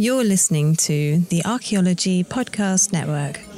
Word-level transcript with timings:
You're 0.00 0.24
listening 0.24 0.76
to 0.76 1.18
the 1.28 1.44
Archaeology 1.44 2.24
Podcast 2.24 2.90
Network. 2.90 3.49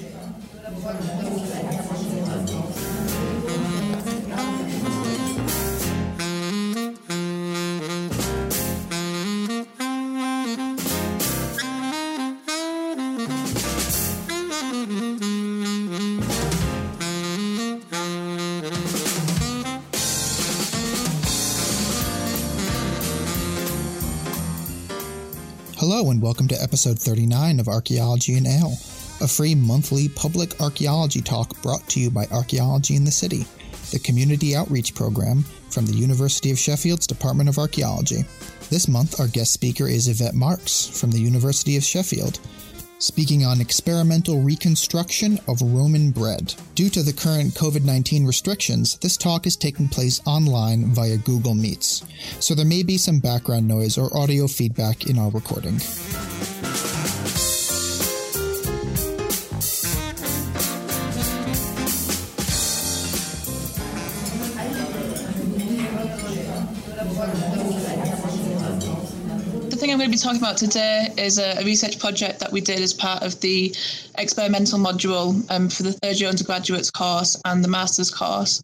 Episode 26.72 26.98
39 26.98 27.60
of 27.60 27.68
Archaeology 27.68 28.38
in 28.38 28.46
Ale, 28.46 28.78
a 29.20 29.28
free 29.28 29.54
monthly 29.54 30.08
public 30.08 30.58
archaeology 30.58 31.20
talk 31.20 31.60
brought 31.60 31.86
to 31.86 32.00
you 32.00 32.10
by 32.10 32.24
Archaeology 32.30 32.96
in 32.96 33.04
the 33.04 33.10
City, 33.10 33.44
the 33.90 33.98
community 33.98 34.56
outreach 34.56 34.94
program 34.94 35.42
from 35.68 35.84
the 35.84 35.92
University 35.92 36.50
of 36.50 36.58
Sheffield's 36.58 37.06
Department 37.06 37.50
of 37.50 37.58
Archaeology. 37.58 38.24
This 38.70 38.88
month, 38.88 39.20
our 39.20 39.28
guest 39.28 39.52
speaker 39.52 39.86
is 39.86 40.08
Yvette 40.08 40.32
Marks 40.32 40.86
from 40.98 41.10
the 41.10 41.20
University 41.20 41.76
of 41.76 41.84
Sheffield, 41.84 42.40
speaking 42.98 43.44
on 43.44 43.60
experimental 43.60 44.40
reconstruction 44.40 45.38
of 45.48 45.60
Roman 45.60 46.10
bread. 46.10 46.54
Due 46.74 46.88
to 46.88 47.02
the 47.02 47.12
current 47.12 47.52
COVID 47.52 47.84
19 47.84 48.24
restrictions, 48.24 48.96
this 48.96 49.18
talk 49.18 49.46
is 49.46 49.56
taking 49.56 49.88
place 49.88 50.22
online 50.24 50.86
via 50.94 51.18
Google 51.18 51.54
Meets, 51.54 52.02
so 52.40 52.54
there 52.54 52.64
may 52.64 52.82
be 52.82 52.96
some 52.96 53.18
background 53.18 53.68
noise 53.68 53.98
or 53.98 54.16
audio 54.16 54.46
feedback 54.46 55.04
in 55.04 55.18
our 55.18 55.28
recording. 55.28 55.78
Talking 70.32 70.46
about 70.46 70.56
today 70.56 71.08
is 71.18 71.38
a, 71.38 71.60
a 71.60 71.64
research 71.64 71.98
project 71.98 72.40
that 72.40 72.50
we 72.50 72.60
did 72.60 72.80
as 72.80 72.94
part 72.94 73.22
of 73.22 73.38
the 73.40 73.74
experimental 74.16 74.78
module 74.78 75.44
um, 75.50 75.68
for 75.68 75.82
the 75.82 75.92
third 75.92 76.18
year 76.18 76.30
undergraduates 76.30 76.90
course 76.90 77.38
and 77.44 77.62
the 77.62 77.68
master's 77.68 78.10
course. 78.10 78.62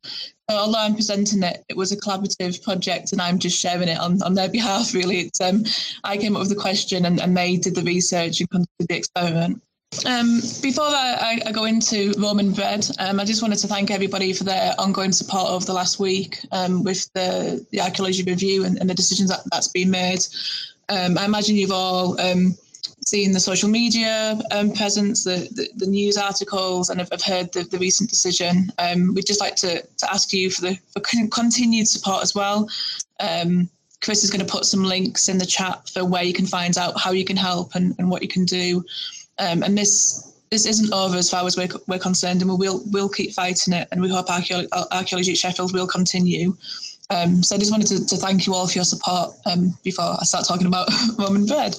So 0.49 0.57
although 0.57 0.79
I'm 0.79 0.95
presenting 0.95 1.43
it, 1.43 1.63
it 1.69 1.77
was 1.77 1.93
a 1.93 1.97
collaborative 1.99 2.63
project 2.63 3.13
and 3.13 3.21
I'm 3.21 3.39
just 3.39 3.59
sharing 3.59 3.89
it 3.89 3.99
on, 3.99 4.23
on 4.23 4.33
their 4.33 4.49
behalf, 4.59 4.95
really. 4.95 5.21
It's, 5.21 5.43
um, 5.43 5.65
I 6.05 6.17
came 6.17 6.37
up 6.37 6.41
with 6.41 6.49
the 6.49 6.55
question 6.55 7.05
and, 7.05 7.21
and 7.21 7.37
they 7.37 7.57
did 7.57 7.75
the 7.75 7.83
research 7.83 8.41
and 8.41 8.49
conducted 8.49 8.89
the 8.89 8.97
experiment. 8.97 9.63
Um, 10.07 10.41
before 10.63 10.85
I, 10.85 11.41
I, 11.47 11.53
go 11.53 11.65
into 11.65 12.13
Roman 12.19 12.53
bread, 12.53 12.87
um, 12.99 13.21
I 13.21 13.25
just 13.25 13.41
wanted 13.41 13.59
to 13.61 13.69
thank 13.69 13.91
everybody 13.91 14.35
for 14.35 14.45
their 14.45 14.75
ongoing 14.79 15.13
support 15.13 15.51
over 15.51 15.65
the 15.65 15.73
last 15.73 15.99
week 15.99 16.41
um, 16.53 16.83
with 16.83 17.11
the, 17.15 17.67
the 17.73 17.81
archaeology 17.81 18.23
review 18.23 18.65
and, 18.65 18.79
and 18.79 18.89
the 18.89 18.95
decisions 18.95 19.31
that, 19.31 19.41
that's 19.51 19.69
been 19.69 19.91
made. 19.91 20.21
Um, 20.89 21.19
I 21.19 21.25
imagine 21.25 21.57
you've 21.57 21.73
all 21.73 22.21
um, 22.21 22.57
seen 23.05 23.33
the 23.33 23.41
social 23.41 23.69
media 23.69 24.39
um, 24.51 24.73
presence, 24.73 25.25
the, 25.25 25.49
the, 25.55 25.69
the, 25.77 25.87
news 25.87 26.17
articles, 26.17 26.91
and 26.91 27.01
have, 27.01 27.11
have 27.11 27.23
heard 27.23 27.53
the, 27.53 27.65
the, 27.65 27.79
recent 27.79 28.09
decision. 28.09 28.73
we'd 29.15 29.27
just 29.27 29.41
like 29.41 29.57
to, 29.57 29.83
to 29.83 30.11
ask 30.13 30.33
you 30.33 30.51
for 30.51 30.63
the 30.63 30.79
for 30.93 31.01
continued 31.29 31.89
support 31.89 32.23
as 32.23 32.35
well. 32.35 32.69
Chris 34.01 34.23
is 34.23 34.31
going 34.31 34.45
to 34.45 34.51
put 34.51 34.65
some 34.65 34.85
links 34.85 35.29
in 35.29 35.39
the 35.39 35.47
chat 35.47 35.89
for 35.89 36.05
where 36.05 36.23
you 36.23 36.33
can 36.33 36.47
find 36.47 36.79
out 36.79 36.99
how 37.01 37.11
you 37.11 37.25
can 37.25 37.37
help 37.37 37.75
and, 37.75 37.95
and 37.99 38.09
what 38.09 38.23
you 38.23 38.29
can 38.29 38.45
do. 38.45 38.85
Um, 39.39 39.63
and 39.63 39.77
this 39.77 40.25
this 40.51 40.65
isn't 40.65 40.93
over 40.93 41.17
as 41.17 41.31
far 41.31 41.45
as 41.45 41.57
we're, 41.57 41.69
we're 41.89 41.99
concerned, 41.99 42.41
and 42.41 42.51
we 42.51 42.57
will 42.57 42.83
we'll 42.87 43.09
keep 43.09 43.33
fighting 43.33 43.75
it, 43.75 43.89
and 43.93 44.01
we 44.01 44.09
hope 44.09 44.31
archaeology 44.31 45.33
at 45.33 45.39
Sheffield 45.39 45.75
will 45.75 45.87
continue. 45.87 46.57
Um, 47.11 47.43
so 47.43 47.57
I 47.57 47.59
just 47.59 47.71
wanted 47.71 47.89
to, 47.89 48.07
to, 48.07 48.17
thank 48.17 48.47
you 48.47 48.55
all 48.55 48.67
for 48.67 48.75
your 48.75 48.85
support 48.85 49.35
um, 49.47 49.77
before 49.83 50.17
I 50.21 50.25
start 50.25 50.47
talking 50.47 50.67
about 50.67 50.89
Roman 51.19 51.47
bread. 51.47 51.75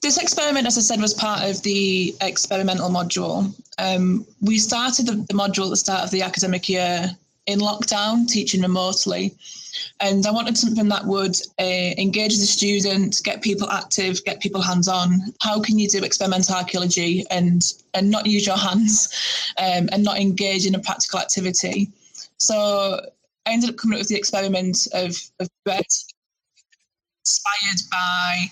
This 0.00 0.18
experiment, 0.18 0.68
as 0.68 0.78
I 0.78 0.82
said, 0.82 1.00
was 1.00 1.12
part 1.12 1.42
of 1.42 1.60
the 1.62 2.14
experimental 2.20 2.88
module. 2.88 3.52
Um, 3.78 4.24
we 4.40 4.58
started 4.58 5.06
the, 5.06 5.16
the 5.16 5.34
module 5.34 5.64
at 5.64 5.70
the 5.70 5.76
start 5.76 6.04
of 6.04 6.12
the 6.12 6.22
academic 6.22 6.68
year 6.68 7.10
in 7.46 7.58
lockdown, 7.58 8.28
teaching 8.28 8.62
remotely. 8.62 9.34
And 10.00 10.24
I 10.26 10.30
wanted 10.30 10.56
something 10.56 10.88
that 10.88 11.04
would 11.04 11.36
uh, 11.58 11.94
engage 11.98 12.36
the 12.38 12.46
student, 12.46 13.20
get 13.24 13.42
people 13.42 13.68
active, 13.70 14.24
get 14.24 14.38
people 14.40 14.60
hands-on. 14.60 15.34
How 15.40 15.60
can 15.60 15.78
you 15.78 15.88
do 15.88 16.04
experimental 16.04 16.54
archaeology 16.54 17.24
and 17.30 17.62
and 17.94 18.10
not 18.10 18.26
use 18.26 18.46
your 18.46 18.56
hands 18.56 19.52
um, 19.58 19.88
and 19.90 20.04
not 20.04 20.18
engage 20.18 20.66
in 20.66 20.74
a 20.74 20.78
practical 20.78 21.18
activity? 21.18 21.90
So 22.36 23.00
I 23.48 23.52
ended 23.52 23.70
up 23.70 23.76
coming 23.76 23.96
up 23.96 24.00
with 24.00 24.08
the 24.08 24.16
experiment 24.16 24.86
of, 24.92 25.16
of 25.40 25.48
bread, 25.64 25.86
inspired 27.24 27.80
by 27.90 28.46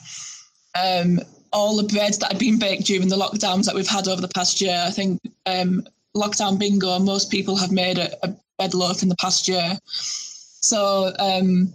um, 0.74 1.20
all 1.52 1.76
the 1.76 1.82
bread 1.82 2.14
that 2.14 2.32
had 2.32 2.38
been 2.38 2.58
baked 2.58 2.86
during 2.86 3.08
the 3.08 3.16
lockdowns 3.16 3.66
that 3.66 3.74
we've 3.74 3.86
had 3.86 4.08
over 4.08 4.22
the 4.22 4.28
past 4.28 4.60
year. 4.60 4.82
I 4.86 4.90
think 4.90 5.20
um, 5.44 5.86
lockdown 6.16 6.58
bingo, 6.58 6.98
most 6.98 7.30
people 7.30 7.56
have 7.56 7.72
made 7.72 7.98
a, 7.98 8.26
a 8.26 8.34
bread 8.56 8.72
loaf 8.72 9.02
in 9.02 9.10
the 9.10 9.16
past 9.16 9.48
year. 9.48 9.76
So 9.86 11.12
um, 11.18 11.74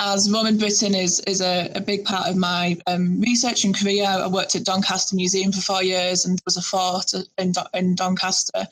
as 0.00 0.30
Roman 0.30 0.56
Britain 0.56 0.94
is 0.94 1.20
is 1.20 1.42
a, 1.42 1.70
a 1.74 1.80
big 1.80 2.06
part 2.06 2.28
of 2.28 2.36
my 2.36 2.78
um, 2.86 3.20
research 3.20 3.64
and 3.64 3.78
career, 3.78 4.06
I 4.06 4.26
worked 4.28 4.54
at 4.54 4.64
Doncaster 4.64 5.14
Museum 5.14 5.52
for 5.52 5.60
four 5.60 5.82
years 5.82 6.24
and 6.24 6.40
was 6.46 6.56
a 6.56 6.62
fort 6.62 7.12
in, 7.36 7.52
in 7.74 7.94
Doncaster. 7.94 8.66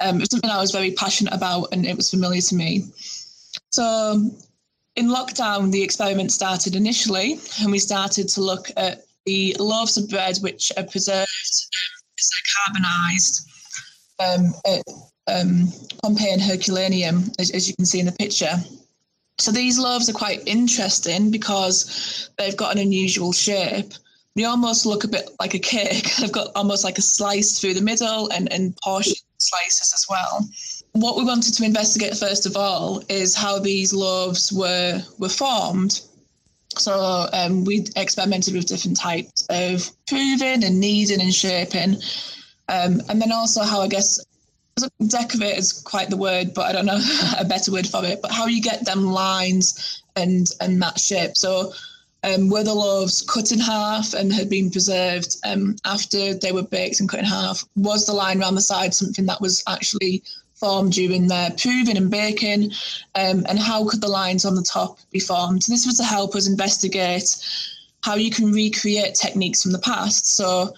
Um, 0.00 0.16
it 0.16 0.20
was 0.20 0.30
something 0.30 0.50
I 0.50 0.60
was 0.60 0.70
very 0.70 0.92
passionate 0.92 1.34
about 1.34 1.68
and 1.72 1.86
it 1.86 1.96
was 1.96 2.10
familiar 2.10 2.40
to 2.40 2.54
me. 2.54 2.84
So 3.70 4.30
in 4.96 5.08
lockdown, 5.08 5.70
the 5.70 5.82
experiment 5.82 6.32
started 6.32 6.74
initially, 6.74 7.38
and 7.62 7.70
we 7.70 7.78
started 7.78 8.28
to 8.30 8.40
look 8.40 8.70
at 8.76 9.04
the 9.24 9.56
loaves 9.58 9.96
of 9.96 10.08
bread 10.08 10.38
which 10.38 10.72
are 10.76 10.84
preserved, 10.84 11.66
um, 12.20 12.30
carbonized 12.66 13.48
um, 14.18 14.52
at 14.66 14.82
um, 15.26 15.72
Pompeii 16.02 16.32
and 16.32 16.42
Herculaneum, 16.42 17.30
as, 17.38 17.50
as 17.52 17.68
you 17.68 17.74
can 17.76 17.86
see 17.86 18.00
in 18.00 18.06
the 18.06 18.12
picture. 18.12 18.54
So 19.38 19.50
these 19.52 19.78
loaves 19.78 20.10
are 20.10 20.14
quite 20.14 20.46
interesting 20.46 21.30
because 21.30 22.30
they've 22.36 22.56
got 22.56 22.72
an 22.74 22.82
unusual 22.82 23.32
shape. 23.32 23.92
They 24.36 24.44
almost 24.44 24.84
look 24.84 25.04
a 25.04 25.08
bit 25.08 25.30
like 25.40 25.54
a 25.54 25.58
cake. 25.58 26.14
They've 26.20 26.30
got 26.30 26.50
almost 26.54 26.84
like 26.84 26.98
a 26.98 27.02
slice 27.02 27.58
through 27.58 27.74
the 27.74 27.82
middle 27.82 28.30
and, 28.32 28.52
and 28.52 28.76
portion 28.76 29.14
slices 29.42 29.92
as 29.94 30.06
well. 30.08 30.48
What 30.92 31.16
we 31.16 31.24
wanted 31.24 31.54
to 31.54 31.64
investigate 31.64 32.16
first 32.16 32.46
of 32.46 32.56
all 32.56 33.02
is 33.08 33.34
how 33.34 33.58
these 33.58 33.92
loaves 33.92 34.52
were 34.52 35.02
were 35.18 35.28
formed. 35.28 36.00
So 36.76 37.28
um, 37.32 37.64
we 37.64 37.86
experimented 37.96 38.54
with 38.54 38.66
different 38.66 38.96
types 38.96 39.46
of 39.50 39.90
proving 40.06 40.64
and 40.64 40.78
kneading 40.78 41.20
and 41.20 41.34
shaping, 41.34 41.96
um, 42.68 43.00
and 43.08 43.20
then 43.20 43.32
also 43.32 43.62
how 43.62 43.80
I 43.80 43.88
guess 43.88 44.20
decorate 45.08 45.58
is 45.58 45.72
quite 45.72 46.10
the 46.10 46.16
word, 46.16 46.54
but 46.54 46.66
I 46.66 46.72
don't 46.72 46.86
know 46.86 47.00
a 47.38 47.44
better 47.44 47.72
word 47.72 47.86
for 47.86 48.04
it. 48.04 48.22
But 48.22 48.30
how 48.30 48.46
you 48.46 48.62
get 48.62 48.84
them 48.84 49.06
lines 49.06 50.02
and 50.16 50.48
and 50.60 50.80
that 50.82 50.98
shape. 50.98 51.36
So 51.36 51.72
um, 52.22 52.48
were 52.50 52.64
the 52.64 52.74
loaves 52.74 53.22
cut 53.22 53.52
in 53.52 53.58
half 53.58 54.14
and 54.14 54.32
had 54.32 54.48
been 54.48 54.70
preserved 54.70 55.36
um, 55.44 55.76
after 55.84 56.34
they 56.34 56.52
were 56.52 56.62
baked 56.62 57.00
and 57.00 57.08
cut 57.08 57.20
in 57.20 57.26
half? 57.26 57.64
Was 57.76 58.06
the 58.06 58.12
line 58.12 58.40
around 58.40 58.54
the 58.54 58.60
side 58.60 58.94
something 58.94 59.26
that 59.26 59.40
was 59.40 59.62
actually 59.68 60.22
formed 60.54 60.92
during 60.92 61.26
their 61.26 61.50
proving 61.52 61.96
and 61.96 62.10
baking? 62.10 62.72
Um, 63.14 63.46
and 63.48 63.58
how 63.58 63.88
could 63.88 64.00
the 64.00 64.08
lines 64.08 64.44
on 64.44 64.54
the 64.54 64.62
top 64.62 64.98
be 65.10 65.20
formed? 65.20 65.62
This 65.62 65.86
was 65.86 65.96
to 65.96 66.04
help 66.04 66.34
us 66.34 66.48
investigate 66.48 67.36
how 68.02 68.14
you 68.16 68.30
can 68.30 68.52
recreate 68.52 69.14
techniques 69.14 69.62
from 69.62 69.72
the 69.72 69.78
past. 69.78 70.26
So 70.26 70.74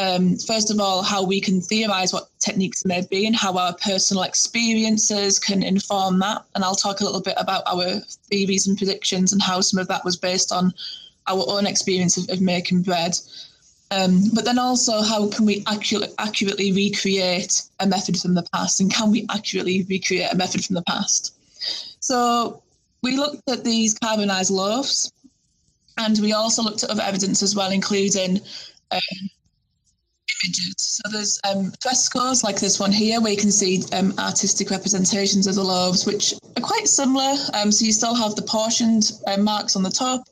um, 0.00 0.36
first 0.38 0.70
of 0.70 0.80
all, 0.80 1.02
how 1.02 1.22
we 1.22 1.42
can 1.42 1.60
theorize 1.60 2.10
what 2.10 2.30
techniques 2.38 2.86
may 2.86 3.02
be 3.10 3.26
and 3.26 3.36
how 3.36 3.58
our 3.58 3.74
personal 3.74 4.22
experiences 4.22 5.38
can 5.38 5.62
inform 5.62 6.18
that. 6.20 6.42
And 6.54 6.64
I'll 6.64 6.74
talk 6.74 7.00
a 7.00 7.04
little 7.04 7.20
bit 7.20 7.34
about 7.36 7.64
our 7.66 8.00
theories 8.30 8.66
and 8.66 8.78
predictions 8.78 9.34
and 9.34 9.42
how 9.42 9.60
some 9.60 9.78
of 9.78 9.88
that 9.88 10.02
was 10.02 10.16
based 10.16 10.52
on 10.52 10.72
our 11.26 11.44
own 11.48 11.66
experience 11.66 12.16
of, 12.16 12.30
of 12.30 12.40
making 12.40 12.80
bread. 12.82 13.14
Um, 13.90 14.22
but 14.32 14.46
then 14.46 14.58
also, 14.58 15.02
how 15.02 15.28
can 15.28 15.44
we 15.44 15.64
accurate, 15.66 16.14
accurately 16.18 16.72
recreate 16.72 17.62
a 17.80 17.86
method 17.86 18.18
from 18.18 18.32
the 18.34 18.46
past? 18.54 18.80
And 18.80 18.90
can 18.90 19.10
we 19.10 19.26
accurately 19.28 19.84
recreate 19.86 20.32
a 20.32 20.36
method 20.36 20.64
from 20.64 20.76
the 20.76 20.82
past? 20.84 21.36
So 22.02 22.62
we 23.02 23.18
looked 23.18 23.50
at 23.50 23.64
these 23.64 23.92
carbonized 23.92 24.50
loaves, 24.50 25.12
and 25.98 26.18
we 26.20 26.32
also 26.32 26.62
looked 26.62 26.84
at 26.84 26.90
other 26.90 27.02
evidence 27.02 27.42
as 27.42 27.54
well, 27.54 27.70
including 27.70 28.40
um, 28.92 29.30
images. 30.44 30.74
So 30.78 31.10
there's 31.10 31.40
um, 31.44 31.72
frescoes 31.80 32.44
like 32.44 32.60
this 32.60 32.78
one 32.78 32.92
here, 32.92 33.20
where 33.20 33.32
you 33.32 33.38
can 33.38 33.52
see 33.52 33.82
um, 33.92 34.14
artistic 34.18 34.70
representations 34.70 35.46
of 35.46 35.54
the 35.54 35.64
loaves, 35.64 36.06
which 36.06 36.34
are 36.56 36.62
quite 36.62 36.88
similar. 36.88 37.34
Um, 37.54 37.72
so 37.72 37.84
you 37.84 37.92
still 37.92 38.14
have 38.14 38.34
the 38.34 38.42
portioned 38.42 39.12
uh, 39.26 39.36
marks 39.36 39.76
on 39.76 39.82
the 39.82 39.90
top. 39.90 40.22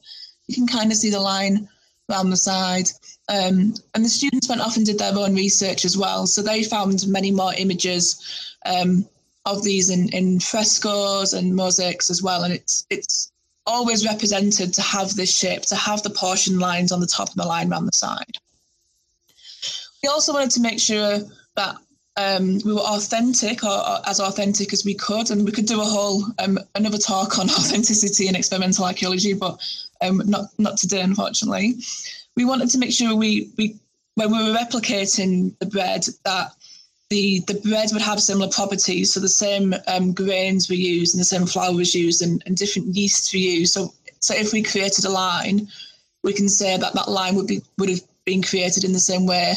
You 0.47 0.55
can 0.55 0.67
kind 0.67 0.91
of 0.91 0.99
see 0.99 1.11
the 1.11 1.21
line 1.21 1.69
around 2.11 2.31
the 2.31 2.37
side. 2.37 2.89
Um, 3.29 3.75
and 3.95 4.05
the 4.05 4.09
students 4.09 4.49
went 4.49 4.63
off 4.63 4.77
and 4.77 4.87
did 4.87 4.99
their 4.99 5.15
own 5.15 5.35
research 5.35 5.85
as 5.85 5.99
well. 5.99 6.27
So 6.27 6.43
they 6.43 6.63
found 6.63 7.07
many 7.07 7.31
more 7.31 7.53
images 7.59 8.57
um, 8.65 9.07
of 9.45 9.63
these 9.63 9.91
in, 9.91 10.09
in 10.11 10.41
frescoes 10.41 11.35
and 11.35 11.55
mosaics 11.55 12.11
as 12.11 12.23
well. 12.23 12.45
And 12.45 12.55
it's 12.55 12.87
it's 12.89 13.31
always 13.67 14.07
represented 14.07 14.73
to 14.73 14.83
have 14.83 15.15
this 15.15 15.37
shape, 15.37 15.63
to 15.63 15.77
have 15.77 16.03
the 16.03 16.11
portion 16.11 16.59
lines 16.59 16.91
on 16.91 17.01
the 17.01 17.07
top 17.07 17.29
and 17.29 17.37
the 17.37 17.47
line 17.47 17.71
around 17.71 17.85
the 17.85 17.93
side. 17.93 18.39
We 20.03 20.09
also 20.09 20.33
wanted 20.33 20.51
to 20.53 20.61
make 20.61 20.79
sure 20.79 21.19
that 21.57 21.77
um, 22.17 22.59
we 22.65 22.73
were 22.73 22.81
authentic 22.81 23.63
or, 23.65 23.71
or, 23.71 23.99
as 24.07 24.21
authentic 24.21 24.73
as 24.73 24.85
we 24.85 24.95
could, 24.95 25.31
and 25.31 25.45
we 25.45 25.53
could 25.53 25.67
do 25.67 25.81
a 25.81 25.85
whole 25.85 26.25
um, 26.41 26.59
another 26.75 26.99
talk 26.99 27.39
on 27.39 27.49
authenticity 27.51 28.27
and 28.27 28.37
experimental 28.37 28.85
archaeology, 28.85 29.35
but 29.35 29.61
um, 30.01 30.23
not 30.27 30.47
not 30.59 30.77
today, 30.77 31.01
unfortunately. 31.01 31.77
We 32.37 32.45
wanted 32.45 32.71
to 32.71 32.79
make 32.79 32.93
sure 32.93 33.15
we 33.15 33.51
we 33.57 33.77
when 34.15 34.33
we 34.33 34.39
were 34.39 34.57
replicating 34.57 35.57
the 35.61 35.67
bread 35.67 36.05
that 36.25 36.53
the 37.11 37.41
the 37.47 37.55
bread 37.55 37.91
would 37.93 38.03
have 38.03 38.21
similar 38.21 38.51
properties. 38.51 39.13
So 39.13 39.21
the 39.21 39.29
same 39.29 39.75
um, 39.87 40.13
grains 40.13 40.69
were 40.69 40.75
used 40.75 41.15
and 41.15 41.21
the 41.21 41.25
same 41.25 41.47
flour 41.47 41.75
was 41.75 41.95
used 41.95 42.23
and, 42.23 42.43
and 42.47 42.57
different 42.57 42.95
yeasts 42.95 43.33
were 43.33 43.39
used. 43.39 43.73
So 43.73 43.95
so 44.21 44.35
if 44.35 44.53
we 44.53 44.63
created 44.63 45.05
a 45.05 45.11
line, 45.11 45.69
we 46.25 46.33
can 46.33 46.49
say 46.49 46.77
that 46.77 46.95
that 46.95 47.09
line 47.09 47.37
would 47.37 47.47
be 47.47 47.63
would 47.79 47.91
have 47.91 48.03
been 48.29 48.43
created 48.43 48.85
in 48.85 48.93
the 48.93 49.07
same 49.13 49.25
way 49.27 49.55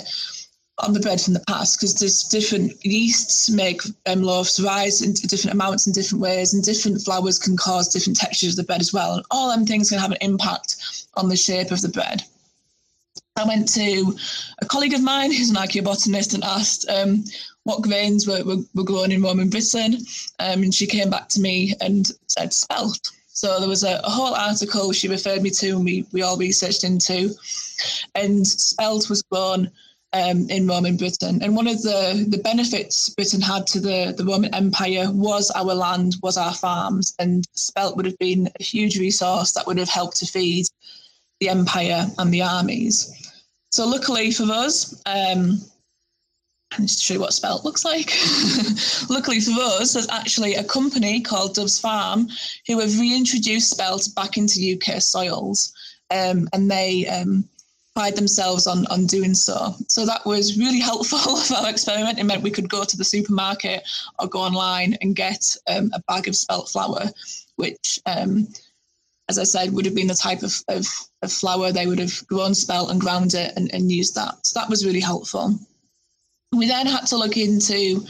on 0.78 0.94
the 0.94 1.00
bread 1.00 1.22
from 1.22 1.34
the 1.34 1.44
past 1.48 1.78
because 1.78 1.94
there's 1.96 2.24
different 2.24 2.74
yeasts 2.86 3.50
make 3.50 3.82
um, 4.08 4.22
loaves 4.24 4.60
rise 4.60 5.02
in 5.02 5.14
different 5.14 5.54
amounts 5.54 5.88
in 5.88 5.94
different 5.94 6.22
ways 6.22 6.54
and 6.54 6.64
different 6.64 7.02
flours 7.02 7.38
can 7.38 7.58
cause 7.58 7.90
different 7.90 8.18
textures 8.18 8.54
of 8.54 8.58
the 8.58 8.64
bread 8.64 8.82
as 8.82 8.94
well 8.94 9.16
and 9.16 9.26
all 9.30 9.50
them 9.50 9.66
things 9.66 9.90
can 9.90 10.00
have 10.00 10.12
an 10.12 10.18
impact 10.22 11.06
on 11.16 11.28
the 11.28 11.36
shape 11.36 11.72
of 11.72 11.82
the 11.82 11.90
bread 11.90 12.24
I 13.36 13.46
went 13.46 13.68
to 13.74 14.16
a 14.62 14.66
colleague 14.66 14.94
of 14.94 15.04
mine 15.04 15.32
who's 15.32 15.50
an 15.50 15.56
archaeobotanist 15.56 16.34
and 16.34 16.44
asked 16.44 16.90
um, 16.90 17.24
what 17.64 17.82
grains 17.82 18.28
were, 18.28 18.44
were, 18.44 18.64
were, 18.76 18.84
grown 18.84 19.12
in 19.12 19.22
Roman 19.22 19.50
Britain. 19.50 19.98
Um, 20.40 20.64
and 20.64 20.74
she 20.74 20.86
came 20.86 21.10
back 21.10 21.30
to 21.30 21.42
me 21.42 21.74
and 21.80 22.12
said 22.28 22.54
spelt. 22.54 23.12
So 23.28 23.60
there 23.60 23.70
was 23.70 23.84
a, 23.84 24.02
a, 24.04 24.10
whole 24.10 24.36
article 24.36 24.92
she 24.92 25.08
referred 25.08 25.42
me 25.42 25.50
to 25.52 25.70
and 25.70 25.86
we, 25.86 26.06
we 26.12 26.22
all 26.22 26.38
researched 26.38 26.84
into. 26.84 27.34
And 28.16 28.48
spelt 28.48 29.10
was 29.10 29.22
grown 29.24 29.72
um, 30.14 30.50
in 30.50 30.68
Roman 30.68 30.98
Britain. 30.98 31.42
And 31.42 31.56
one 31.56 31.68
of 31.68 31.82
the, 31.82 32.26
the 32.28 32.38
benefits 32.38 33.10
Britain 33.10 33.42
had 33.42 33.66
to 33.68 33.80
the, 33.80 34.14
the 34.18 34.26
Roman 34.26 34.54
Empire 34.54 35.08
was 35.12 35.52
our 35.52 35.74
land, 35.74 36.16
was 36.22 36.38
our 36.38 36.54
farms. 36.54 37.16
And 37.20 37.46
spelt 37.54 37.96
would 37.96 38.06
have 38.06 38.18
been 38.20 38.50
a 38.60 38.64
huge 38.64 39.00
resource 39.00 39.54
that 39.54 39.68
would 39.68 39.78
have 39.78 39.90
helped 39.90 40.18
to 40.18 40.26
feed 40.26 40.66
the 41.40 41.50
empire 41.50 42.06
and 42.18 42.34
the 42.34 42.44
armies. 42.44 43.32
So 43.72 43.88
luckily 43.88 44.32
for 44.32 44.44
us, 44.52 45.02
um, 45.06 45.62
I'm 46.74 46.86
just 46.86 47.00
to 47.00 47.06
show 47.06 47.14
you 47.16 47.20
what 47.20 47.34
spelt 47.34 47.66
looks 47.66 47.84
like. 47.84 48.14
luckily 49.10 49.42
for 49.42 49.52
us, 49.60 49.94
there's 49.94 50.08
actually 50.10 50.56
a 50.56 50.64
company 50.64 51.20
called 51.22 51.56
Doves 51.56 51.80
Farm 51.80 52.30
who 52.68 52.80
have 52.80 52.98
reintroduced 53.00 53.70
spelt 53.70 54.08
back 54.16 54.38
into 54.38 54.78
UK 54.78 55.02
soils, 55.02 55.74
um, 56.12 56.48
and 56.54 56.72
they 56.72 57.08
um, 57.08 57.48
pride 57.96 58.16
themselves 58.16 58.68
on 58.68 58.86
on 58.88 59.06
doing 59.06 59.34
so. 59.34 59.76
So 59.88 60.06
that 60.06 60.26
was 60.26 60.58
really 60.58 60.80
helpful 60.80 61.36
for 61.48 61.56
our 61.56 61.70
experiment. 61.70 62.20
It 62.20 62.24
meant 62.24 62.44
we 62.44 62.52
could 62.52 62.70
go 62.70 62.84
to 62.84 62.98
the 62.98 63.04
supermarket 63.04 63.84
or 64.20 64.28
go 64.28 64.40
online 64.40 64.98
and 65.02 65.16
get 65.16 65.56
um, 65.68 65.92
a 65.94 66.02
bag 66.08 66.28
of 66.28 66.36
spelt 66.36 66.70
flour, 66.70 67.10
which 67.56 68.00
um, 68.06 68.48
as 69.32 69.40
I 69.40 69.44
said, 69.44 69.72
would 69.72 69.86
have 69.86 69.96
been 69.96 70.08
the 70.08 70.14
type 70.14 70.44
of, 70.44 70.54
of, 70.68 70.86
of 71.22 71.32
flour 71.32 71.72
they 71.72 71.88
would 71.88 72.00
have 72.00 72.28
grown, 72.28 72.54
spelt, 72.54 72.92
and 72.92 73.00
ground 73.00 73.34
it 73.34 73.54
and, 73.56 73.74
and 73.74 73.90
used 73.90 74.16
that. 74.16 74.46
So 74.46 74.60
that 74.60 74.70
was 74.70 74.86
really 74.86 75.00
helpful. 75.00 75.58
We 76.52 76.68
then 76.68 76.86
had 76.86 77.06
to 77.08 77.18
look 77.18 77.38
into 77.38 78.06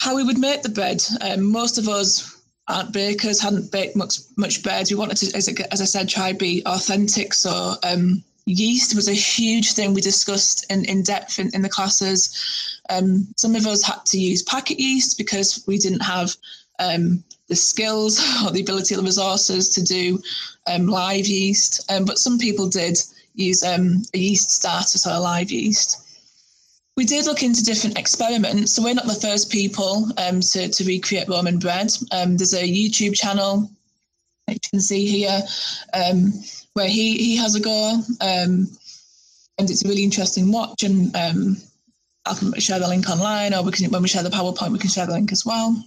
how 0.00 0.16
we 0.16 0.24
would 0.24 0.38
make 0.38 0.62
the 0.62 0.70
bread. 0.70 1.00
Um, 1.20 1.44
most 1.44 1.78
of 1.78 1.88
us 1.88 2.36
aren't 2.66 2.92
bakers, 2.92 3.40
hadn't 3.40 3.70
baked 3.70 3.94
much 3.94 4.18
much 4.36 4.62
bread. 4.64 4.88
We 4.90 4.96
wanted 4.96 5.18
to, 5.18 5.36
as, 5.36 5.48
as 5.48 5.80
I 5.80 5.84
said, 5.84 6.08
try 6.08 6.32
be 6.32 6.62
authentic. 6.66 7.32
So 7.32 7.74
um, 7.84 8.24
yeast 8.48 8.94
was 8.94 9.08
a 9.08 9.12
huge 9.12 9.72
thing 9.72 9.92
we 9.92 10.00
discussed 10.00 10.66
in, 10.70 10.84
in 10.86 11.02
depth 11.02 11.38
in, 11.38 11.50
in 11.54 11.62
the 11.62 11.68
classes. 11.68 12.80
Um, 12.90 13.28
some 13.36 13.54
of 13.54 13.66
us 13.66 13.82
had 13.82 14.04
to 14.06 14.18
use 14.18 14.42
packet 14.42 14.80
yeast 14.80 15.18
because 15.18 15.64
we 15.66 15.78
didn't 15.78 16.00
have 16.00 16.34
um, 16.78 17.22
the 17.48 17.56
skills 17.56 18.18
or 18.44 18.50
the 18.50 18.62
ability 18.62 18.94
or 18.94 18.98
the 18.98 19.04
resources 19.04 19.68
to 19.70 19.82
do 19.82 20.20
um, 20.66 20.86
live 20.86 21.26
yeast. 21.26 21.90
Um, 21.90 22.04
but 22.04 22.18
some 22.18 22.38
people 22.38 22.68
did 22.68 22.98
use 23.34 23.62
um, 23.62 24.02
a 24.14 24.18
yeast 24.18 24.50
starter, 24.50 24.98
so 24.98 25.16
a 25.16 25.20
live 25.20 25.50
yeast. 25.50 26.04
We 26.96 27.04
did 27.04 27.26
look 27.26 27.44
into 27.44 27.62
different 27.62 27.96
experiments. 27.96 28.72
So 28.72 28.82
we're 28.82 28.94
not 28.94 29.06
the 29.06 29.14
first 29.14 29.52
people 29.52 30.10
um, 30.18 30.40
to, 30.40 30.68
to 30.68 30.84
recreate 30.84 31.28
Roman 31.28 31.58
bread. 31.58 31.90
There's 32.10 32.54
a 32.54 32.64
YouTube 32.64 33.14
channel 33.14 33.70
that 34.48 34.54
you 34.54 34.70
can 34.70 34.80
see 34.80 35.06
here 35.06 35.40
um, 35.94 36.32
where 36.74 36.88
he, 36.88 37.16
he 37.18 37.36
has 37.36 37.54
a 37.54 37.60
go. 37.60 38.00
Um, 38.20 38.68
and 39.58 39.68
it's 39.70 39.84
a 39.84 39.88
really 39.88 40.04
interesting 40.04 40.52
watch. 40.52 40.82
And 40.84 41.14
um, 41.16 41.56
I 42.26 42.34
can 42.34 42.52
share 42.60 42.78
the 42.78 42.88
link 42.88 43.08
online, 43.08 43.54
or 43.54 43.62
we 43.62 43.72
can 43.72 43.90
when 43.90 44.02
we 44.02 44.08
share 44.08 44.22
the 44.22 44.30
PowerPoint, 44.30 44.72
we 44.72 44.78
can 44.78 44.90
share 44.90 45.06
the 45.06 45.12
link 45.12 45.32
as 45.32 45.44
well 45.44 45.82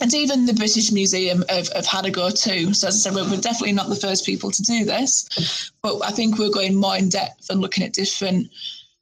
and 0.00 0.14
even 0.14 0.46
the 0.46 0.54
British 0.54 0.92
Museum 0.92 1.44
have, 1.48 1.68
have 1.72 1.86
had 1.86 2.06
a 2.06 2.10
go 2.10 2.30
too. 2.30 2.72
So 2.74 2.88
as 2.88 2.94
I 2.94 3.10
said, 3.10 3.14
we're, 3.14 3.28
we're, 3.28 3.40
definitely 3.40 3.72
not 3.72 3.88
the 3.88 3.96
first 3.96 4.24
people 4.24 4.50
to 4.50 4.62
do 4.62 4.84
this, 4.84 5.72
but 5.82 6.00
I 6.04 6.10
think 6.10 6.38
we're 6.38 6.50
going 6.50 6.76
more 6.76 6.96
in 6.96 7.08
depth 7.08 7.50
and 7.50 7.60
looking 7.60 7.84
at 7.84 7.92
different 7.92 8.50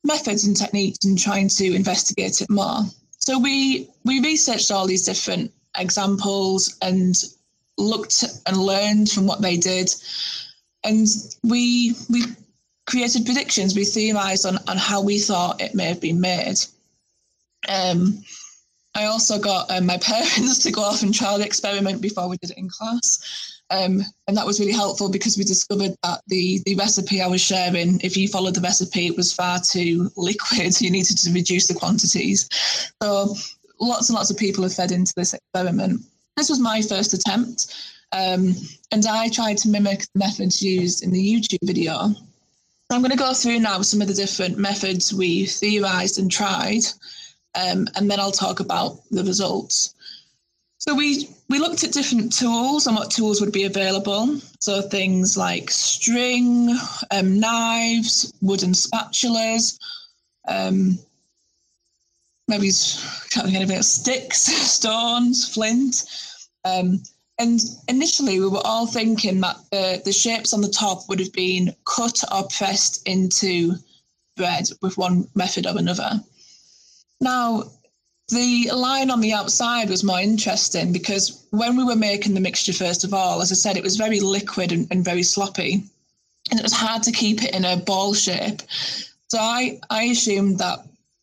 methods 0.05 0.47
and 0.47 0.57
techniques 0.57 1.05
and 1.05 1.19
trying 1.19 1.49
to 1.49 1.75
investigate 1.75 2.41
it 2.41 2.49
more. 2.49 2.81
So 3.19 3.39
we 3.39 3.91
we 4.05 4.21
researched 4.21 4.71
all 4.71 4.87
these 4.87 5.03
different 5.03 5.53
examples 5.77 6.77
and 6.81 7.15
looked 7.77 8.25
and 8.47 8.57
learned 8.57 9.11
from 9.11 9.27
what 9.27 9.43
they 9.43 9.57
did, 9.57 9.95
and 10.85 11.07
we 11.43 11.95
we 12.11 12.25
created 12.87 13.27
predictions. 13.27 13.75
We 13.75 13.85
theorized 13.85 14.47
on 14.47 14.59
on 14.69 14.77
how 14.77 15.03
we 15.03 15.19
thought 15.19 15.61
it 15.61 15.75
may 15.75 15.85
have 15.85 16.01
been 16.01 16.21
made. 16.21 16.57
Um, 17.69 18.23
I 18.95 19.05
also 19.05 19.39
got 19.39 19.71
um, 19.71 19.87
my 19.87 19.99
parents 20.03 20.59
to 20.61 20.73
go 20.73 20.83
off 20.83 21.03
and 21.03 21.15
try 21.15 21.37
the 21.39 21.47
experiment 21.47 22.01
before 22.03 22.29
we 22.29 22.37
did 22.39 22.51
it 22.51 22.59
in 22.59 22.69
class. 22.69 23.55
Um, 23.71 24.01
and 24.27 24.37
that 24.37 24.47
was 24.47 24.61
really 24.61 24.73
helpful 24.73 25.11
because 25.11 25.37
we 25.37 25.45
discovered 25.45 25.95
that 26.03 26.23
the, 26.29 26.61
the 26.65 26.75
recipe 26.75 27.21
I 27.21 27.27
was 27.27 27.43
sharing, 27.43 28.01
if 28.01 28.17
you 28.17 28.27
followed 28.27 28.55
the 28.55 28.63
recipe, 28.63 29.07
it 29.07 29.17
was 29.17 29.33
far 29.33 29.61
too 29.61 30.11
liquid. 30.17 30.81
You 30.81 30.91
needed 30.91 31.19
to 31.19 31.33
reduce 31.33 31.69
the 31.69 31.75
quantities. 31.75 32.49
So 33.02 33.35
lots 33.81 34.09
and 34.09 34.17
lots 34.17 34.31
of 34.31 34.38
people 34.38 34.62
have 34.64 34.75
fed 34.75 34.91
into 34.91 35.12
this 35.17 35.35
experiment. 35.35 36.00
This 36.38 36.49
was 36.49 36.61
my 36.61 36.80
first 36.80 37.12
attempt. 37.14 37.75
Um, 38.12 38.54
and 38.90 39.04
I 39.07 39.28
tried 39.28 39.59
to 39.59 39.68
mimic 39.68 40.07
the 40.14 40.21
methods 40.21 40.62
used 40.62 41.02
in 41.02 41.11
the 41.11 41.35
YouTube 41.35 41.66
video. 41.66 42.14
I'm 42.90 43.02
going 43.02 43.11
to 43.11 43.18
go 43.18 43.35
through 43.35 43.59
now 43.59 43.83
some 43.83 44.00
of 44.00 44.09
the 44.09 44.14
different 44.14 44.57
methods 44.57 45.12
we 45.12 45.45
theorized 45.45 46.18
and 46.18 46.30
tried 46.30 46.85
um, 47.54 47.88
and 47.97 48.11
then 48.11 48.21
I'll 48.21 48.33
talk 48.33 48.61
about 48.61 49.00
the 49.11 49.25
results. 49.25 49.95
So 50.78 50.95
we 50.95 51.28
we 51.49 51.59
looked 51.59 51.83
at 51.83 51.92
different 51.92 52.33
tools 52.33 52.87
and 52.87 52.95
what 52.95 53.11
tools 53.11 53.40
would 53.40 53.52
be 53.52 53.64
available. 53.64 54.40
So 54.61 54.80
things 54.80 55.37
like 55.37 55.71
string, 55.71 56.78
um, 57.11 57.40
knives, 57.40 58.33
wooden 58.40 58.73
spatulas, 58.73 59.78
um, 60.47 60.99
maybe 62.47 62.71
can't 63.30 63.47
think 63.47 63.49
of 63.49 63.54
anything 63.54 63.76
else, 63.76 63.88
sticks, 63.88 64.40
stones, 64.73 65.49
flint. 65.49 66.04
Um, 66.65 67.03
and 67.38 67.61
initially, 67.87 68.41
we 68.41 68.49
were 68.49 68.67
all 68.67 68.87
thinking 68.87 69.41
that 69.41 69.57
the, 69.71 70.03
the 70.05 70.12
shapes 70.12 70.53
on 70.53 70.61
the 70.61 70.69
top 70.69 71.09
would 71.09 71.21
have 71.21 71.33
been 71.33 71.75
cut 71.85 72.23
or 72.33 72.49
pressed 72.49 73.07
into 73.07 73.75
bread 74.37 74.69
with 74.83 74.99
one 74.99 75.29
method 75.35 75.67
or 75.67 75.79
another. 75.79 76.21
Now, 77.21 77.65
the 78.29 78.71
line 78.75 79.11
on 79.11 79.21
the 79.21 79.33
outside 79.33 79.88
was 79.88 80.05
more 80.05 80.21
interesting 80.21 80.93
because 80.93 81.47
when 81.50 81.77
we 81.77 81.85
were 81.85 81.97
making 81.97 82.35
the 82.35 82.41
mixture, 82.41 82.73
first 82.73 83.05
of 83.05 83.15
all, 83.15 83.41
as 83.41 83.50
I 83.50 83.55
said, 83.55 83.77
it 83.77 83.83
was 83.83 83.97
very 83.97 84.21
liquid 84.21 84.73
and, 84.73 84.87
and 84.91 85.05
very 85.05 85.23
sloppy, 85.23 85.85
and 86.50 86.61
it 86.61 86.62
was 86.62 86.73
hard 86.73 87.03
to 87.05 87.12
keep 87.12 87.43
it 87.43 87.55
in 87.55 87.65
a 87.65 87.77
ball 87.77 88.15
shape. 88.15 88.62
So 89.29 89.38
I, 89.38 89.81
I 89.91 90.05
assumed 90.05 90.59
that 90.59 90.81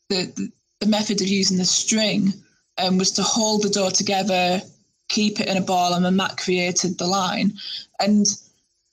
the, 0.09 0.51
the, 0.79 0.85
method 0.87 1.19
of 1.19 1.27
using 1.27 1.57
the 1.57 1.65
string 1.65 2.31
um, 2.77 2.99
was 2.99 3.11
to 3.13 3.23
hold 3.23 3.63
the 3.63 3.69
dough 3.69 3.89
together, 3.89 4.61
keep 5.07 5.39
it 5.39 5.47
in 5.47 5.57
a 5.57 5.61
ball, 5.61 5.93
and 5.93 6.03
then 6.03 6.17
that 6.17 6.37
created 6.37 6.97
the 6.97 7.07
line. 7.07 7.53
And 7.99 8.27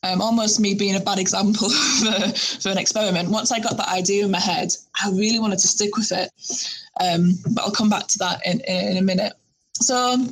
um, 0.05 0.21
almost 0.21 0.61
me 0.61 0.75
being 0.75 0.97
a 0.97 1.01
bad 1.01 1.19
example 1.19 1.71
for, 2.01 2.39
for 2.61 2.69
an 2.71 2.79
experiment. 2.79 3.31
Once 3.31 3.53
I 3.53 3.61
got 3.61 3.77
that 3.77 3.89
idea 3.89 4.25
in 4.25 4.31
my 4.31 4.41
head, 4.41 4.75
I 5.03 5.11
really 5.11 5.39
wanted 5.39 5.61
to 5.61 5.69
stick 5.69 5.97
with 5.97 6.13
it. 6.13 6.31
Um, 7.01 7.39
but 7.55 7.63
I'll 7.63 7.71
come 7.71 7.89
back 7.89 8.07
to 8.09 8.19
that 8.19 8.41
in, 8.45 8.61
in 8.61 8.97
a 8.97 9.03
minute. 9.03 9.35
So 9.75 10.27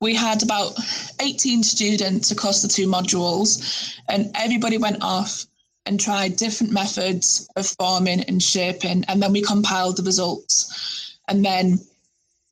we 0.00 0.14
had 0.14 0.42
about 0.42 0.78
18 1.20 1.62
students 1.62 2.30
across 2.30 2.60
the 2.60 2.68
two 2.68 2.86
modules, 2.86 3.96
and 4.08 4.30
everybody 4.34 4.76
went 4.76 5.02
off 5.02 5.46
and 5.86 5.98
tried 5.98 6.36
different 6.36 6.72
methods 6.72 7.48
of 7.56 7.66
forming 7.66 8.22
and 8.24 8.42
shaping, 8.42 9.04
and 9.08 9.22
then 9.22 9.32
we 9.32 9.42
compiled 9.42 9.96
the 9.96 10.02
results. 10.02 11.16
And 11.28 11.44
then 11.44 11.80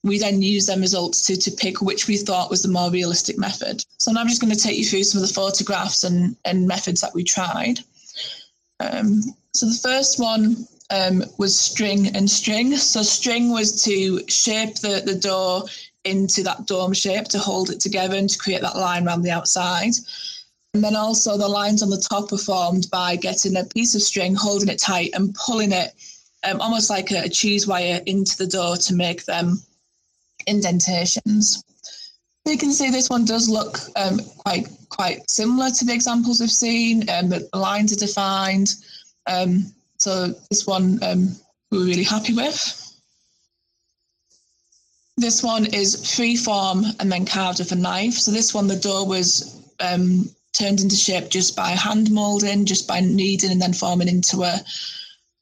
we 0.02 0.18
then 0.18 0.40
used 0.40 0.68
them 0.68 0.80
results 0.80 1.26
to, 1.26 1.36
to 1.36 1.50
pick 1.50 1.82
which 1.82 2.06
we 2.06 2.16
thought 2.16 2.50
was 2.50 2.62
the 2.62 2.68
more 2.68 2.90
realistic 2.90 3.38
method. 3.38 3.84
So 3.98 4.10
now 4.10 4.20
I'm 4.20 4.28
just 4.28 4.40
going 4.40 4.52
to 4.52 4.58
take 4.58 4.78
you 4.78 4.84
through 4.84 5.04
some 5.04 5.22
of 5.22 5.28
the 5.28 5.34
photographs 5.34 6.04
and, 6.04 6.36
and 6.44 6.66
methods 6.66 7.00
that 7.02 7.14
we 7.14 7.22
tried. 7.22 7.80
Um, 8.80 9.20
so 9.52 9.66
the 9.66 9.80
first 9.82 10.18
one 10.18 10.66
um, 10.90 11.24
was 11.38 11.58
string 11.58 12.16
and 12.16 12.30
string. 12.30 12.76
So 12.76 13.02
string 13.02 13.50
was 13.50 13.82
to 13.84 14.26
shape 14.28 14.76
the, 14.76 15.02
the 15.04 15.14
door 15.14 15.64
into 16.04 16.42
that 16.44 16.66
dome 16.66 16.94
shape 16.94 17.26
to 17.26 17.38
hold 17.38 17.68
it 17.68 17.80
together 17.80 18.16
and 18.16 18.30
to 18.30 18.38
create 18.38 18.62
that 18.62 18.76
line 18.76 19.06
around 19.06 19.22
the 19.22 19.30
outside. 19.30 19.92
And 20.72 20.82
then 20.82 20.96
also 20.96 21.36
the 21.36 21.48
lines 21.48 21.82
on 21.82 21.90
the 21.90 21.98
top 22.00 22.32
were 22.32 22.38
formed 22.38 22.88
by 22.90 23.16
getting 23.16 23.56
a 23.56 23.64
piece 23.64 23.94
of 23.94 24.02
string, 24.02 24.34
holding 24.34 24.68
it 24.68 24.78
tight 24.78 25.10
and 25.14 25.34
pulling 25.34 25.72
it 25.72 25.92
um, 26.48 26.60
almost 26.60 26.88
like 26.88 27.10
a, 27.10 27.24
a 27.24 27.28
cheese 27.28 27.66
wire 27.66 28.00
into 28.06 28.38
the 28.38 28.46
door 28.46 28.76
to 28.76 28.94
make 28.94 29.26
them 29.26 29.60
indentations. 30.46 31.62
you 32.46 32.58
can 32.58 32.72
see 32.72 32.90
this 32.90 33.10
one 33.10 33.24
does 33.24 33.48
look 33.48 33.78
um, 33.96 34.20
quite 34.38 34.68
quite 34.88 35.30
similar 35.30 35.70
to 35.70 35.84
the 35.84 35.94
examples 35.94 36.40
we've 36.40 36.50
seen. 36.50 37.08
Um, 37.08 37.28
the 37.28 37.48
lines 37.54 37.92
are 37.92 38.06
defined. 38.06 38.74
Um, 39.26 39.72
so 39.98 40.34
this 40.50 40.66
one 40.66 40.98
um, 41.02 41.36
we're 41.70 41.84
really 41.84 42.04
happy 42.04 42.34
with. 42.34 42.76
This 45.16 45.42
one 45.42 45.66
is 45.66 46.14
free 46.16 46.36
form 46.36 46.84
and 46.98 47.12
then 47.12 47.26
carved 47.26 47.58
with 47.58 47.72
a 47.72 47.76
knife. 47.76 48.14
So 48.14 48.30
this 48.30 48.54
one, 48.54 48.66
the 48.66 48.76
door 48.76 49.06
was 49.06 49.62
um, 49.78 50.30
turned 50.52 50.80
into 50.80 50.96
shape 50.96 51.28
just 51.28 51.54
by 51.54 51.70
hand 51.70 52.10
molding, 52.10 52.64
just 52.64 52.88
by 52.88 53.00
kneading 53.00 53.50
and 53.50 53.60
then 53.60 53.74
forming 53.74 54.08
into 54.08 54.42
a, 54.42 54.60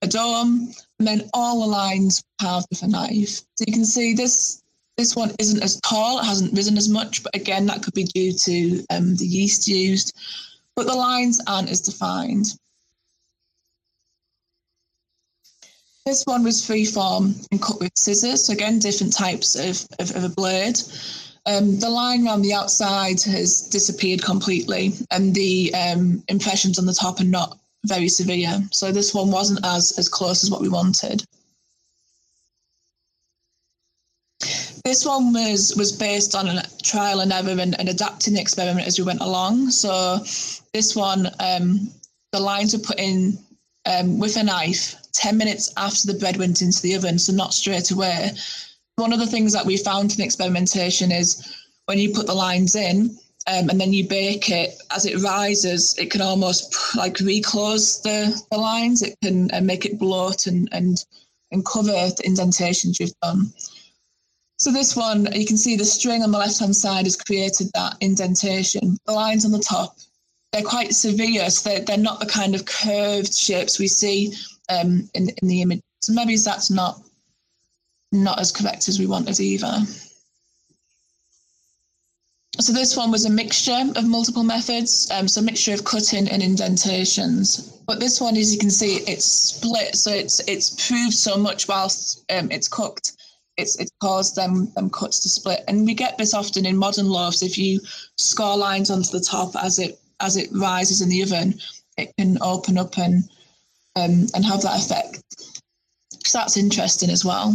a 0.02 0.06
dome. 0.08 0.74
And 0.98 1.06
then 1.06 1.30
all 1.32 1.60
the 1.60 1.66
lines 1.66 2.24
carved 2.40 2.66
with 2.70 2.82
a 2.82 2.88
knife. 2.88 3.40
So 3.54 3.64
you 3.66 3.72
can 3.72 3.84
see 3.84 4.14
this 4.14 4.62
this 4.98 5.14
one 5.14 5.30
isn't 5.38 5.62
as 5.62 5.80
tall, 5.80 6.18
it 6.18 6.24
hasn't 6.24 6.52
risen 6.52 6.76
as 6.76 6.88
much, 6.88 7.22
but 7.22 7.34
again, 7.34 7.66
that 7.66 7.82
could 7.82 7.94
be 7.94 8.04
due 8.04 8.32
to 8.32 8.84
um, 8.90 9.14
the 9.14 9.24
yeast 9.24 9.68
used. 9.68 10.12
But 10.74 10.86
the 10.86 10.94
lines 10.94 11.40
aren't 11.46 11.70
as 11.70 11.80
defined. 11.80 12.46
This 16.04 16.24
one 16.24 16.42
was 16.42 16.66
free 16.66 16.84
form 16.84 17.36
and 17.52 17.62
cut 17.62 17.78
with 17.78 17.92
scissors. 17.96 18.44
So 18.44 18.52
again, 18.52 18.80
different 18.80 19.12
types 19.12 19.54
of, 19.54 19.86
of, 20.00 20.16
of 20.16 20.24
a 20.24 20.34
blade. 20.34 20.80
Um, 21.46 21.78
the 21.78 21.90
line 21.90 22.26
around 22.26 22.42
the 22.42 22.54
outside 22.54 23.22
has 23.22 23.62
disappeared 23.68 24.22
completely, 24.22 24.94
and 25.12 25.34
the 25.34 25.72
um, 25.74 26.24
impressions 26.28 26.78
on 26.78 26.86
the 26.86 26.92
top 26.92 27.20
are 27.20 27.24
not 27.24 27.58
very 27.86 28.08
severe. 28.08 28.60
So 28.72 28.90
this 28.90 29.14
one 29.14 29.30
wasn't 29.30 29.64
as 29.64 29.96
as 29.96 30.08
close 30.08 30.42
as 30.42 30.50
what 30.50 30.60
we 30.60 30.68
wanted. 30.68 31.24
This 34.88 35.04
one 35.04 35.34
was 35.34 35.76
was 35.76 35.92
based 35.92 36.34
on 36.34 36.48
a 36.48 36.62
trial 36.82 37.20
and 37.20 37.30
error 37.30 37.60
and, 37.60 37.78
and 37.78 37.90
adapting 37.90 38.32
the 38.32 38.40
experiment 38.40 38.86
as 38.86 38.98
we 38.98 39.04
went 39.04 39.20
along. 39.20 39.68
So 39.70 40.20
this 40.72 40.96
one, 40.96 41.26
um, 41.40 41.92
the 42.32 42.40
lines 42.40 42.72
were 42.72 42.82
put 42.82 42.98
in 42.98 43.38
um, 43.84 44.18
with 44.18 44.38
a 44.38 44.42
knife 44.42 44.96
10 45.12 45.36
minutes 45.36 45.70
after 45.76 46.06
the 46.06 46.18
bread 46.18 46.38
went 46.38 46.62
into 46.62 46.80
the 46.80 46.94
oven, 46.94 47.18
so 47.18 47.34
not 47.34 47.52
straight 47.52 47.90
away. 47.90 48.30
One 48.96 49.12
of 49.12 49.18
the 49.18 49.26
things 49.26 49.52
that 49.52 49.66
we 49.66 49.76
found 49.76 50.14
in 50.14 50.24
experimentation 50.24 51.12
is 51.12 51.54
when 51.84 51.98
you 51.98 52.14
put 52.14 52.26
the 52.26 52.32
lines 52.46 52.74
in 52.74 53.14
um, 53.46 53.68
and 53.68 53.78
then 53.78 53.92
you 53.92 54.08
bake 54.08 54.48
it, 54.48 54.70
as 54.90 55.04
it 55.04 55.20
rises, 55.22 55.94
it 55.98 56.10
can 56.10 56.22
almost 56.22 56.96
like 56.96 57.20
reclose 57.20 58.00
the, 58.00 58.42
the 58.50 58.56
lines. 58.56 59.02
It 59.02 59.18
can 59.22 59.50
uh, 59.52 59.60
make 59.60 59.84
it 59.84 59.98
bloat 59.98 60.46
and, 60.46 60.66
and, 60.72 61.04
and 61.52 61.66
cover 61.66 61.92
the 61.92 62.22
indentations 62.24 62.98
you've 62.98 63.20
done. 63.20 63.52
So 64.58 64.72
this 64.72 64.96
one, 64.96 65.32
you 65.32 65.46
can 65.46 65.56
see 65.56 65.76
the 65.76 65.84
string 65.84 66.24
on 66.24 66.32
the 66.32 66.38
left-hand 66.38 66.74
side 66.74 67.06
has 67.06 67.16
created 67.16 67.70
that 67.74 67.96
indentation. 68.00 68.98
The 69.06 69.12
lines 69.12 69.44
on 69.44 69.52
the 69.52 69.60
top, 69.60 69.96
they're 70.52 70.62
quite 70.62 70.94
severe, 70.94 71.48
so 71.48 71.70
they're, 71.70 71.80
they're 71.80 71.96
not 71.96 72.18
the 72.18 72.26
kind 72.26 72.56
of 72.56 72.64
curved 72.64 73.32
shapes 73.32 73.78
we 73.78 73.86
see 73.86 74.34
um, 74.68 75.08
in, 75.14 75.28
in 75.28 75.48
the 75.48 75.62
image. 75.62 75.82
So 76.02 76.12
maybe 76.12 76.36
that's 76.36 76.70
not 76.70 77.00
not 78.10 78.40
as 78.40 78.50
correct 78.50 78.88
as 78.88 78.98
we 78.98 79.06
wanted 79.06 79.38
either. 79.38 79.80
So 82.58 82.72
this 82.72 82.96
one 82.96 83.10
was 83.10 83.26
a 83.26 83.30
mixture 83.30 83.84
of 83.94 84.08
multiple 84.08 84.42
methods, 84.42 85.10
um, 85.10 85.28
so 85.28 85.40
a 85.40 85.44
mixture 85.44 85.74
of 85.74 85.84
cutting 85.84 86.28
and 86.28 86.42
indentations. 86.42 87.58
But 87.86 88.00
this 88.00 88.20
one, 88.20 88.36
as 88.36 88.52
you 88.52 88.58
can 88.58 88.70
see, 88.70 88.96
it's 89.06 89.26
split, 89.26 89.94
so 89.94 90.10
it's 90.10 90.40
it's 90.48 90.88
proved 90.88 91.14
so 91.14 91.36
much 91.36 91.68
whilst 91.68 92.24
um, 92.32 92.50
it's 92.50 92.66
cooked. 92.66 93.12
It's 93.58 93.78
it's 93.78 93.92
caused 94.00 94.36
them 94.36 94.72
them 94.74 94.88
cuts 94.88 95.18
to 95.20 95.28
split, 95.28 95.64
and 95.68 95.84
we 95.84 95.92
get 95.92 96.16
this 96.16 96.32
often 96.32 96.64
in 96.64 96.76
modern 96.76 97.08
loaves. 97.08 97.42
If 97.42 97.58
you 97.58 97.80
score 98.16 98.56
lines 98.56 98.90
onto 98.90 99.10
the 99.10 99.20
top 99.20 99.54
as 99.56 99.78
it 99.78 100.00
as 100.20 100.36
it 100.36 100.48
rises 100.52 101.02
in 101.02 101.08
the 101.08 101.22
oven, 101.22 101.60
it 101.96 102.14
can 102.16 102.38
open 102.40 102.78
up 102.78 102.96
and 102.96 103.24
um, 103.96 104.26
and 104.34 104.44
have 104.44 104.62
that 104.62 104.80
effect. 104.84 105.22
So 106.24 106.38
that's 106.38 106.56
interesting 106.56 107.10
as 107.10 107.24
well. 107.24 107.52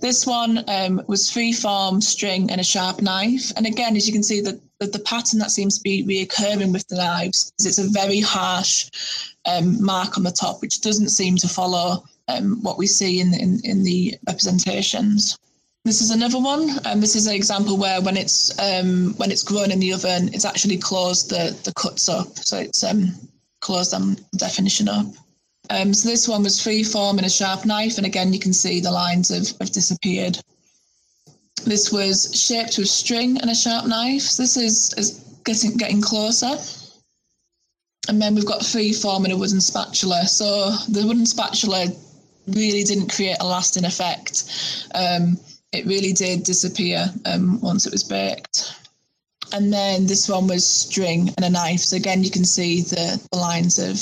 This 0.00 0.26
one 0.26 0.64
um, 0.68 1.02
was 1.06 1.30
free 1.30 1.52
form 1.52 2.00
string 2.00 2.50
and 2.50 2.60
a 2.60 2.64
sharp 2.64 3.02
knife. 3.02 3.52
And 3.56 3.66
again, 3.66 3.94
as 3.94 4.06
you 4.06 4.12
can 4.12 4.22
see, 4.22 4.40
the, 4.40 4.58
the, 4.78 4.86
the 4.86 4.98
pattern 5.00 5.38
that 5.40 5.50
seems 5.50 5.76
to 5.76 5.82
be 5.82 6.02
reoccurring 6.04 6.72
with 6.72 6.88
the 6.88 6.96
knives 6.96 7.52
is 7.58 7.66
it's 7.66 7.78
a 7.78 7.90
very 7.90 8.20
harsh 8.20 8.88
um, 9.44 9.82
mark 9.84 10.16
on 10.16 10.24
the 10.24 10.30
top, 10.30 10.62
which 10.62 10.80
doesn't 10.80 11.10
seem 11.10 11.36
to 11.36 11.48
follow 11.48 12.02
um, 12.30 12.62
what 12.62 12.78
we 12.78 12.86
see 12.86 13.20
in, 13.20 13.34
in, 13.34 13.60
in 13.64 13.82
the 13.82 14.14
representations. 14.26 15.38
This 15.84 16.02
is 16.02 16.10
another 16.10 16.38
one. 16.38 16.70
Um, 16.86 17.00
this 17.00 17.16
is 17.16 17.26
an 17.26 17.34
example 17.34 17.78
where 17.78 18.02
when 18.02 18.16
it's 18.16 18.56
um, 18.58 19.14
when 19.16 19.30
it's 19.30 19.42
grown 19.42 19.70
in 19.70 19.80
the 19.80 19.94
oven, 19.94 20.28
it's 20.34 20.44
actually 20.44 20.76
closed 20.76 21.30
the, 21.30 21.58
the 21.64 21.72
cuts 21.72 22.08
up. 22.08 22.36
So 22.38 22.58
it's 22.58 22.84
um, 22.84 23.14
closed 23.60 23.92
them 23.92 24.16
definition 24.36 24.88
up. 24.88 25.06
Um, 25.70 25.94
so 25.94 26.08
this 26.08 26.28
one 26.28 26.42
was 26.42 26.62
free 26.62 26.82
form 26.82 27.16
and 27.16 27.26
a 27.26 27.30
sharp 27.30 27.64
knife, 27.64 27.96
and 27.96 28.06
again 28.06 28.32
you 28.32 28.40
can 28.40 28.52
see 28.52 28.80
the 28.80 28.90
lines 28.90 29.28
have, 29.30 29.56
have 29.58 29.70
disappeared. 29.70 30.38
This 31.64 31.92
was 31.92 32.34
shaped 32.34 32.76
with 32.76 32.88
string 32.88 33.38
and 33.40 33.50
a 33.50 33.54
sharp 33.54 33.86
knife. 33.86 34.22
So 34.22 34.42
this 34.42 34.56
is, 34.56 34.92
is 34.94 35.10
getting 35.44 35.76
getting 35.76 36.02
closer. 36.02 36.56
And 38.08 38.20
then 38.20 38.34
we've 38.34 38.46
got 38.46 38.64
free 38.64 38.92
form 38.92 39.24
and 39.24 39.32
a 39.32 39.36
wooden 39.36 39.60
spatula. 39.60 40.26
So 40.26 40.72
the 40.88 41.06
wooden 41.06 41.26
spatula 41.26 41.86
really 42.48 42.84
didn't 42.84 43.12
create 43.12 43.36
a 43.40 43.46
lasting 43.46 43.84
effect. 43.84 44.88
Um, 44.94 45.38
it 45.72 45.86
really 45.86 46.12
did 46.12 46.42
disappear 46.42 47.08
um, 47.26 47.60
once 47.60 47.86
it 47.86 47.92
was 47.92 48.04
baked. 48.04 48.74
And 49.52 49.72
then 49.72 50.06
this 50.06 50.28
one 50.28 50.46
was 50.46 50.66
string 50.66 51.32
and 51.36 51.44
a 51.44 51.50
knife. 51.50 51.80
So 51.80 51.96
again, 51.96 52.22
you 52.22 52.30
can 52.30 52.44
see 52.44 52.82
the, 52.82 53.20
the 53.32 53.38
lines 53.38 53.76
have, 53.76 54.00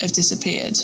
have 0.00 0.12
disappeared. 0.12 0.78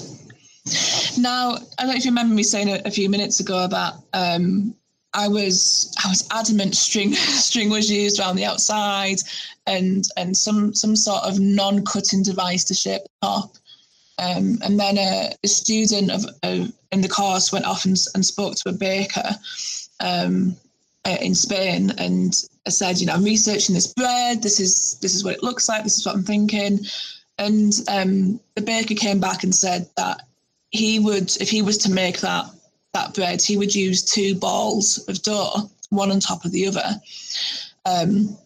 Now, 1.19 1.55
I 1.79 1.83
don't 1.83 1.91
know 1.91 1.97
if 1.97 2.05
you 2.05 2.11
remember 2.11 2.35
me 2.35 2.43
saying 2.43 2.69
a, 2.69 2.81
a 2.85 2.91
few 2.91 3.09
minutes 3.09 3.41
ago 3.41 3.65
about 3.65 3.95
um, 4.13 4.75
I 5.15 5.29
was 5.29 5.95
I 6.05 6.09
was 6.09 6.29
adamant 6.31 6.77
string 6.77 7.13
string 7.15 7.71
was 7.71 7.91
used 7.91 8.21
around 8.21 8.37
the 8.37 8.45
outside 8.45 9.19
and 9.67 10.07
and 10.17 10.37
some 10.37 10.75
some 10.75 10.95
sort 10.95 11.23
of 11.25 11.41
non-cutting 11.41 12.23
device 12.23 12.65
to 12.65 12.75
shape 12.75 13.03
the 13.03 13.27
top. 13.27 13.57
Um, 14.19 14.59
and 14.63 14.81
then 14.81 14.97
a, 14.97 15.33
a 15.45 15.49
student 15.49 16.11
of, 16.11 16.25
of, 16.43 16.73
in 16.93 17.01
the 17.03 17.09
course 17.09 17.53
went 17.53 17.67
off 17.67 17.85
and, 17.85 17.97
and 18.15 18.25
spoke 18.25 18.55
to 18.57 18.71
a 18.71 18.73
baker 18.73 19.29
um, 20.01 20.57
uh, 21.05 21.17
in 21.21 21.35
Spain 21.35 21.93
and 21.99 22.35
I 22.67 22.71
said, 22.71 22.99
you 22.99 23.07
know, 23.07 23.15
I'm 23.15 23.25
researching 23.25 23.75
this 23.75 23.93
bread. 23.95 24.43
This 24.43 24.59
is 24.59 24.99
this 25.01 25.15
is 25.15 25.23
what 25.23 25.35
it 25.35 25.43
looks 25.43 25.69
like. 25.69 25.85
This 25.85 25.99
is 25.99 26.05
what 26.05 26.17
I'm 26.17 26.25
thinking. 26.25 26.81
And 27.39 27.73
um, 27.89 28.41
the 28.57 28.63
baker 28.63 28.95
came 28.95 29.21
back 29.21 29.45
and 29.45 29.55
said 29.55 29.89
that 29.97 30.23
he 30.71 30.99
would, 30.99 31.31
if 31.41 31.49
he 31.49 31.63
was 31.63 31.79
to 31.79 31.93
make 31.93 32.21
that 32.21 32.47
that 32.93 33.15
bread, 33.15 33.41
he 33.41 33.57
would 33.57 33.75
use 33.75 34.03
two 34.03 34.35
balls 34.35 34.99
of 35.07 35.23
dough, 35.23 35.71
one 35.91 36.11
on 36.11 36.19
top 36.19 36.45
of 36.45 36.51
the 36.51 36.67
other. 36.67 37.01
Um, 37.85 38.37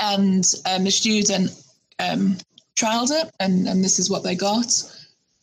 and 0.00 0.44
um, 0.68 0.84
the 0.84 0.90
student 0.90 1.52
um, 2.00 2.38
trialed 2.80 3.10
it, 3.10 3.30
and, 3.40 3.68
and 3.68 3.84
this 3.84 3.98
is 3.98 4.10
what 4.10 4.22
they 4.22 4.34
got. 4.34 4.72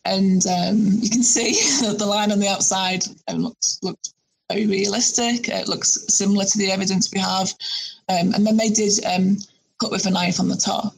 And 0.06 0.46
um, 0.48 0.78
you 1.02 1.10
can 1.10 1.24
see 1.24 1.54
the 1.98 2.06
line 2.06 2.32
on 2.32 2.40
the 2.40 2.48
outside 2.48 3.04
um, 3.28 3.40
looks 3.40 3.80
looked 3.84 4.14
very 4.50 4.66
realistic. 4.66 5.50
It 5.50 5.68
looks 5.68 6.06
similar 6.08 6.46
to 6.46 6.58
the 6.58 6.72
evidence 6.72 7.12
we 7.12 7.20
have. 7.20 7.54
Um, 8.10 8.34
and 8.34 8.46
then 8.46 8.58
they 8.58 8.70
did 8.70 9.04
um, 9.06 9.38
cut 9.80 9.92
with 9.92 10.06
a 10.06 10.12
knife 10.12 10.40
on 10.40 10.48
the 10.48 10.56
top. 10.56 10.96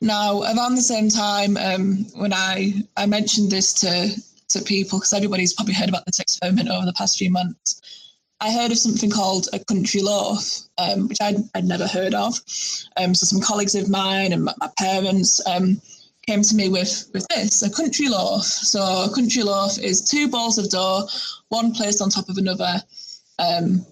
Now, 0.00 0.42
around 0.42 0.74
the 0.74 0.82
same 0.82 1.08
time, 1.08 1.56
um, 1.56 2.06
when 2.14 2.32
I, 2.32 2.74
I 2.96 3.06
mentioned 3.06 3.50
this 3.50 3.72
to, 3.80 4.10
to 4.50 4.62
people, 4.62 4.98
because 4.98 5.14
everybody's 5.14 5.54
probably 5.54 5.74
heard 5.74 5.88
about 5.88 6.06
this 6.06 6.20
experiment 6.20 6.68
over 6.68 6.86
the 6.86 6.92
past 6.92 7.18
few 7.18 7.30
months, 7.30 7.75
I 8.40 8.52
heard 8.52 8.70
of 8.70 8.78
something 8.78 9.10
called 9.10 9.48
a 9.52 9.58
country 9.64 10.02
loaf, 10.02 10.44
um, 10.78 11.08
which 11.08 11.18
I'd, 11.22 11.36
I'd, 11.54 11.64
never 11.64 11.86
heard 11.86 12.14
of. 12.14 12.38
Um, 12.98 13.14
so 13.14 13.24
some 13.24 13.40
colleagues 13.40 13.74
of 13.74 13.88
mine 13.88 14.32
and 14.32 14.44
my, 14.44 14.54
my 14.58 14.68
parents, 14.78 15.40
um, 15.46 15.80
came 16.26 16.42
to 16.42 16.56
me 16.56 16.68
with 16.68 17.08
with 17.14 17.26
this 17.28 17.62
a 17.62 17.70
country 17.70 18.08
loaf. 18.08 18.44
So 18.44 18.80
a 18.80 19.14
country 19.14 19.42
loaf 19.42 19.78
is 19.78 20.02
two 20.02 20.28
balls 20.28 20.58
of 20.58 20.68
dough, 20.70 21.08
one 21.48 21.72
placed 21.72 22.02
on 22.02 22.10
top 22.10 22.28
of 22.28 22.36
another, 22.36 22.82
um, 23.38 23.86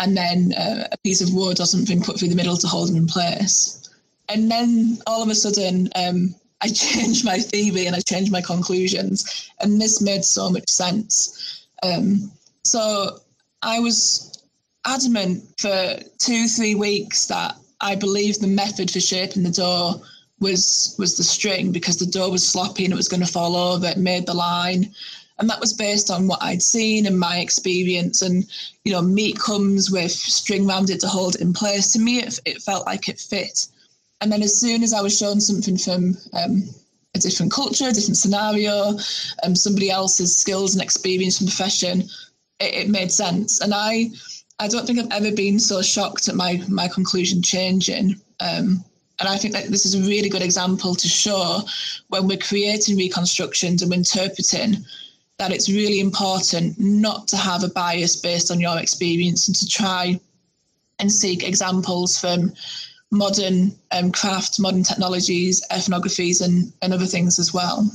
and 0.00 0.16
then 0.16 0.52
uh, 0.54 0.88
a 0.90 0.96
piece 0.98 1.20
of 1.20 1.32
wood 1.32 1.60
or 1.60 1.66
something 1.66 2.02
put 2.02 2.18
through 2.18 2.28
the 2.28 2.34
middle 2.34 2.56
to 2.56 2.66
hold 2.66 2.88
them 2.88 2.96
in 2.96 3.06
place. 3.06 3.88
And 4.28 4.50
then 4.50 4.98
all 5.06 5.22
of 5.22 5.28
a 5.28 5.34
sudden, 5.34 5.88
um, 5.94 6.34
I 6.60 6.68
changed 6.68 7.24
my 7.24 7.38
theory 7.38 7.86
and 7.86 7.94
I 7.94 8.00
changed 8.00 8.32
my 8.32 8.42
conclusions, 8.42 9.48
and 9.60 9.80
this 9.80 10.02
made 10.02 10.24
so 10.24 10.50
much 10.50 10.68
sense. 10.68 11.66
Um, 11.84 12.32
so 12.64 13.20
I 13.62 13.80
was 13.80 14.42
adamant 14.84 15.44
for 15.58 15.96
two, 16.18 16.46
three 16.46 16.74
weeks 16.74 17.26
that 17.26 17.56
I 17.80 17.94
believed 17.94 18.40
the 18.40 18.46
method 18.46 18.90
for 18.90 19.00
shaping 19.00 19.42
the 19.42 19.50
door 19.50 20.00
was 20.40 20.94
was 20.98 21.16
the 21.16 21.24
string 21.24 21.72
because 21.72 21.96
the 21.96 22.06
door 22.06 22.30
was 22.30 22.46
sloppy 22.46 22.84
and 22.84 22.92
it 22.92 22.96
was 22.96 23.08
going 23.08 23.24
to 23.24 23.32
fall 23.32 23.56
over. 23.56 23.86
It 23.86 23.98
made 23.98 24.26
the 24.26 24.34
line, 24.34 24.94
and 25.38 25.50
that 25.50 25.60
was 25.60 25.72
based 25.72 26.10
on 26.10 26.28
what 26.28 26.42
I'd 26.42 26.62
seen 26.62 27.06
and 27.06 27.18
my 27.18 27.38
experience. 27.38 28.22
And 28.22 28.46
you 28.84 28.92
know, 28.92 29.02
meat 29.02 29.38
comes 29.38 29.90
with 29.90 30.12
string 30.12 30.68
around 30.68 30.90
it 30.90 31.00
to 31.00 31.08
hold 31.08 31.34
it 31.34 31.40
in 31.40 31.52
place. 31.52 31.92
To 31.92 31.98
me, 31.98 32.20
it, 32.20 32.38
it 32.44 32.62
felt 32.62 32.86
like 32.86 33.08
it 33.08 33.20
fit. 33.20 33.66
And 34.20 34.32
then 34.32 34.42
as 34.42 34.58
soon 34.58 34.82
as 34.82 34.92
I 34.92 35.00
was 35.00 35.16
shown 35.16 35.40
something 35.40 35.78
from 35.78 36.16
um, 36.32 36.68
a 37.14 37.18
different 37.18 37.52
culture, 37.52 37.88
a 37.88 37.92
different 37.92 38.16
scenario, 38.16 38.98
um, 39.44 39.54
somebody 39.54 39.90
else's 39.90 40.36
skills 40.36 40.74
and 40.74 40.82
experience 40.82 41.40
and 41.40 41.48
profession, 41.48 42.08
it, 42.60 42.74
it 42.74 42.88
made 42.88 43.10
sense. 43.12 43.60
And 43.60 43.72
I, 43.74 44.10
I 44.58 44.68
don't 44.68 44.86
think 44.86 44.98
I've 44.98 45.22
ever 45.22 45.34
been 45.34 45.58
so 45.58 45.82
shocked 45.82 46.28
at 46.28 46.34
my 46.34 46.62
my 46.68 46.88
conclusion 46.88 47.42
changing. 47.42 48.20
Um, 48.40 48.84
and 49.20 49.28
I 49.28 49.36
think 49.36 49.52
that 49.54 49.68
this 49.68 49.84
is 49.84 49.94
a 49.94 50.08
really 50.08 50.28
good 50.28 50.42
example 50.42 50.94
to 50.94 51.08
show 51.08 51.62
when 52.08 52.28
we're 52.28 52.38
creating 52.38 52.96
reconstructions 52.96 53.82
and 53.82 53.92
interpreting 53.92 54.84
that 55.38 55.52
it's 55.52 55.68
really 55.68 56.00
important 56.00 56.78
not 56.78 57.26
to 57.28 57.36
have 57.36 57.64
a 57.64 57.68
bias 57.68 58.16
based 58.16 58.50
on 58.50 58.60
your 58.60 58.78
experience 58.78 59.48
and 59.48 59.56
to 59.56 59.66
try 59.66 60.20
and 61.00 61.10
seek 61.10 61.44
examples 61.44 62.18
from 62.18 62.52
modern 63.10 63.72
um, 63.92 64.12
crafts, 64.12 64.58
modern 64.58 64.82
technologies, 64.82 65.64
ethnographies, 65.70 66.44
and, 66.44 66.72
and 66.82 66.92
other 66.92 67.06
things 67.06 67.38
as 67.38 67.54
well. 67.54 67.88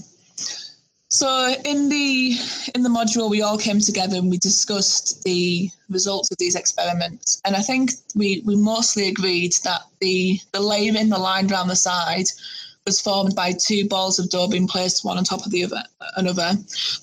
So 1.13 1.53
in 1.63 1.89
the 1.89 2.35
in 2.73 2.81
the 2.81 2.89
module, 2.89 3.29
we 3.29 3.43
all 3.43 3.59
came 3.59 3.79
together 3.79 4.15
and 4.15 4.31
we 4.31 4.39
discussed 4.39 5.23
the 5.23 5.69
results 5.87 6.31
of 6.31 6.39
these 6.39 6.55
experiments. 6.55 7.39
And 7.45 7.55
I 7.55 7.61
think 7.61 7.91
we 8.15 8.41
we 8.45 8.55
mostly 8.55 9.09
agreed 9.09 9.53
that 9.63 9.83
the 10.01 10.39
the 10.53 10.59
layering, 10.59 11.09
the 11.09 11.19
line 11.19 11.51
around 11.51 11.67
the 11.67 11.75
side, 11.75 12.25
was 12.87 12.99
formed 12.99 13.35
by 13.35 13.51
two 13.51 13.87
balls 13.87 14.17
of 14.17 14.31
dough 14.31 14.47
being 14.47 14.67
placed 14.67 15.05
one 15.05 15.19
on 15.19 15.23
top 15.23 15.45
of 15.45 15.51
the 15.51 15.63
other 15.65 15.83
another. 16.17 16.53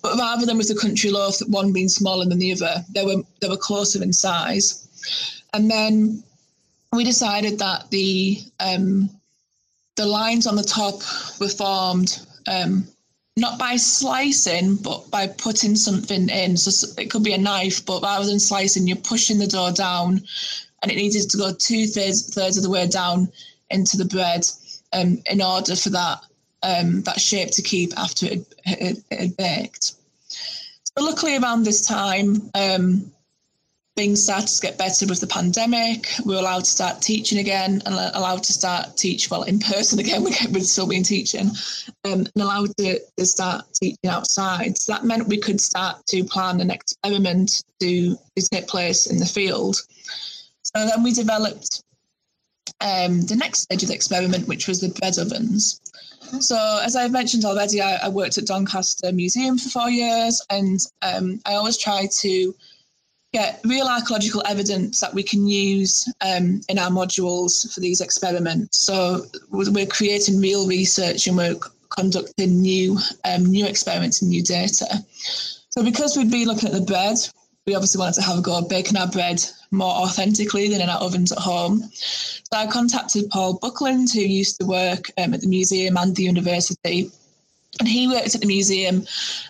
But 0.02 0.18
rather 0.18 0.44
than 0.44 0.58
with 0.58 0.66
the 0.66 0.74
country 0.74 1.12
loaf, 1.12 1.38
one 1.46 1.72
being 1.72 1.88
smaller 1.88 2.24
than 2.24 2.40
the 2.40 2.50
other, 2.50 2.84
they 2.92 3.04
were 3.04 3.22
they 3.40 3.48
were 3.48 3.56
closer 3.56 4.02
in 4.02 4.12
size. 4.12 4.88
And 5.52 5.70
then 5.70 6.24
we 6.92 7.04
decided 7.04 7.60
that 7.60 7.88
the 7.92 8.42
um, 8.58 9.08
the 9.94 10.06
lines 10.06 10.48
on 10.48 10.56
the 10.56 10.64
top 10.64 11.00
were 11.38 11.48
formed 11.48 12.18
um, 12.48 12.88
not 13.36 13.58
by 13.58 13.76
slicing, 13.76 14.76
but 14.76 15.10
by 15.10 15.26
putting 15.26 15.76
something 15.76 16.28
in. 16.28 16.56
So 16.56 16.88
it 16.98 17.10
could 17.10 17.22
be 17.22 17.32
a 17.32 17.38
knife, 17.38 17.84
but 17.84 18.02
rather 18.02 18.26
than 18.26 18.40
slicing, 18.40 18.86
you're 18.86 18.96
pushing 18.96 19.38
the 19.38 19.46
dough 19.46 19.72
down, 19.72 20.22
and 20.82 20.90
it 20.90 20.96
needed 20.96 21.30
to 21.30 21.36
go 21.36 21.52
two 21.52 21.86
thirds 21.86 22.34
thirds 22.34 22.56
of 22.56 22.62
the 22.62 22.70
way 22.70 22.86
down 22.86 23.30
into 23.70 23.96
the 23.96 24.04
bread, 24.04 24.44
um, 24.92 25.22
in 25.30 25.40
order 25.40 25.76
for 25.76 25.90
that 25.90 26.24
um, 26.62 27.02
that 27.02 27.20
shape 27.20 27.50
to 27.52 27.62
keep 27.62 27.96
after 27.98 28.26
it, 28.26 28.54
it, 28.66 28.98
it 29.10 29.20
had 29.20 29.36
baked. 29.36 29.94
So 30.28 31.04
luckily, 31.04 31.36
around 31.36 31.62
this 31.64 31.86
time, 31.86 32.50
um, 32.54 33.12
things 33.96 34.22
started 34.22 34.48
to 34.48 34.62
get 34.62 34.78
better 34.78 35.06
with 35.06 35.20
the 35.20 35.26
pandemic. 35.26 36.08
We 36.24 36.34
were 36.34 36.40
allowed 36.40 36.64
to 36.64 36.70
start 36.70 37.02
teaching 37.02 37.38
again 37.38 37.82
and 37.84 37.94
allowed 37.94 38.42
to 38.44 38.52
start 38.52 38.96
teach 38.96 39.30
well 39.30 39.42
in 39.42 39.58
person 39.58 39.98
again. 39.98 40.24
We 40.24 40.34
we're 40.50 40.60
still 40.60 40.86
being 40.86 41.02
teaching 41.02 41.50
um, 42.04 42.20
and 42.20 42.30
allowed 42.36 42.76
to, 42.78 43.00
to 43.16 43.26
start 43.26 43.64
teaching 43.74 44.08
outside. 44.08 44.78
So 44.78 44.92
that 44.92 45.04
meant 45.04 45.28
we 45.28 45.38
could 45.38 45.60
start 45.60 46.04
to 46.06 46.24
plan 46.24 46.60
an 46.60 46.70
experiment 46.70 47.62
to, 47.80 48.16
to 48.36 48.48
take 48.48 48.68
place 48.68 49.06
in 49.06 49.18
the 49.18 49.26
field. 49.26 49.76
So 50.62 50.86
then 50.86 51.02
we 51.02 51.12
developed 51.12 51.82
um, 52.80 53.22
the 53.22 53.36
next 53.36 53.60
stage 53.60 53.82
of 53.82 53.88
the 53.88 53.94
experiment, 53.94 54.48
which 54.48 54.68
was 54.68 54.80
the 54.80 54.88
bread 55.00 55.18
ovens. 55.18 55.80
So, 56.38 56.80
as 56.84 56.94
I've 56.94 57.10
mentioned 57.10 57.44
already, 57.44 57.80
I, 57.82 57.96
I, 58.04 58.08
worked 58.08 58.38
at 58.38 58.46
Doncaster 58.46 59.10
Museum 59.10 59.58
for 59.58 59.68
four 59.68 59.90
years, 59.90 60.40
and 60.48 60.78
um, 61.02 61.40
I 61.44 61.54
always 61.54 61.76
try 61.76 62.06
to 62.20 62.54
get 63.32 63.60
real 63.64 63.86
archaeological 63.86 64.42
evidence 64.46 65.00
that 65.00 65.14
we 65.14 65.22
can 65.22 65.46
use 65.46 66.12
um, 66.20 66.60
in 66.68 66.78
our 66.78 66.90
modules 66.90 67.72
for 67.72 67.80
these 67.80 68.00
experiments. 68.00 68.78
So 68.78 69.26
we're 69.50 69.86
creating 69.86 70.40
real 70.40 70.66
research 70.66 71.26
and 71.26 71.36
we're 71.36 71.56
conducting 71.90 72.60
new 72.60 72.98
um, 73.24 73.44
new 73.46 73.66
experiments 73.66 74.22
and 74.22 74.30
new 74.30 74.42
data. 74.42 75.04
So 75.70 75.84
because 75.84 76.16
we'd 76.16 76.30
be 76.30 76.44
looking 76.44 76.68
at 76.68 76.74
the 76.74 76.80
bread, 76.80 77.18
we 77.66 77.74
obviously 77.74 78.00
wanted 78.00 78.14
to 78.14 78.22
have 78.22 78.38
a 78.38 78.42
go 78.42 78.58
at 78.58 78.68
baking 78.68 78.96
our 78.96 79.08
bread 79.08 79.42
more 79.70 79.92
authentically 79.92 80.68
than 80.68 80.80
in 80.80 80.88
our 80.88 81.00
ovens 81.00 81.30
at 81.30 81.38
home. 81.38 81.88
So 81.92 82.56
I 82.56 82.66
contacted 82.66 83.30
Paul 83.30 83.58
Buckland, 83.60 84.08
who 84.12 84.20
used 84.20 84.58
to 84.60 84.66
work 84.66 85.10
um, 85.18 85.34
at 85.34 85.42
the 85.42 85.46
museum 85.46 85.96
and 85.96 86.16
the 86.16 86.24
university, 86.24 87.12
and 87.78 87.88
he 87.88 88.08
worked 88.08 88.34
at 88.34 88.40
the 88.40 88.46
museum 88.46 89.06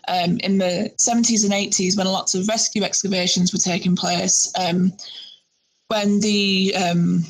um, 0.08 0.38
in 0.38 0.58
the 0.58 0.92
70s 0.98 1.44
and 1.44 1.52
80s 1.52 1.96
when 1.96 2.06
lots 2.06 2.34
of 2.34 2.48
rescue 2.48 2.82
excavations 2.82 3.52
were 3.52 3.58
taking 3.58 3.96
place. 3.96 4.52
Um, 4.58 4.92
when 5.88 6.20
the, 6.20 6.74
um, 6.76 7.24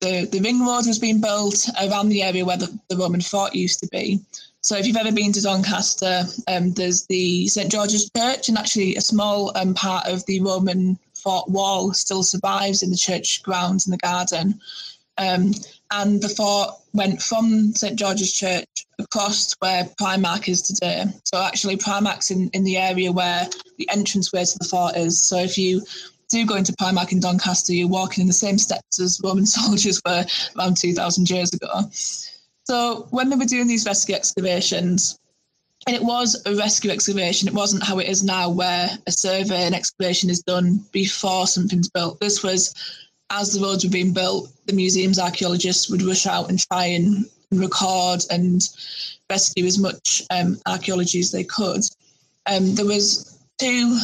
the 0.00 0.28
the 0.30 0.40
ring 0.40 0.60
road 0.60 0.86
was 0.86 0.98
being 0.98 1.20
built 1.20 1.68
around 1.82 2.08
the 2.08 2.22
area 2.22 2.44
where 2.44 2.56
the, 2.56 2.78
the 2.88 2.96
Roman 2.96 3.20
fort 3.20 3.54
used 3.54 3.80
to 3.80 3.88
be. 3.88 4.20
So 4.60 4.76
if 4.76 4.86
you've 4.86 4.96
ever 4.96 5.12
been 5.12 5.32
to 5.32 5.40
Doncaster, 5.40 6.24
um, 6.48 6.72
there's 6.72 7.06
the 7.06 7.46
St 7.48 7.70
George's 7.70 8.10
Church, 8.16 8.48
and 8.48 8.58
actually 8.58 8.96
a 8.96 9.00
small 9.00 9.56
um, 9.56 9.72
part 9.74 10.06
of 10.06 10.24
the 10.26 10.40
Roman 10.40 10.98
fort 11.14 11.48
wall 11.48 11.92
still 11.94 12.22
survives 12.22 12.82
in 12.82 12.90
the 12.90 12.96
church 12.96 13.42
grounds 13.42 13.86
in 13.86 13.90
the 13.90 13.98
garden. 13.98 14.60
Um, 15.18 15.52
and 15.90 16.22
the 16.22 16.28
fort 16.28 16.70
went 16.92 17.20
from 17.22 17.72
St 17.74 17.98
George's 17.98 18.32
Church 18.32 18.66
across 18.98 19.48
to 19.48 19.56
where 19.60 19.84
Primark 20.00 20.48
is 20.48 20.62
today. 20.62 21.04
So 21.24 21.42
actually, 21.42 21.76
Primark's 21.76 22.30
in, 22.30 22.50
in 22.50 22.64
the 22.64 22.76
area 22.76 23.10
where 23.10 23.48
the 23.78 23.88
entrance 23.90 24.32
way 24.32 24.44
to 24.44 24.58
the 24.58 24.64
fort 24.66 24.96
is. 24.96 25.20
So 25.20 25.38
if 25.38 25.56
you 25.56 25.82
do 26.28 26.44
go 26.44 26.56
into 26.56 26.72
Primark 26.72 27.12
in 27.12 27.20
Doncaster, 27.20 27.72
you're 27.72 27.88
walking 27.88 28.22
in 28.22 28.28
the 28.28 28.34
same 28.34 28.58
steps 28.58 29.00
as 29.00 29.20
Roman 29.22 29.46
soldiers 29.58 30.00
were 30.06 30.24
around 30.58 30.76
2,000 30.76 31.30
years 31.30 31.52
ago. 31.52 31.88
So 32.64 33.06
when 33.10 33.30
they 33.30 33.36
were 33.36 33.46
doing 33.46 33.66
these 33.66 33.86
rescue 33.86 34.14
excavations, 34.14 35.18
and 35.86 35.96
it 35.96 36.02
was 36.02 36.42
a 36.44 36.54
rescue 36.54 36.90
excavation, 36.90 37.48
it 37.48 37.54
wasn't 37.54 37.82
how 37.82 37.98
it 37.98 38.08
is 38.08 38.22
now, 38.22 38.50
where 38.50 38.90
a 39.06 39.12
survey 39.12 39.62
and 39.64 39.74
excavation 39.74 40.28
is 40.28 40.42
done 40.42 40.84
before 40.92 41.46
something's 41.46 41.88
built. 41.88 42.20
This 42.20 42.42
was 42.42 42.74
as 43.30 43.52
the 43.52 43.60
roads 43.60 43.84
were 43.84 43.90
being 43.90 44.12
built, 44.12 44.50
the 44.66 44.72
museum's 44.72 45.18
archaeologists 45.18 45.90
would 45.90 46.02
rush 46.02 46.26
out 46.26 46.48
and 46.48 46.58
try 46.58 46.86
and 46.86 47.26
record 47.50 48.22
and 48.30 48.68
rescue 49.30 49.66
as 49.66 49.78
much 49.78 50.22
um, 50.30 50.58
archaeology 50.66 51.20
as 51.20 51.30
they 51.30 51.44
could. 51.44 51.82
Um, 52.46 52.74
there 52.74 52.86
was 52.86 53.38
two 53.58 53.98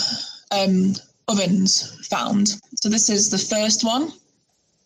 um, 0.51 0.95
ovens 1.29 2.07
found. 2.07 2.61
So 2.77 2.89
this 2.89 3.09
is 3.09 3.31
the 3.31 3.39
first 3.39 3.85
one, 3.85 4.13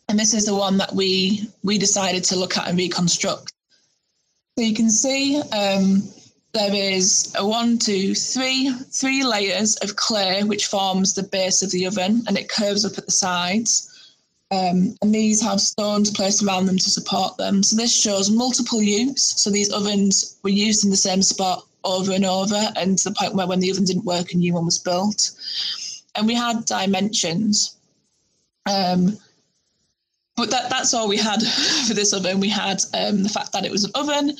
and 0.07 0.17
this 0.17 0.33
is 0.33 0.45
the 0.45 0.55
one 0.55 0.77
that 0.77 0.93
we 0.93 1.49
we 1.63 1.77
decided 1.77 2.23
to 2.25 2.35
look 2.37 2.57
at 2.57 2.67
and 2.67 2.77
reconstruct. 2.77 3.53
So 4.57 4.63
you 4.63 4.73
can 4.73 4.89
see 4.89 5.41
um, 5.53 6.03
there 6.53 6.73
is 6.73 7.33
a 7.37 7.45
one, 7.45 7.77
two, 7.77 8.15
three, 8.15 8.73
three 8.91 9.23
layers 9.23 9.75
of 9.77 9.95
clay 9.95 10.43
which 10.43 10.65
forms 10.65 11.13
the 11.13 11.23
base 11.23 11.61
of 11.61 11.71
the 11.71 11.85
oven, 11.85 12.23
and 12.27 12.37
it 12.37 12.49
curves 12.49 12.85
up 12.85 12.97
at 12.97 13.05
the 13.05 13.11
sides. 13.11 13.88
Um, 14.51 14.95
and 15.01 15.13
these 15.13 15.41
have 15.43 15.61
stones 15.61 16.09
placed 16.09 16.41
around 16.41 16.65
them 16.65 16.77
to 16.77 16.89
support 16.89 17.37
them. 17.37 17.61
So 17.61 17.75
this 17.75 17.95
shows 17.95 18.31
multiple 18.31 18.81
use. 18.81 19.21
So 19.21 19.51
these 19.51 19.71
ovens 19.71 20.39
were 20.43 20.49
used 20.49 20.83
in 20.83 20.89
the 20.89 20.97
same 20.97 21.21
spot 21.21 21.65
over 21.83 22.11
and 22.11 22.25
over, 22.25 22.59
and 22.75 22.97
to 22.97 23.09
the 23.09 23.15
point 23.15 23.35
where 23.35 23.47
when 23.47 23.59
the 23.59 23.69
oven 23.69 23.85
didn't 23.85 24.05
work, 24.05 24.33
a 24.33 24.37
new 24.37 24.53
one 24.53 24.65
was 24.65 24.79
built. 24.79 25.31
And 26.15 26.25
we 26.25 26.33
had 26.33 26.65
dimensions. 26.65 27.77
Um, 28.65 29.17
but 30.35 30.49
that, 30.49 30.69
that's 30.69 30.93
all 30.93 31.07
we 31.07 31.17
had 31.17 31.41
for 31.87 31.93
this 31.93 32.13
oven. 32.13 32.39
We 32.39 32.49
had 32.49 32.81
um, 32.95 33.23
the 33.23 33.29
fact 33.29 33.51
that 33.53 33.65
it 33.65 33.71
was 33.71 33.83
an 33.83 33.91
oven, 33.93 34.31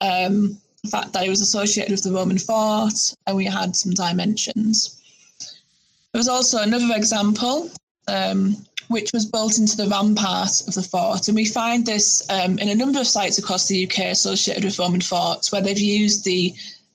um, 0.00 0.58
the 0.82 0.90
fact 0.90 1.12
that 1.12 1.26
it 1.26 1.28
was 1.28 1.42
associated 1.42 1.90
with 1.90 2.02
the 2.02 2.12
Roman 2.12 2.38
fort, 2.38 3.14
and 3.26 3.36
we 3.36 3.44
had 3.44 3.76
some 3.76 3.92
dimensions. 3.92 5.02
There 6.12 6.18
was 6.18 6.28
also 6.28 6.62
another 6.62 6.96
example 6.96 7.70
um, 8.08 8.56
which 8.90 9.12
was 9.12 9.24
built 9.24 9.56
into 9.56 9.76
the 9.76 9.86
rampart 9.86 10.66
of 10.66 10.74
the 10.74 10.82
fort. 10.82 11.28
And 11.28 11.36
we 11.36 11.44
find 11.44 11.86
this 11.86 12.28
um, 12.28 12.58
in 12.58 12.68
a 12.70 12.74
number 12.74 12.98
of 12.98 13.06
sites 13.06 13.38
across 13.38 13.68
the 13.68 13.86
UK 13.86 14.06
associated 14.06 14.64
with 14.64 14.80
Roman 14.80 15.00
forts, 15.00 15.52
where 15.52 15.62
they've 15.62 15.78
used 15.78 16.24
the 16.24 16.52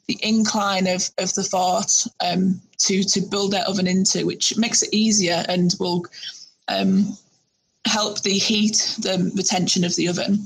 the 0.08 0.20
incline 0.22 0.88
of, 0.88 1.10
of 1.18 1.34
the 1.34 1.44
fort 1.44 2.06
um, 2.20 2.62
to 2.80 3.02
to 3.06 3.22
build 3.22 3.52
their 3.52 3.64
oven 3.64 3.88
into, 3.88 4.26
which 4.26 4.58
makes 4.58 4.84
it 4.84 4.94
easier 4.94 5.46
and 5.48 5.74
will 5.80 6.06
um, 6.68 7.18
help 7.86 8.22
the 8.24 8.38
heat, 8.38 8.98
the 9.00 9.32
retention 9.34 9.86
of 9.86 9.96
the 9.96 10.10
oven. 10.10 10.46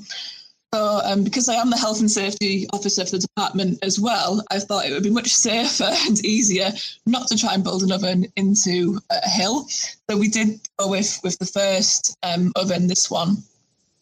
So, 0.73 1.01
um, 1.03 1.23
because 1.23 1.49
I 1.49 1.55
am 1.55 1.71
the 1.71 1.77
health 1.77 1.99
and 1.99 2.11
safety 2.11 2.67
officer 2.71 3.03
for 3.03 3.11
the 3.11 3.19
department 3.19 3.79
as 3.81 3.99
well, 3.99 4.43
I 4.51 4.59
thought 4.59 4.85
it 4.85 4.91
would 4.91 5.01
be 5.01 5.09
much 5.09 5.29
safer 5.29 5.89
and 6.07 6.23
easier 6.23 6.71
not 7.07 7.27
to 7.29 7.37
try 7.37 7.55
and 7.55 7.63
build 7.63 7.81
an 7.81 7.91
oven 7.91 8.27
into 8.35 8.99
a 9.09 9.29
hill. 9.29 9.67
So 9.67 10.17
we 10.17 10.27
did 10.27 10.59
go 10.77 10.89
with 10.89 11.19
with 11.23 11.39
the 11.39 11.45
first 11.45 12.15
um, 12.21 12.51
oven, 12.55 12.87
this 12.87 13.09
one. 13.09 13.37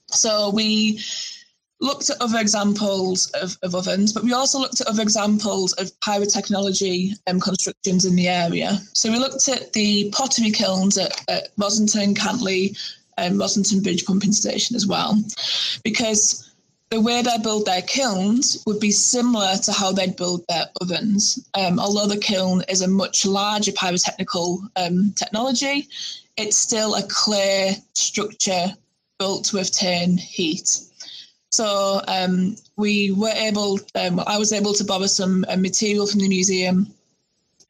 So 0.07 0.49
we 0.49 0.99
looked 1.79 2.09
at 2.09 2.21
other 2.21 2.39
examples 2.39 3.29
of, 3.31 3.57
of 3.61 3.75
ovens, 3.75 4.11
but 4.11 4.23
we 4.23 4.33
also 4.33 4.59
looked 4.59 4.81
at 4.81 4.87
other 4.87 5.03
examples 5.03 5.73
of 5.73 5.91
pyrotechnology 5.99 7.13
um, 7.27 7.39
constructions 7.39 8.03
in 8.03 8.15
the 8.15 8.27
area. 8.27 8.79
So 8.93 9.11
we 9.11 9.19
looked 9.19 9.47
at 9.47 9.73
the 9.73 10.09
pottery 10.11 10.51
kilns 10.51 10.97
at, 10.97 11.23
at 11.29 11.55
Rossington, 11.57 12.15
Cantley, 12.15 12.77
and 13.17 13.33
um, 13.33 13.39
Rossington 13.39 13.83
Bridge 13.83 14.05
pumping 14.05 14.31
station 14.31 14.75
as 14.75 14.85
well, 14.85 15.21
because 15.83 16.46
the 16.89 17.01
way 17.01 17.21
they 17.21 17.37
build 17.39 17.65
their 17.65 17.81
kilns 17.81 18.63
would 18.65 18.79
be 18.79 18.91
similar 18.91 19.57
to 19.57 19.73
how 19.73 19.91
they'd 19.91 20.15
build 20.15 20.45
their 20.47 20.65
ovens. 20.81 21.45
Um, 21.53 21.79
although 21.79 22.07
the 22.07 22.19
kiln 22.19 22.63
is 22.69 22.81
a 22.81 22.87
much 22.87 23.25
larger 23.25 23.73
pyrotechnical 23.73 24.61
um, 24.77 25.11
technology, 25.15 25.89
it's 26.37 26.57
still 26.57 26.95
a 26.95 27.03
clear 27.03 27.75
structure 27.93 28.67
built 29.19 29.45
to 29.45 29.59
obtain 29.59 30.17
heat. 30.17 30.79
So 31.51 32.01
um, 32.07 32.55
we 32.77 33.11
were 33.11 33.33
able, 33.35 33.79
um, 33.95 34.21
I 34.25 34.37
was 34.37 34.53
able 34.53 34.73
to 34.73 34.83
borrow 34.83 35.07
some 35.07 35.43
uh, 35.49 35.57
material 35.57 36.07
from 36.07 36.19
the 36.21 36.29
museum 36.29 36.93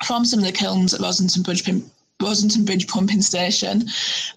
from 0.05 0.25
some 0.25 0.39
of 0.39 0.45
the 0.45 0.51
kilns 0.51 0.93
at 0.93 0.99
Rossington 0.99 1.43
Bridge, 1.43 1.63
Rossington 2.21 2.65
Bridge 2.65 2.87
pumping 2.87 3.21
station 3.21 3.87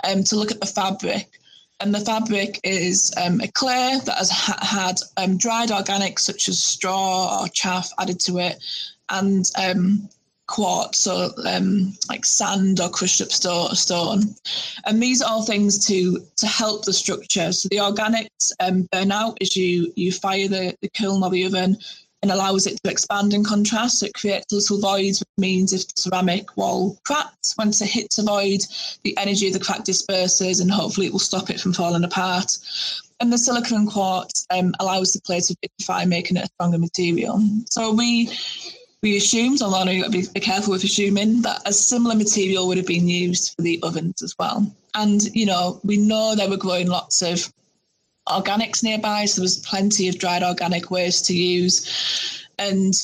um, 0.05 0.25
to 0.25 0.37
look 0.37 0.51
at 0.51 0.61
the 0.61 0.67
fabric 0.67 1.40
and 1.81 1.95
the 1.95 2.01
fabric 2.01 2.61
is 2.63 3.13
um, 3.17 3.41
a 3.41 3.49
clay 3.49 3.99
that 4.05 4.19
has 4.19 4.31
ha- 4.31 4.59
had 4.61 4.97
um, 5.17 5.37
dried 5.37 5.71
organics 5.71 6.21
such 6.21 6.49
as 6.49 6.63
straw 6.63 7.41
or 7.41 7.49
chaff 7.49 7.91
added 7.99 8.21
to 8.21 8.39
it, 8.39 8.63
and 9.09 9.51
um, 9.57 10.09
quartz, 10.47 11.07
or 11.07 11.31
um, 11.47 11.95
like 12.09 12.25
sand 12.25 12.81
or 12.81 12.91
crushed 12.91 13.21
up 13.21 13.31
sto- 13.31 13.69
stone. 13.69 14.35
And 14.85 15.03
these 15.03 15.23
are 15.23 15.31
all 15.31 15.45
things 15.45 15.87
to 15.87 16.25
to 16.37 16.47
help 16.47 16.85
the 16.85 16.93
structure. 16.93 17.53
So 17.53 17.69
the 17.69 17.77
organics 17.77 18.53
um, 18.61 18.89
burn 18.93 19.13
out 19.13 19.39
as 19.41 19.57
you 19.57 19.93
you 19.97 20.13
fire 20.13 20.49
the, 20.49 20.77
the 20.83 20.89
kiln 20.89 21.23
or 21.23 21.31
the 21.31 21.45
oven, 21.45 21.79
and 22.23 22.31
allows 22.31 22.67
it 22.67 22.79
to 22.83 22.91
expand 22.91 23.33
and 23.33 23.45
contrast. 23.47 24.01
So 24.01 24.07
it 24.07 24.15
creates 24.15 24.53
little 24.53 24.81
voids, 24.81 25.21
which 25.21 25.29
means 25.39 25.73
if 25.73 25.89
the 25.89 26.01
ceramic 26.01 26.57
wall 26.57 26.99
cracks, 27.05 27.55
once 27.57 27.81
it 27.81 27.89
hits 27.89 28.19
a 28.19 28.23
void, 28.23 28.61
the 29.05 29.17
energy 29.17 29.47
of 29.47 29.55
the 29.55 29.61
crack 29.61 29.85
disperses 29.85 30.61
and 30.61 30.71
hopefully 30.71 31.07
it 31.07 31.13
will 31.13 31.19
stop 31.19 31.51
it 31.51 31.61
from 31.61 31.73
falling 31.73 32.05
apart. 32.05 32.59
And 33.21 33.33
the 33.33 33.39
silicon 33.39 33.87
quartz 33.87 34.47
um, 34.51 34.75
allows 34.81 35.13
the 35.13 35.21
clay 35.21 35.41
to 35.41 35.55
vitrify, 35.57 36.07
making 36.07 36.37
it 36.37 36.45
a 36.45 36.49
stronger 36.55 36.79
material. 36.79 37.43
So 37.69 37.93
we 37.93 38.31
we 39.03 39.17
assumed, 39.17 39.63
although 39.63 39.91
you've 39.91 40.05
got 40.05 40.13
to 40.13 40.33
be 40.33 40.41
careful 40.41 40.73
with 40.73 40.85
assuming, 40.85 41.41
that 41.43 41.63
a 41.65 41.73
similar 41.73 42.15
material 42.15 42.67
would 42.69 42.77
have 42.77 42.87
been 42.87 43.09
used 43.09 43.55
for 43.55 43.63
the 43.63 43.81
ovens 43.83 44.23
as 44.23 44.35
well. 44.39 44.71
And, 44.95 45.23
you 45.35 45.47
know, 45.47 45.81
we 45.85 45.97
know 45.97 46.35
they 46.35 46.49
were 46.49 46.59
growing 46.59 46.89
lots 46.89 47.23
of 47.23 47.51
organics 48.31 48.83
nearby, 48.83 49.25
so 49.25 49.41
there 49.41 49.45
was 49.45 49.59
plenty 49.59 50.09
of 50.09 50.19
dried 50.19 50.43
organic 50.43 50.91
waste 50.91 51.27
to 51.27 51.37
use, 51.37 52.47
and 52.59 52.95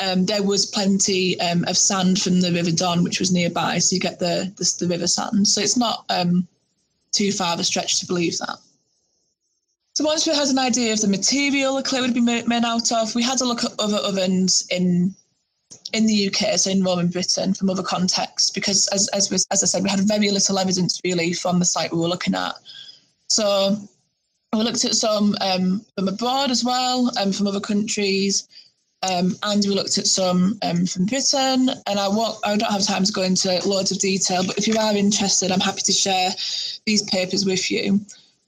um, 0.00 0.26
there 0.26 0.42
was 0.42 0.66
plenty 0.66 1.40
um, 1.40 1.64
of 1.66 1.76
sand 1.76 2.20
from 2.20 2.40
the 2.40 2.52
River 2.52 2.72
Don, 2.72 3.04
which 3.04 3.20
was 3.20 3.32
nearby, 3.32 3.78
so 3.78 3.94
you 3.94 4.00
get 4.00 4.18
the 4.18 4.52
the, 4.56 4.74
the 4.80 4.88
river 4.88 5.06
sand. 5.06 5.46
So 5.46 5.60
it's 5.60 5.76
not 5.76 6.04
um, 6.08 6.46
too 7.12 7.32
far 7.32 7.54
of 7.54 7.60
a 7.60 7.64
stretch 7.64 8.00
to 8.00 8.06
believe 8.06 8.38
that. 8.38 8.58
So 9.94 10.04
once 10.04 10.26
we 10.26 10.34
had 10.34 10.48
an 10.48 10.58
idea 10.58 10.92
of 10.92 11.00
the 11.02 11.08
material 11.08 11.76
the 11.76 11.82
clay 11.82 12.00
would 12.00 12.14
be 12.14 12.20
made 12.20 12.64
out 12.64 12.90
of, 12.92 13.14
we 13.14 13.22
had 13.22 13.38
to 13.38 13.44
look 13.44 13.62
at 13.62 13.72
other 13.78 13.98
ovens 13.98 14.66
in 14.70 15.14
in 15.92 16.06
the 16.06 16.28
UK, 16.28 16.58
so 16.58 16.70
in 16.70 16.82
Roman 16.82 17.08
Britain, 17.08 17.54
from 17.54 17.70
other 17.70 17.82
contexts, 17.82 18.50
because 18.50 18.88
as 18.88 19.08
as, 19.08 19.30
as 19.50 19.62
I 19.62 19.66
said, 19.66 19.82
we 19.82 19.90
had 19.90 20.00
very 20.00 20.30
little 20.30 20.58
evidence 20.58 21.00
really 21.04 21.32
from 21.32 21.58
the 21.58 21.64
site 21.64 21.92
we 21.92 21.98
were 21.98 22.08
looking 22.08 22.34
at. 22.34 22.54
So 23.28 23.76
we 24.52 24.62
looked 24.62 24.84
at 24.84 24.94
some 24.94 25.34
um, 25.40 25.84
from 25.94 26.08
abroad 26.08 26.50
as 26.50 26.64
well, 26.64 27.10
um, 27.18 27.32
from 27.32 27.46
other 27.46 27.60
countries, 27.60 28.48
um, 29.02 29.34
and 29.44 29.64
we 29.64 29.74
looked 29.74 29.96
at 29.98 30.06
some 30.06 30.58
um, 30.62 30.84
from 30.86 31.06
Britain. 31.06 31.70
And 31.86 31.98
I, 31.98 32.08
won't, 32.08 32.38
I 32.44 32.56
don't 32.56 32.70
have 32.70 32.84
time 32.84 33.04
to 33.04 33.12
go 33.12 33.22
into 33.22 33.66
loads 33.66 33.92
of 33.92 33.98
detail, 33.98 34.46
but 34.46 34.58
if 34.58 34.68
you 34.68 34.76
are 34.76 34.94
interested, 34.94 35.50
I'm 35.50 35.60
happy 35.60 35.80
to 35.82 35.92
share 35.92 36.30
these 36.84 37.02
papers 37.04 37.46
with 37.46 37.70
you. 37.70 38.00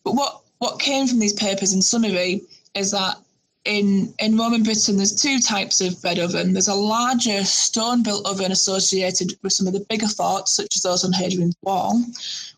But 0.04 0.14
what, 0.14 0.42
what 0.58 0.78
came 0.78 1.06
from 1.06 1.20
these 1.20 1.32
papers 1.32 1.72
in 1.72 1.80
summary 1.80 2.42
is 2.74 2.90
that 2.90 3.16
in, 3.64 4.12
in 4.18 4.36
Roman 4.36 4.62
Britain, 4.62 4.98
there's 4.98 5.14
two 5.14 5.40
types 5.40 5.80
of 5.80 6.00
bread 6.02 6.18
oven. 6.18 6.52
There's 6.52 6.68
a 6.68 6.74
larger 6.74 7.44
stone-built 7.44 8.26
oven 8.26 8.52
associated 8.52 9.32
with 9.42 9.54
some 9.54 9.66
of 9.66 9.72
the 9.72 9.86
bigger 9.88 10.08
forts, 10.08 10.52
such 10.52 10.76
as 10.76 10.82
those 10.82 11.02
on 11.02 11.12
Hadrian's 11.12 11.56
Wall, 11.62 12.04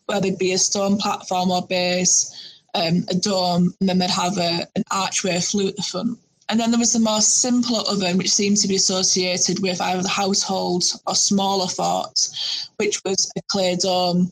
where 0.07 0.19
there'd 0.19 0.37
be 0.37 0.51
a 0.51 0.57
stone 0.57 0.97
platform 0.97 1.49
or 1.49 1.65
base, 1.65 2.46
um, 2.75 3.05
a 3.09 3.15
dome, 3.15 3.73
and 3.79 3.89
then 3.89 3.99
they'd 3.99 4.09
have 4.09 4.37
a, 4.37 4.67
an 4.75 4.83
archway 4.91 5.39
flue 5.39 5.69
at 5.69 5.75
the 5.75 5.83
front. 5.83 6.19
And 6.49 6.59
then 6.59 6.71
there 6.71 6.79
was 6.79 6.93
the 6.93 6.99
more 6.99 7.21
simpler 7.21 7.81
oven, 7.89 8.17
which 8.17 8.31
seemed 8.31 8.57
to 8.57 8.67
be 8.67 8.75
associated 8.75 9.61
with 9.61 9.81
either 9.81 10.01
the 10.01 10.07
household 10.07 10.83
or 11.05 11.15
smaller 11.15 11.67
forts, 11.67 12.69
which 12.77 13.01
was 13.03 13.29
a 13.37 13.41
clay 13.49 13.75
dome, 13.75 14.31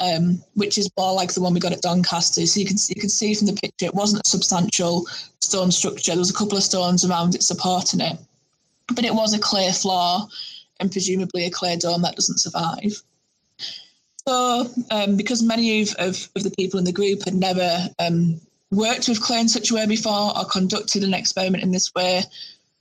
um, 0.00 0.42
which 0.54 0.76
is 0.76 0.90
more 0.98 1.14
like 1.14 1.32
the 1.32 1.40
one 1.40 1.54
we 1.54 1.60
got 1.60 1.72
at 1.72 1.80
Doncaster. 1.80 2.44
So 2.46 2.60
you 2.60 2.66
can 2.66 2.76
you 2.88 3.00
can 3.00 3.08
see 3.08 3.34
from 3.34 3.46
the 3.46 3.54
picture, 3.54 3.86
it 3.86 3.94
wasn't 3.94 4.26
a 4.26 4.28
substantial 4.28 5.06
stone 5.40 5.70
structure. 5.70 6.12
There 6.12 6.18
was 6.18 6.30
a 6.30 6.34
couple 6.34 6.58
of 6.58 6.64
stones 6.64 7.04
around 7.04 7.34
it 7.34 7.42
supporting 7.42 8.00
it, 8.00 8.18
but 8.94 9.04
it 9.04 9.14
was 9.14 9.32
a 9.32 9.38
clay 9.38 9.72
floor 9.72 10.28
and 10.80 10.92
presumably 10.92 11.46
a 11.46 11.50
clay 11.50 11.76
dome 11.76 12.02
that 12.02 12.16
doesn't 12.16 12.40
survive. 12.40 13.02
So, 14.26 14.70
um, 14.90 15.16
because 15.16 15.42
many 15.42 15.82
of, 15.82 15.94
of, 15.98 16.28
of, 16.34 16.44
the 16.44 16.54
people 16.56 16.78
in 16.78 16.84
the 16.84 16.92
group 16.92 17.24
had 17.24 17.34
never 17.34 17.88
um, 17.98 18.40
worked 18.70 19.08
with 19.08 19.20
clay 19.20 19.40
in 19.40 19.48
such 19.48 19.70
a 19.70 19.74
way 19.74 19.86
before 19.86 20.36
or 20.36 20.44
conducted 20.46 21.04
an 21.04 21.12
experiment 21.12 21.62
in 21.62 21.72
this 21.72 21.92
way, 21.94 22.22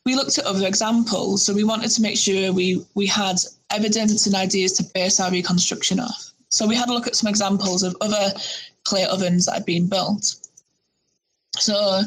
we 0.05 0.15
looked 0.15 0.37
at 0.37 0.45
other 0.45 0.65
examples. 0.65 1.45
So 1.45 1.53
we 1.53 1.63
wanted 1.63 1.89
to 1.91 2.01
make 2.01 2.17
sure 2.17 2.53
we, 2.53 2.85
we 2.95 3.07
had 3.07 3.37
evidence 3.71 4.25
and 4.25 4.35
ideas 4.35 4.73
to 4.73 4.83
base 4.93 5.19
our 5.19 5.31
reconstruction 5.31 5.99
off. 5.99 6.31
So 6.49 6.67
we 6.67 6.75
had 6.75 6.89
a 6.89 6.93
look 6.93 7.07
at 7.07 7.15
some 7.15 7.29
examples 7.29 7.83
of 7.83 7.95
other 7.99 8.31
clay 8.83 9.05
ovens 9.05 9.45
that 9.45 9.55
had 9.55 9.65
been 9.65 9.87
built. 9.87 10.35
So 11.59 12.01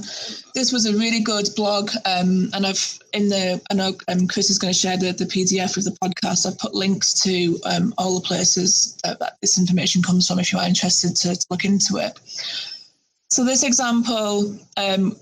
this 0.55 0.73
was 0.73 0.87
a 0.87 0.99
really 0.99 1.21
good 1.21 1.49
blog, 1.55 1.91
um, 2.05 2.51
and 2.53 2.67
I've 2.67 2.99
in 3.13 3.29
the 3.29 3.63
I 3.71 3.75
know 3.75 3.97
um, 4.09 4.27
Chris 4.27 4.51
is 4.51 4.59
going 4.59 4.73
to 4.73 4.79
share 4.79 4.97
the, 4.97 5.13
the 5.13 5.25
PDF 5.25 5.77
of 5.77 5.85
the 5.85 5.97
podcast. 6.03 6.47
I've 6.47 6.59
put 6.59 6.75
links 6.75 7.15
to 7.23 7.59
um, 7.65 7.95
all 7.97 8.17
the 8.17 8.27
places 8.27 8.99
that, 9.05 9.21
that, 9.21 9.37
this 9.41 9.59
information 9.59 10.03
comes 10.03 10.27
from 10.27 10.41
if 10.41 10.53
you 10.53 10.59
are 10.59 10.67
interested 10.67 11.15
to, 11.17 11.37
to 11.37 11.47
look 11.49 11.65
into 11.65 11.99
it. 11.99 12.19
So 13.31 13.45
this 13.45 13.63
example 13.63 14.59
um, 14.77 15.17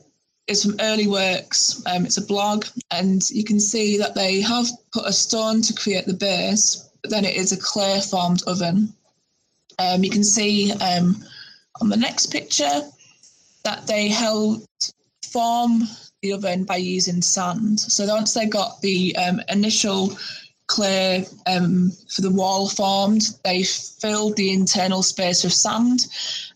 is 0.46 0.64
from 0.64 0.76
Early 0.80 1.06
Works. 1.06 1.82
Um, 1.86 2.06
it's 2.06 2.16
a 2.16 2.24
blog, 2.24 2.64
and 2.90 3.28
you 3.30 3.44
can 3.44 3.60
see 3.60 3.98
that 3.98 4.14
they 4.14 4.40
have 4.40 4.66
put 4.92 5.04
a 5.04 5.12
stone 5.12 5.60
to 5.62 5.74
create 5.74 6.06
the 6.06 6.14
base, 6.14 6.88
but 7.02 7.10
then 7.10 7.26
it 7.26 7.36
is 7.36 7.52
a 7.52 7.58
clay 7.58 8.00
formed 8.00 8.42
oven. 8.46 8.94
Um, 9.78 10.02
you 10.02 10.10
can 10.10 10.24
see 10.24 10.72
on 10.72 11.88
the 11.88 11.96
next 11.96 12.26
picture 12.28 12.82
that 13.64 13.86
they 13.86 14.08
helped 14.08 14.94
form 15.32 15.82
the 16.22 16.32
oven 16.32 16.64
by 16.64 16.76
using 16.76 17.20
sand. 17.20 17.80
So 17.80 18.06
once 18.06 18.34
they 18.34 18.46
got 18.46 18.80
the 18.80 19.16
um, 19.16 19.40
initial 19.48 20.16
clay 20.66 21.26
um, 21.46 21.92
for 22.08 22.22
the 22.22 22.30
wall 22.30 22.68
formed, 22.68 23.22
they 23.44 23.62
filled 23.62 24.36
the 24.36 24.52
internal 24.52 25.02
space 25.02 25.44
with 25.44 25.52
sand, 25.52 26.06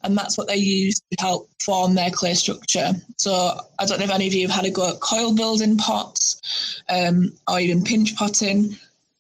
and 0.03 0.17
that's 0.17 0.39
what 0.39 0.49
they 0.49 0.57
used 0.57 1.03
to 1.11 1.17
help 1.21 1.51
form 1.61 1.95
their 1.95 2.11
clay 2.11 2.35
structure. 2.35 2.93
So 3.19 3.59
I 3.79 3.85
don't 3.85 3.99
know 3.99 4.07
if 4.07 4.11
any 4.11 4.27
of 4.27 4.35
you 4.35 4.47
have 4.47 4.57
had 4.57 4.65
a 4.65 4.71
go 4.71 4.91
at 4.91 5.01
coil 5.01 5.35
building 5.35 5.77
pots 5.77 6.83
um, 6.89 7.33
or 7.47 7.61
even 7.61 7.85
pinch 7.85 8.17
potting 8.17 8.77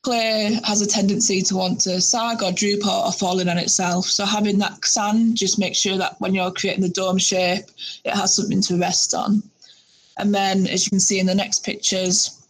clay 0.08 0.58
has 0.64 0.80
a 0.80 0.86
tendency 0.86 1.42
to 1.42 1.54
want 1.54 1.78
to 1.82 2.00
sag 2.00 2.42
or 2.42 2.50
droop 2.50 2.86
or, 2.86 3.04
or 3.04 3.12
fall 3.12 3.40
in 3.40 3.48
on 3.50 3.58
itself. 3.58 4.06
So 4.06 4.24
having 4.24 4.56
that 4.58 4.82
sand 4.82 5.36
just 5.36 5.58
makes 5.58 5.76
sure 5.76 5.98
that 5.98 6.18
when 6.18 6.34
you're 6.34 6.50
creating 6.50 6.80
the 6.80 6.88
dome 6.88 7.18
shape, 7.18 7.66
it 8.04 8.14
has 8.14 8.34
something 8.34 8.62
to 8.62 8.78
rest 8.78 9.12
on. 9.12 9.42
And 10.16 10.34
then, 10.34 10.66
as 10.66 10.86
you 10.86 10.90
can 10.90 11.00
see 11.00 11.20
in 11.20 11.26
the 11.26 11.34
next 11.34 11.62
pictures, 11.62 12.42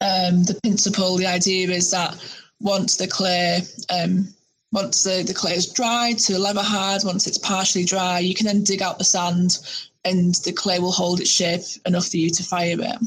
um, 0.00 0.42
the 0.42 0.58
principle, 0.60 1.16
the 1.16 1.26
idea 1.26 1.70
is 1.70 1.92
that 1.92 2.18
once 2.60 2.96
the 2.96 3.06
clay 3.06 3.60
um, 3.88 4.26
once 4.72 5.04
the, 5.04 5.22
the 5.24 5.32
clay 5.32 5.54
is 5.54 5.72
dried 5.72 6.18
to 6.18 6.36
leather 6.36 6.64
hard, 6.64 7.02
once 7.04 7.28
it's 7.28 7.38
partially 7.38 7.84
dry, 7.84 8.18
you 8.18 8.34
can 8.34 8.46
then 8.46 8.64
dig 8.64 8.82
out 8.82 8.98
the 8.98 9.04
sand 9.04 9.58
and 10.04 10.34
the 10.44 10.52
clay 10.52 10.80
will 10.80 10.90
hold 10.90 11.20
its 11.20 11.30
shape 11.30 11.62
enough 11.86 12.08
for 12.08 12.16
you 12.16 12.28
to 12.28 12.42
fire 12.42 12.76
it. 12.80 12.98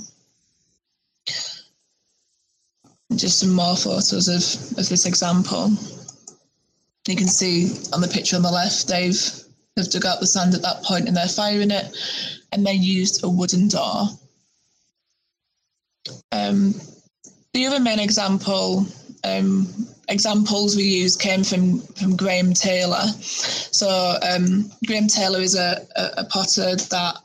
Just 3.15 3.39
some 3.39 3.53
more 3.53 3.75
photos 3.75 4.27
of, 4.27 4.77
of 4.77 4.87
this 4.89 5.05
example. 5.05 5.71
You 7.07 7.15
can 7.15 7.27
see 7.27 7.71
on 7.91 8.01
the 8.01 8.07
picture 8.07 8.35
on 8.35 8.43
the 8.43 8.51
left, 8.51 8.87
they've, 8.87 9.19
they've 9.75 9.89
dug 9.89 10.05
out 10.05 10.19
the 10.19 10.27
sand 10.27 10.53
at 10.53 10.61
that 10.61 10.83
point 10.83 11.07
and 11.07 11.17
they're 11.17 11.27
firing 11.27 11.71
it 11.71 11.95
and 12.51 12.65
they 12.65 12.73
used 12.73 13.23
a 13.23 13.29
wooden 13.29 13.67
door. 13.67 14.09
Um, 16.31 16.75
the 17.53 17.65
other 17.65 17.79
main 17.79 17.99
example 17.99 18.85
um, 19.23 19.67
examples 20.07 20.75
we 20.75 20.83
used 20.83 21.19
came 21.19 21.43
from 21.43 21.79
from 21.79 22.15
Graham 22.15 22.53
Taylor. 22.53 23.05
So 23.21 24.17
um, 24.21 24.71
Graham 24.85 25.07
Taylor 25.07 25.39
is 25.39 25.55
a, 25.55 25.85
a, 25.95 26.09
a 26.17 26.25
potter 26.25 26.75
that 26.75 27.15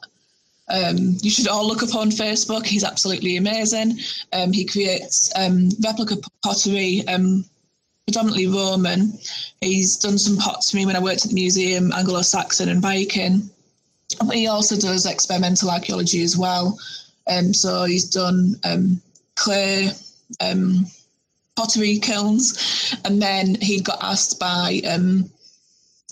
um, 0.68 1.16
you 1.20 1.30
should 1.30 1.48
all 1.48 1.66
look 1.66 1.82
up 1.82 1.94
on 1.94 2.10
Facebook. 2.10 2.66
He's 2.66 2.84
absolutely 2.84 3.36
amazing. 3.36 3.98
Um, 4.32 4.52
he 4.52 4.64
creates 4.64 5.30
um, 5.36 5.68
replica 5.82 6.16
pottery, 6.42 7.06
um, 7.08 7.44
predominantly 8.06 8.46
Roman. 8.46 9.12
He's 9.60 9.96
done 9.96 10.18
some 10.18 10.36
pots 10.36 10.70
for 10.70 10.76
me 10.76 10.86
when 10.86 10.96
I 10.96 11.00
worked 11.00 11.24
at 11.24 11.30
the 11.30 11.34
museum, 11.34 11.92
Anglo-Saxon 11.92 12.68
and 12.68 12.82
Viking. 12.82 13.50
He 14.32 14.46
also 14.46 14.76
does 14.76 15.06
experimental 15.06 15.70
archaeology 15.70 16.22
as 16.22 16.36
well. 16.36 16.78
Um, 17.26 17.52
so 17.52 17.84
he's 17.84 18.08
done 18.08 18.54
um, 18.64 19.00
clay 19.34 19.90
pottery 21.56 21.98
kilns, 21.98 22.94
and 23.04 23.20
then 23.22 23.54
he 23.60 23.80
got 23.80 24.02
asked 24.02 24.38
by 24.38 24.80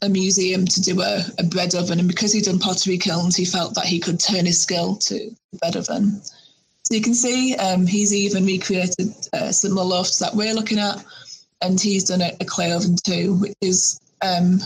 a 0.02 0.08
museum 0.08 0.66
to 0.66 0.80
do 0.80 1.00
a, 1.00 1.24
a, 1.38 1.44
bread 1.44 1.74
oven, 1.74 1.98
and 1.98 2.08
because 2.08 2.32
he'd 2.32 2.44
done 2.44 2.58
pottery 2.58 2.98
kilns, 2.98 3.36
he 3.36 3.44
felt 3.44 3.74
that 3.74 3.86
he 3.86 3.98
could 3.98 4.20
turn 4.20 4.46
his 4.46 4.60
skill 4.60 4.96
to 4.96 5.30
bread 5.60 5.76
oven. 5.76 6.20
So 6.84 6.94
you 6.94 7.00
can 7.00 7.14
see 7.14 7.54
um, 7.56 7.86
he's 7.86 8.12
even 8.12 8.44
recreated 8.44 9.14
uh, 9.32 9.52
similar 9.52 9.84
lofts 9.84 10.18
that 10.18 10.34
we're 10.34 10.54
looking 10.54 10.78
at, 10.78 11.04
and 11.62 11.80
he's 11.80 12.04
done 12.04 12.20
a, 12.20 12.32
a 12.40 12.44
clay 12.44 12.72
oven 12.72 12.96
too, 12.96 13.34
which 13.34 13.54
is 13.60 14.00
um, 14.22 14.60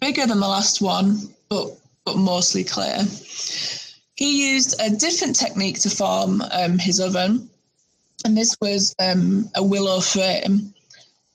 bigger 0.00 0.26
than 0.26 0.40
the 0.40 0.48
last 0.48 0.80
one, 0.80 1.18
but 1.48 1.70
but 2.04 2.16
mostly 2.16 2.64
clay. 2.64 2.98
He 4.16 4.52
used 4.52 4.80
a 4.80 4.90
different 4.90 5.36
technique 5.36 5.80
to 5.80 5.90
form 5.90 6.42
um, 6.52 6.78
his 6.78 7.00
oven 7.00 7.50
and 8.24 8.36
this 8.36 8.56
was 8.60 8.94
um, 8.98 9.48
a 9.54 9.62
willow 9.62 10.00
frame. 10.00 10.74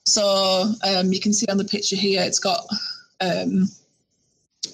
So 0.06 0.74
um, 0.84 1.14
you 1.14 1.20
can 1.20 1.34
see 1.34 1.46
on 1.48 1.58
the 1.58 1.66
picture 1.66 1.96
here, 1.96 2.22
it's 2.24 2.40
got 2.40 2.66
um, 3.22 3.68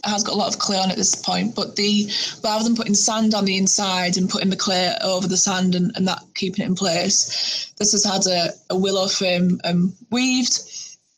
has 0.03 0.23
got 0.23 0.33
a 0.33 0.37
lot 0.37 0.53
of 0.53 0.59
clay 0.59 0.77
on 0.77 0.91
at 0.91 0.97
this 0.97 1.15
point. 1.15 1.55
But 1.55 1.75
the 1.75 2.09
rather 2.43 2.63
than 2.63 2.75
putting 2.75 2.95
sand 2.95 3.33
on 3.33 3.45
the 3.45 3.57
inside 3.57 4.17
and 4.17 4.29
putting 4.29 4.49
the 4.49 4.55
clay 4.55 4.93
over 5.03 5.27
the 5.27 5.37
sand 5.37 5.75
and, 5.75 5.95
and 5.95 6.07
that 6.07 6.23
keeping 6.35 6.63
it 6.63 6.67
in 6.67 6.75
place, 6.75 7.73
this 7.77 7.91
has 7.91 8.03
had 8.03 8.25
a, 8.27 8.51
a 8.69 8.77
willow 8.77 9.07
frame 9.07 9.59
um, 9.63 9.93
weaved, 10.11 10.59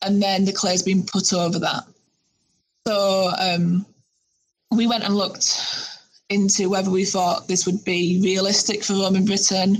and 0.02 0.22
then 0.22 0.44
the 0.44 0.52
clay 0.52 0.72
has 0.72 0.82
been 0.82 1.04
put 1.04 1.32
over 1.32 1.58
that. 1.58 1.84
So 2.86 3.30
um, 3.38 3.86
we 4.70 4.86
went 4.86 5.04
and 5.04 5.16
looked 5.16 5.94
into 6.30 6.68
whether 6.68 6.90
we 6.90 7.04
thought 7.04 7.48
this 7.48 7.66
would 7.66 7.84
be 7.84 8.20
realistic 8.22 8.84
for 8.84 8.94
Roman 8.94 9.24
Britain 9.24 9.78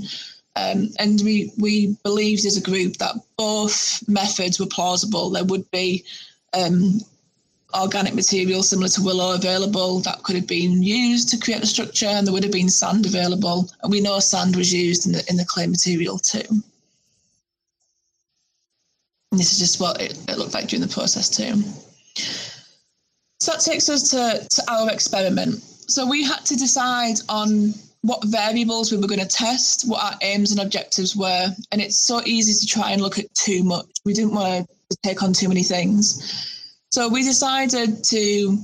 um, 0.59 0.91
and 0.99 1.21
we, 1.23 1.53
we 1.59 1.97
believed 2.03 2.45
as 2.45 2.57
a 2.57 2.63
group 2.63 2.97
that 2.97 3.15
both 3.37 4.07
methods 4.09 4.59
were 4.59 4.67
plausible. 4.67 5.31
There 5.31 5.45
would 5.45 5.71
be 5.71 6.05
um, 6.53 7.01
organic 7.75 8.15
material 8.15 8.63
similar 8.63 8.89
to 8.89 9.03
willow 9.03 9.35
available 9.35 10.01
that 10.01 10.23
could 10.23 10.37
have 10.37 10.47
been 10.47 10.83
used 10.83 11.29
to 11.29 11.39
create 11.39 11.61
the 11.61 11.67
structure, 11.67 12.07
and 12.07 12.27
there 12.27 12.33
would 12.33 12.43
have 12.43 12.53
been 12.53 12.69
sand 12.69 13.07
available. 13.07 13.69
And 13.83 13.93
we 13.93 14.01
know 14.01 14.19
sand 14.21 14.57
was 14.57 14.73
used 14.73 15.07
in 15.07 15.13
the, 15.13 15.25
in 15.29 15.37
the 15.37 15.45
clay 15.45 15.67
material 15.67 16.19
too. 16.19 16.43
And 19.31 19.39
this 19.39 19.53
is 19.53 19.59
just 19.59 19.81
what 19.81 20.01
it, 20.01 20.19
it 20.29 20.39
looked 20.39 20.55
like 20.55 20.69
during 20.69 20.87
the 20.87 20.93
process 20.93 21.29
too. 21.29 21.63
So 23.41 23.53
that 23.53 23.61
takes 23.61 23.89
us 23.89 24.11
to, 24.11 24.47
to 24.49 24.63
our 24.71 24.91
experiment. 24.91 25.63
So 25.63 26.07
we 26.07 26.25
had 26.25 26.45
to 26.47 26.57
decide 26.57 27.17
on 27.29 27.75
what 28.03 28.25
variables 28.25 28.91
we 28.91 28.99
were 28.99 29.07
going 29.07 29.21
to 29.21 29.27
test, 29.27 29.89
what 29.89 30.03
our 30.03 30.19
aims 30.23 30.51
and 30.51 30.61
objectives 30.61 31.15
were. 31.15 31.49
And 31.71 31.81
it's 31.81 31.97
so 31.97 32.23
easy 32.25 32.55
to 32.59 32.67
try 32.67 32.93
and 32.93 33.03
look 33.03 33.19
at 33.19 33.33
too 33.35 33.63
much. 33.63 33.87
We 34.05 34.15
didn't 34.15 34.35
want 34.35 34.69
to 34.91 34.97
take 35.03 35.23
on 35.23 35.33
too 35.33 35.49
many 35.49 35.63
things. 35.63 36.58
So 36.91 37.09
we 37.09 37.23
decided 37.23 38.03
to 38.05 38.59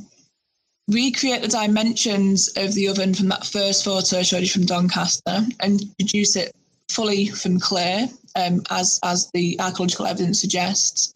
recreate 0.89 1.43
the 1.43 1.49
dimensions 1.49 2.49
of 2.57 2.75
the 2.75 2.89
oven 2.89 3.15
from 3.15 3.29
that 3.29 3.47
first 3.47 3.85
photo 3.85 4.19
I 4.19 4.23
showed 4.23 4.43
you 4.43 4.49
from 4.49 4.67
Doncaster 4.67 5.47
and 5.61 5.83
produce 5.99 6.37
it 6.37 6.55
fully 6.91 7.27
from 7.27 7.59
clay, 7.59 8.09
um, 8.37 8.63
as, 8.71 9.01
as 9.03 9.31
the 9.33 9.59
archaeological 9.61 10.07
evidence 10.07 10.41
suggests. 10.41 11.15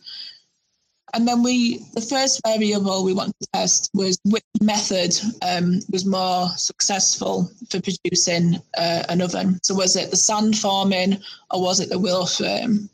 And 1.14 1.26
then 1.26 1.42
we, 1.42 1.78
the 1.94 2.02
first 2.02 2.40
variable 2.44 3.02
we 3.04 3.14
wanted 3.14 3.34
to 3.40 3.48
test 3.54 3.90
was 3.94 4.18
which 4.24 4.44
method 4.60 5.18
um, 5.40 5.80
was 5.90 6.04
more 6.04 6.48
successful 6.56 7.50
for 7.70 7.80
producing 7.80 8.56
uh, 8.76 9.04
an 9.08 9.22
oven. 9.22 9.58
So 9.62 9.74
was 9.74 9.96
it 9.96 10.10
the 10.10 10.16
sand 10.16 10.58
forming 10.58 11.18
or 11.50 11.62
was 11.62 11.80
it 11.80 11.88
the 11.88 11.98
willow 11.98 12.26
frame? 12.26 12.90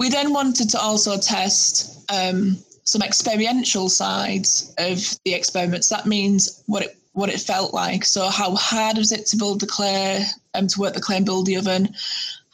We 0.00 0.08
then 0.08 0.32
wanted 0.32 0.70
to 0.70 0.80
also 0.80 1.16
test 1.18 2.10
um, 2.10 2.56
some 2.84 3.02
experiential 3.02 3.88
sides 3.88 4.74
of 4.78 4.98
the 5.24 5.34
experiments. 5.34 5.88
That 5.90 6.06
means 6.06 6.64
what 6.66 6.82
it 6.82 6.96
what 7.12 7.28
it 7.28 7.40
felt 7.40 7.74
like. 7.74 8.04
So 8.04 8.28
how 8.28 8.54
hard 8.54 8.96
was 8.96 9.12
it 9.12 9.26
to 9.26 9.36
build 9.36 9.60
the 9.60 9.66
clay, 9.66 10.24
um, 10.54 10.66
to 10.68 10.80
work 10.80 10.94
the 10.94 11.00
clay 11.00 11.18
and 11.18 11.26
build 11.26 11.46
the 11.46 11.56
oven? 11.56 11.94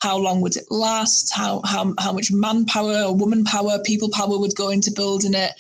how 0.00 0.16
long 0.16 0.40
would 0.40 0.56
it 0.56 0.70
last, 0.70 1.32
how 1.35 1.62
how 1.64 1.94
how 1.98 2.12
much 2.12 2.30
manpower 2.30 3.02
or 3.02 3.14
woman 3.14 3.44
power, 3.44 3.78
people 3.85 4.11
power 4.11 4.38
would 4.38 4.54
go 4.54 4.68
into 4.68 4.90
building 4.90 5.35
it, 5.35 5.52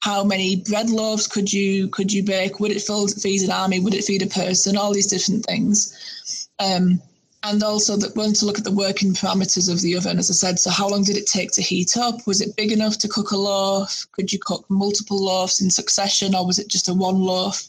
how 0.00 0.24
many 0.24 0.56
bread 0.56 0.90
loaves 0.90 1.26
could 1.26 1.52
you 1.52 1.88
could 1.88 2.12
you 2.12 2.22
bake, 2.22 2.58
would 2.60 2.72
it 2.72 2.82
feed 3.20 3.42
an 3.42 3.50
army, 3.50 3.80
would 3.80 3.94
it 3.94 4.04
feed 4.04 4.22
a 4.22 4.26
person, 4.26 4.76
all 4.76 4.92
these 4.92 5.06
different 5.06 5.44
things. 5.46 6.48
Um, 6.58 7.00
and 7.44 7.62
also 7.62 7.96
that 7.96 8.16
we 8.16 8.32
to 8.32 8.46
look 8.46 8.58
at 8.58 8.64
the 8.64 8.72
working 8.72 9.12
parameters 9.12 9.70
of 9.70 9.80
the 9.80 9.96
oven, 9.96 10.18
as 10.18 10.30
I 10.30 10.34
said. 10.34 10.58
So 10.58 10.70
how 10.70 10.88
long 10.88 11.04
did 11.04 11.16
it 11.16 11.26
take 11.26 11.52
to 11.52 11.62
heat 11.62 11.96
up? 11.96 12.26
Was 12.26 12.40
it 12.40 12.56
big 12.56 12.72
enough 12.72 12.98
to 12.98 13.08
cook 13.08 13.30
a 13.30 13.36
loaf? 13.36 14.06
Could 14.12 14.32
you 14.32 14.38
cook 14.38 14.64
multiple 14.68 15.22
loaves 15.22 15.60
in 15.60 15.70
succession, 15.70 16.34
or 16.34 16.46
was 16.46 16.58
it 16.58 16.68
just 16.68 16.88
a 16.88 16.94
one 16.94 17.20
loaf 17.20 17.68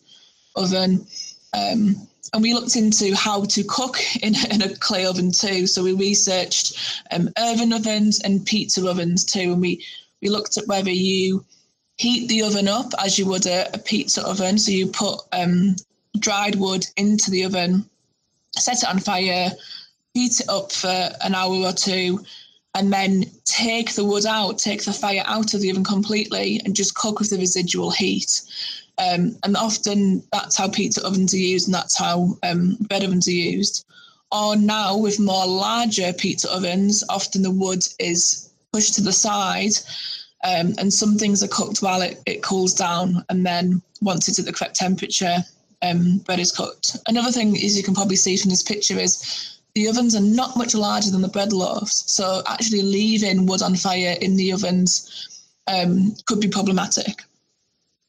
oven? 0.56 1.06
Um, 1.54 2.08
and 2.34 2.44
we 2.44 2.54
looked 2.54 2.76
into 2.76 3.16
how 3.16 3.46
to 3.46 3.64
cook 3.64 3.98
in, 4.22 4.36
in 4.52 4.62
a 4.62 4.76
clay 4.76 5.06
oven 5.06 5.32
too. 5.32 5.68
So 5.68 5.84
we 5.84 5.94
researched 5.94 7.04
um, 7.12 7.30
oven 7.38 7.74
ovens 7.74 8.22
and 8.22 8.46
pizza 8.46 8.88
ovens 8.88 9.24
too, 9.24 9.54
and 9.54 9.62
we 9.62 9.86
we 10.22 10.30
looked 10.30 10.58
at 10.58 10.68
whether 10.68 10.92
you 10.92 11.46
heat 11.98 12.28
the 12.28 12.44
oven 12.44 12.68
up 12.68 12.94
as 13.04 13.20
you 13.20 13.26
would 13.26 13.46
a, 13.46 13.74
a 13.74 13.78
pizza 13.78 14.26
oven. 14.26 14.58
So 14.58 14.72
you 14.72 14.88
put 14.88 15.22
um, 15.32 15.76
dried 16.18 16.56
wood 16.56 16.86
into 16.98 17.30
the 17.32 17.44
oven, 17.44 17.89
set 18.60 18.84
it 18.84 18.90
on 18.90 19.00
fire, 19.00 19.50
heat 20.14 20.40
it 20.40 20.50
up 20.50 20.72
for 20.72 21.10
an 21.22 21.36
hour 21.36 21.56
or 21.56 21.74
two, 21.74 22.24
and 22.76 22.94
then 22.94 23.26
take 23.46 23.94
the 23.94 24.06
wood 24.06 24.26
out, 24.26 24.58
take 24.58 24.84
the 24.84 24.94
fire 24.94 25.24
out 25.26 25.54
of 25.54 25.62
the 25.62 25.72
oven 25.72 25.84
completely, 25.84 26.62
and 26.64 26.76
just 26.76 26.96
cook 26.96 27.20
with 27.20 27.30
the 27.30 27.38
residual 27.38 27.92
heat. 27.92 28.42
Um, 28.98 29.38
and 29.44 29.56
often 29.56 30.24
that's 30.32 30.58
how 30.58 30.68
pizza 30.68 31.06
ovens 31.06 31.34
are 31.34 31.38
used 31.38 31.68
and 31.68 31.74
that's 31.74 31.98
how 31.98 32.38
um, 32.44 32.78
bread 32.82 33.04
ovens 33.04 33.28
are 33.28 33.32
used. 33.32 33.86
Or 34.32 34.56
now 34.56 34.98
with 34.98 35.20
more 35.20 35.48
larger 35.48 36.14
pizza 36.14 36.52
ovens, 36.54 37.04
often 37.10 37.42
the 37.42 37.52
wood 37.52 37.84
is 37.98 38.52
pushed 38.72 38.94
to 38.96 39.02
the 39.02 39.14
side 39.14 39.74
um, 40.44 40.76
and 40.78 40.94
some 40.94 41.18
things 41.18 41.42
are 41.44 41.48
cooked 41.48 41.82
while 41.82 42.02
it, 42.02 42.22
it 42.26 42.44
cools 42.44 42.74
down. 42.74 43.26
And 43.30 43.46
then 43.46 43.82
once 44.02 44.28
it's 44.28 44.40
at 44.40 44.46
the 44.46 44.54
correct 44.54 44.76
temperature, 44.76 45.38
um, 45.82 46.18
bread 46.20 46.40
is 46.40 46.52
cooked. 46.52 46.98
Another 47.08 47.32
thing 47.32 47.56
is 47.56 47.78
you 47.78 47.84
can 47.84 47.96
probably 47.96 48.16
see 48.16 48.38
from 48.38 48.50
this 48.50 48.64
picture 48.64 48.98
is 49.00 49.60
the 49.76 49.88
ovens 49.88 50.16
are 50.16 50.22
not 50.22 50.58
much 50.58 50.76
larger 50.76 51.12
than 51.12 51.22
the 51.22 51.28
bread 51.28 51.54
loaves. 51.54 52.04
So 52.12 52.42
actually 52.48 52.82
leaving 52.82 53.46
wood 53.46 53.62
on 53.62 53.76
fire 53.76 54.16
in 54.22 54.36
the 54.36 54.52
ovens 54.52 55.46
um, 55.68 56.16
could 56.26 56.40
be 56.40 56.48
problematic. 56.48 57.24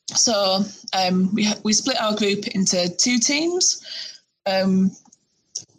So 0.09 0.65
um, 0.93 1.33
we 1.35 1.53
we 1.63 1.73
split 1.73 2.01
our 2.01 2.17
group 2.17 2.49
into 2.49 2.89
two 2.97 3.19
teams. 3.19 4.21
Um, 4.47 4.91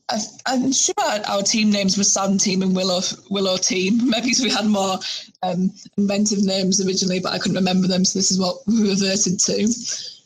I, 0.09 0.53
am 0.53 0.71
sure 0.71 0.93
our 0.99 1.41
team 1.41 1.69
names 1.71 1.97
were 1.97 2.03
Sand 2.03 2.39
Team 2.39 2.61
and 2.61 2.75
Willow 2.75 3.01
Willow 3.29 3.57
Team. 3.57 4.09
Maybe 4.09 4.31
we 4.41 4.49
had 4.49 4.65
more 4.65 4.99
um, 5.43 5.71
inventive 5.97 6.43
names 6.43 6.85
originally, 6.85 7.19
but 7.19 7.33
I 7.33 7.39
couldn't 7.39 7.57
remember 7.57 7.87
them. 7.87 8.05
So 8.05 8.19
this 8.19 8.31
is 8.31 8.39
what 8.39 8.57
we 8.67 8.89
reverted 8.89 9.39
to. 9.39 9.67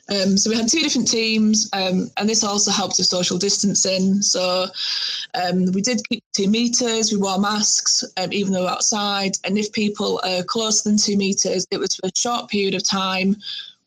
Um, 0.08 0.38
so 0.38 0.52
we 0.52 0.56
had 0.56 0.68
two 0.68 0.82
different 0.82 1.08
teams, 1.08 1.68
um, 1.74 2.12
and 2.18 2.30
this 2.30 2.44
also 2.44 2.72
helped 2.72 2.98
with 2.98 3.08
social 3.08 3.40
distancing. 3.40 4.22
So 4.22 4.68
um, 5.34 5.72
we 5.72 5.82
did 5.82 6.08
keep 6.08 6.24
two 6.34 6.48
meters. 6.48 7.12
We 7.12 7.18
wore 7.18 7.40
masks, 7.40 8.04
um, 8.18 8.32
even 8.32 8.54
though 8.54 8.68
outside. 8.68 9.38
And 9.44 9.58
if 9.58 9.72
people 9.72 10.22
are 10.24 10.44
closer 10.44 10.90
than 10.90 10.98
two 10.98 11.18
meters, 11.18 11.66
it 11.72 11.80
was 11.80 11.96
for 11.96 12.08
a 12.08 12.20
short 12.20 12.50
period 12.50 12.76
of 12.76 12.84
time 12.84 13.36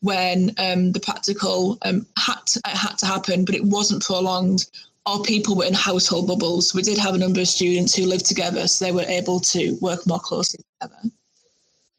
when 0.01 0.53
um, 0.57 0.91
the 0.91 0.99
practical 0.99 1.77
um, 1.83 2.05
had 2.17 2.45
to, 2.47 2.61
had 2.65 2.97
to 2.97 3.05
happen, 3.05 3.45
but 3.45 3.55
it 3.55 3.63
wasn't 3.63 4.03
prolonged. 4.03 4.65
Or 5.05 5.23
people 5.23 5.55
were 5.55 5.65
in 5.65 5.73
household 5.73 6.27
bubbles. 6.27 6.75
We 6.75 6.81
did 6.81 6.97
have 6.97 7.15
a 7.15 7.17
number 7.17 7.39
of 7.39 7.47
students 7.47 7.95
who 7.95 8.05
lived 8.05 8.25
together, 8.25 8.67
so 8.67 8.85
they 8.85 8.91
were 8.91 9.03
able 9.03 9.39
to 9.39 9.77
work 9.81 10.05
more 10.05 10.19
closely 10.19 10.63
together. 10.79 10.99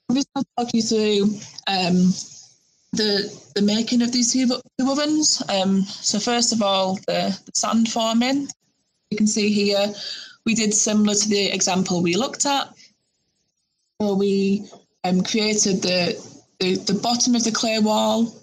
I'm 0.09 0.17
just 0.17 0.29
going 0.35 0.45
to 0.45 0.65
talk 0.65 0.75
you 0.75 0.83
through 0.83 1.41
the 2.93 3.51
the 3.55 3.63
making 3.63 4.03
of 4.03 4.13
these 4.13 4.33
two, 4.33 4.47
two 4.47 4.91
ovens. 4.91 5.43
Um, 5.49 5.83
so 5.83 6.19
first 6.19 6.53
of 6.53 6.63
all, 6.63 6.95
the, 7.07 7.39
the, 7.45 7.53
sand 7.55 7.89
forming. 7.89 8.49
You 9.11 9.19
can 9.19 9.27
see 9.27 9.53
here, 9.53 9.93
we 10.47 10.55
did 10.55 10.73
similar 10.73 11.15
to 11.15 11.29
the 11.29 11.47
example 11.53 12.03
we 12.03 12.15
looked 12.15 12.47
at. 12.47 12.73
So 14.01 14.15
we 14.15 14.69
um, 15.05 15.23
created 15.23 15.83
the, 15.83 16.17
the, 16.59 16.77
the 16.77 16.95
bottom 16.95 17.35
of 17.35 17.45
the 17.45 17.53
clay 17.53 17.79
wall, 17.81 18.35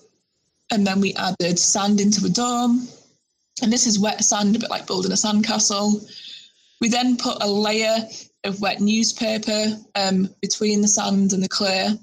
and 0.72 0.86
then 0.86 1.00
we 1.00 1.14
added 1.16 1.58
sand 1.58 2.02
into 2.02 2.22
the 2.22 2.30
dome. 2.30 2.88
And 3.62 3.72
this 3.72 3.88
is 3.88 4.00
wet 4.00 4.24
sand, 4.24 4.56
a 4.56 4.60
bit 4.60 4.70
like 4.70 4.88
building 4.88 5.12
a 5.12 5.16
sandcastle. 5.16 6.06
We 6.80 6.90
then 6.90 7.18
put 7.18 7.42
a 7.42 7.48
layer 7.48 7.98
of 8.44 8.62
wet 8.62 8.82
newspaper 8.82 9.78
um, 9.96 10.30
between 10.42 10.82
the 10.82 10.88
sand 10.88 11.34
and 11.34 11.42
the 11.42 11.50
clay 11.50 11.98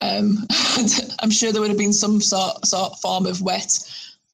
um, 0.00 0.46
I'm 1.20 1.30
sure 1.30 1.52
there 1.52 1.60
would 1.60 1.70
have 1.70 1.78
been 1.78 1.92
some 1.92 2.20
sort, 2.20 2.66
sort 2.66 2.98
form 3.00 3.26
of 3.26 3.42
wet 3.42 3.78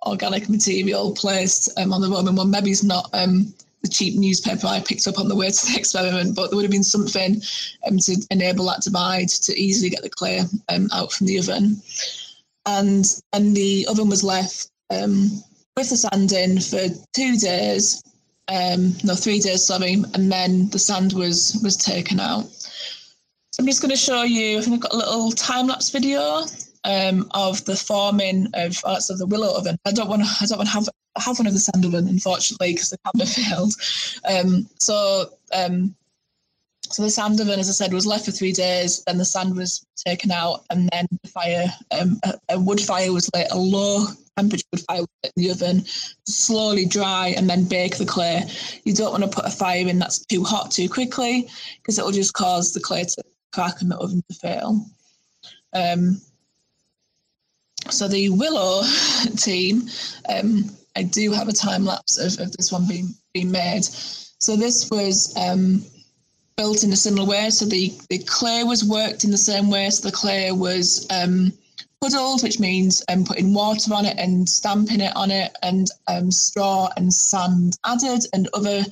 organic 0.07 0.49
material 0.49 1.13
placed 1.13 1.69
um, 1.79 1.93
on 1.93 2.01
the 2.01 2.09
Roman 2.09 2.37
one. 2.37 2.51
Maybe 2.51 2.71
it's 2.71 2.85
not 2.85 3.11
um, 3.13 3.53
the 3.83 3.89
cheap 3.89 4.19
newspaper 4.19 4.67
I 4.67 4.81
picked 4.81 5.07
up 5.07 5.19
on 5.19 5.29
the 5.29 5.37
way 5.37 5.51
to 5.51 5.67
the 5.67 5.79
experiment, 5.79 6.37
but 6.37 6.49
there 6.51 6.57
would 6.57 6.65
have 6.65 6.71
been 6.71 6.85
something 6.85 7.41
um, 7.87 7.99
to 7.99 8.17
enable 8.31 8.67
that 8.67 8.83
to 8.83 8.91
bide 8.91 9.29
to 9.29 9.59
easily 9.59 9.91
get 9.91 10.03
the 10.03 10.11
clay 10.11 10.43
um, 10.69 10.89
out 10.93 11.13
from 11.13 11.27
the 11.27 11.39
oven. 11.39 11.83
And 12.67 13.05
and 13.33 13.57
the 13.57 13.87
oven 13.89 14.09
was 14.09 14.25
left 14.25 14.69
um, 14.91 15.31
with 15.77 15.91
the 15.91 15.97
sand 15.97 16.33
in 16.33 16.61
for 16.61 16.89
two 17.15 17.37
days, 17.37 18.03
no, 18.49 19.15
three 19.15 19.39
days, 19.39 19.67
sorry, 19.67 20.03
and 20.15 20.33
then 20.33 20.69
the 20.71 20.79
sand 20.79 21.13
was 21.13 21.59
was 21.63 21.77
taken 21.77 22.19
out. 22.19 22.47
So 23.57 23.63
I'm 23.63 23.69
just 23.69 23.81
going 23.81 23.91
to 23.91 23.97
show 23.97 24.23
you, 24.23 24.59
I 24.59 24.61
think 24.61 24.75
I've 24.75 24.81
got 24.83 24.93
a 24.93 24.97
little 24.99 25.33
time 25.33 25.67
lapse 25.67 25.89
video 25.89 26.45
um, 26.85 27.27
of 27.31 27.65
the 27.65 27.75
forming 27.75 28.49
of, 28.53 28.77
oh, 28.85 28.99
of 28.99 29.17
the 29.17 29.25
willow 29.25 29.57
oven. 29.57 29.79
I 29.87 29.93
don't 29.93 30.11
want 30.11 30.23
to, 30.25 30.29
I 30.43 30.45
don't 30.45 30.59
want 30.59 30.69
to 30.69 30.75
have, 30.75 30.89
have 31.17 31.39
one 31.39 31.47
of 31.47 31.55
the 31.55 31.59
sand 31.59 31.83
oven, 31.87 32.07
unfortunately, 32.07 32.75
because 32.75 32.91
the 32.91 32.99
camera 32.99 33.27
failed. 33.27 33.73
Um, 34.29 34.69
so, 34.79 35.31
um, 35.55 35.95
so 36.83 37.03
the 37.03 37.09
sand 37.09 37.41
oven, 37.41 37.59
as 37.59 37.71
I 37.71 37.73
said, 37.73 37.95
was 37.95 38.07
left 38.07 38.27
for 38.27 38.31
three 38.31 38.53
days. 38.53 39.03
Then 39.07 39.17
the 39.17 39.25
sand 39.25 39.57
was 39.57 39.87
taken 40.05 40.31
out, 40.33 40.67
and 40.69 40.91
then 40.93 41.07
the 41.23 41.29
fire, 41.31 41.73
um, 41.99 42.21
a, 42.25 42.35
a, 42.51 42.61
wood 42.61 42.79
fire 42.79 43.11
was 43.11 43.31
lit, 43.35 43.47
a 43.53 43.59
low 43.59 44.05
temperature 44.37 44.67
wood 44.71 44.83
fire 44.83 45.05
in 45.23 45.31
the 45.35 45.51
oven, 45.51 45.83
slowly 46.27 46.85
dry, 46.85 47.29
and 47.29 47.49
then 47.49 47.65
bake 47.65 47.97
the 47.97 48.05
clay. 48.05 48.43
You 48.85 48.93
don't 48.93 49.13
want 49.13 49.25
to 49.25 49.31
put 49.31 49.47
a 49.47 49.51
fire 49.51 49.89
in 49.89 49.99
that's 49.99 50.27
too 50.27 50.45
hot 50.45 50.73
too 50.73 50.91
quickly, 50.91 51.49
because 51.81 51.99
it 51.99 52.05
will 52.05 52.13
just 52.13 52.35
cause 52.35 52.75
the 52.75 52.81
clay 52.81 53.05
to 53.05 53.23
crack 53.57 53.81
and 53.81 53.91
the 53.91 53.97
oven 53.97 54.23
to 54.29 54.35
fail. 54.37 54.85
Um, 55.73 56.21
so 57.89 58.07
the 58.07 58.29
Willow 58.29 58.83
team, 59.37 59.89
um, 60.29 60.65
I 60.95 61.05
do 61.05 61.33
have 61.33 61.49
a 61.49 61.53
time 61.53 61.85
lapse 61.87 62.19
of, 62.19 62.39
of 62.39 62.53
this 62.53 62.71
one 62.71 62.87
being 62.87 63.15
being 63.33 63.51
made. 63.51 63.85
So 63.85 64.57
this 64.57 64.91
was 64.91 65.35
um, 65.37 65.83
built 66.57 66.85
in 66.85 66.93
a 66.93 66.97
similar 66.97 67.27
way. 67.27 67.49
So 67.49 67.65
the, 67.65 67.93
the 68.11 68.19
clay 68.19 68.63
was 68.63 68.85
worked 68.85 69.25
in 69.25 69.31
the 69.31 69.39
same 69.39 69.71
way. 69.71 69.89
So 69.91 70.09
the 70.09 70.15
clay 70.15 70.53
was 70.53 71.07
um, 71.11 71.53
puddled, 72.03 72.43
which 72.43 72.61
means 72.61 73.03
um, 73.09 73.25
putting 73.25 73.55
water 73.55 73.95
on 73.95 74.05
it 74.05 74.19
and 74.19 74.49
stamping 74.49 75.01
it 75.01 75.17
on 75.17 75.31
it, 75.31 75.57
and 75.63 75.89
um, 76.09 76.31
straw 76.31 76.91
and 76.97 77.13
sand 77.13 77.79
added, 77.87 78.27
and 78.35 78.49
other 78.53 78.85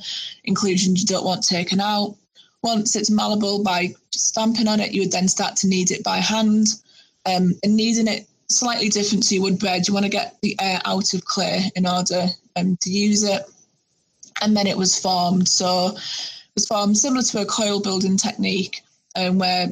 inclusions 0.44 1.00
you 1.00 1.06
don't 1.06 1.24
want 1.24 1.46
taken 1.46 1.80
out. 1.80 2.16
Once 2.64 2.96
it's 2.96 3.10
malleable 3.10 3.62
by 3.62 3.94
stamping 4.10 4.66
on 4.66 4.80
it, 4.80 4.92
you 4.92 5.02
would 5.02 5.12
then 5.12 5.28
start 5.28 5.54
to 5.54 5.68
knead 5.68 5.90
it 5.90 6.02
by 6.02 6.16
hand. 6.16 6.68
Um, 7.26 7.52
and 7.62 7.76
kneading 7.76 8.08
it 8.08 8.26
slightly 8.48 8.88
different 8.88 9.22
to 9.24 9.34
your 9.34 9.44
wood 9.44 9.58
bread, 9.58 9.86
you 9.86 9.92
want 9.92 10.04
to 10.04 10.10
get 10.10 10.36
the 10.40 10.56
air 10.60 10.80
out 10.86 11.12
of 11.12 11.24
clay 11.26 11.70
in 11.76 11.86
order 11.86 12.26
um, 12.56 12.76
to 12.80 12.90
use 12.90 13.22
it. 13.22 13.42
And 14.40 14.56
then 14.56 14.66
it 14.66 14.76
was 14.76 14.98
formed. 14.98 15.46
So 15.46 15.88
it 15.88 16.54
was 16.54 16.66
formed 16.66 16.96
similar 16.96 17.22
to 17.22 17.42
a 17.42 17.46
coil 17.46 17.80
building 17.80 18.16
technique 18.16 18.82
um, 19.14 19.38
where 19.38 19.68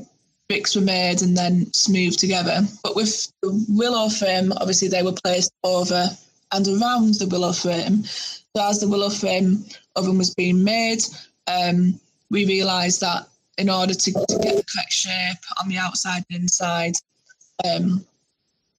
bricks 0.49 0.77
were 0.77 0.83
made 0.83 1.23
and 1.23 1.35
then 1.35 1.73
smoothed 1.73 2.19
together. 2.19 2.61
But 2.83 2.95
with 2.95 3.33
the 3.41 3.65
willow 3.71 4.11
frame, 4.11 4.53
obviously 4.53 4.89
they 4.89 5.03
were 5.03 5.17
placed 5.25 5.51
over 5.65 6.09
and 6.53 6.69
around 6.69 7.15
the 7.15 7.27
willow 7.27 7.53
frame. 7.53 8.05
So 8.05 8.69
as 8.69 8.81
the 8.81 8.89
willow 8.89 9.09
frame 9.09 9.65
oven 9.97 10.19
was 10.19 10.35
being 10.35 10.63
made, 10.63 11.03
um, 11.47 11.99
we 12.33 12.47
realised 12.47 13.01
that 13.03 13.29
in 13.59 13.69
order 13.71 13.95
to, 13.95 14.13
to, 14.13 14.39
get 14.43 14.57
the 14.57 14.65
correct 14.75 14.93
shape 14.93 15.39
on 15.61 15.69
the 15.69 15.77
outside 15.77 16.25
and 16.31 16.41
inside, 16.41 16.95
um, 17.65 18.05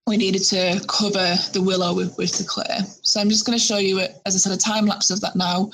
we 0.08 0.18
needed 0.18 0.44
to 0.44 0.82
cover 0.89 1.36
the 1.54 1.62
willow 1.62 1.94
with, 1.94 2.18
with 2.18 2.38
the 2.38 2.44
clay. 2.44 2.80
So 3.04 3.22
I'm 3.22 3.30
just 3.30 3.46
going 3.46 3.58
to 3.58 3.63
show 3.63 3.78
you, 3.78 4.00
as 4.26 4.36
I 4.36 4.39
said, 4.39 4.52
a 4.52 4.58
time 4.58 4.86
lapse 4.86 5.12
of 5.12 5.22
that 5.22 5.36
now. 5.36 5.72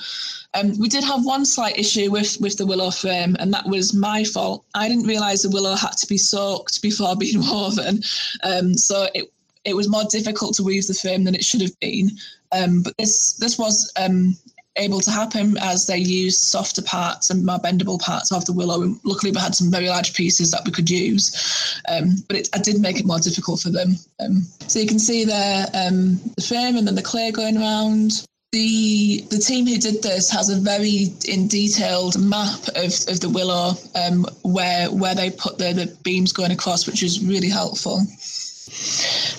Um, 0.54 0.78
we 0.78 0.88
did 0.88 1.02
have 1.02 1.24
one 1.24 1.44
slight 1.44 1.78
issue 1.78 2.10
with, 2.10 2.38
with 2.40 2.56
the 2.56 2.66
willow 2.66 2.90
frame, 2.90 3.34
and 3.40 3.52
that 3.52 3.66
was 3.66 3.94
my 3.94 4.22
fault. 4.24 4.64
I 4.74 4.88
didn't 4.88 5.06
realise 5.06 5.42
the 5.42 5.50
willow 5.50 5.74
had 5.74 5.96
to 5.96 6.06
be 6.06 6.18
soaked 6.18 6.82
before 6.82 7.16
being 7.16 7.40
woven. 7.50 8.02
Um, 8.44 8.74
so 8.74 9.08
it, 9.14 9.32
it 9.64 9.74
was 9.74 9.88
more 9.88 10.04
difficult 10.04 10.54
to 10.56 10.62
weave 10.62 10.86
the 10.86 10.94
frame 10.94 11.24
than 11.24 11.34
it 11.34 11.44
should 11.44 11.62
have 11.62 11.78
been. 11.80 12.10
Um, 12.52 12.82
but 12.82 12.96
this 12.98 13.34
this 13.34 13.58
was 13.58 13.92
um, 13.96 14.36
able 14.76 15.00
to 15.00 15.10
happen 15.10 15.56
as 15.58 15.86
they 15.86 15.98
used 15.98 16.40
softer 16.40 16.82
parts 16.82 17.30
and 17.30 17.44
more 17.44 17.58
bendable 17.58 18.00
parts 18.00 18.32
of 18.32 18.44
the 18.44 18.52
willow. 18.52 18.94
luckily, 19.04 19.32
we 19.32 19.40
had 19.40 19.54
some 19.54 19.70
very 19.70 19.88
large 19.88 20.14
pieces 20.14 20.50
that 20.50 20.62
we 20.64 20.70
could 20.70 20.88
use, 20.88 21.80
um, 21.88 22.16
but 22.28 22.36
it, 22.36 22.48
it, 22.54 22.62
did 22.62 22.80
make 22.80 22.98
it 22.98 23.06
more 23.06 23.18
difficult 23.18 23.60
for 23.60 23.70
them. 23.70 23.96
Um, 24.20 24.42
so 24.68 24.78
you 24.78 24.86
can 24.86 24.98
see 24.98 25.24
there 25.24 25.66
um, 25.74 26.20
the 26.36 26.44
frame 26.46 26.76
and 26.76 26.86
then 26.86 26.94
the 26.94 27.02
clay 27.02 27.30
going 27.30 27.56
around. 27.56 28.26
The 28.52 29.24
the 29.30 29.38
team 29.38 29.64
who 29.64 29.78
did 29.78 30.02
this 30.02 30.28
has 30.30 30.50
a 30.50 30.56
very 30.56 31.14
in 31.28 31.46
detailed 31.46 32.18
map 32.18 32.60
of, 32.74 32.92
of 33.06 33.20
the 33.20 33.30
willow 33.32 33.74
um, 33.94 34.26
where 34.42 34.90
where 34.90 35.14
they 35.14 35.30
put 35.30 35.56
the, 35.56 35.72
the 35.72 35.96
beams 36.02 36.32
going 36.32 36.50
across, 36.50 36.84
which 36.84 37.04
is 37.04 37.24
really 37.24 37.48
helpful. 37.48 38.00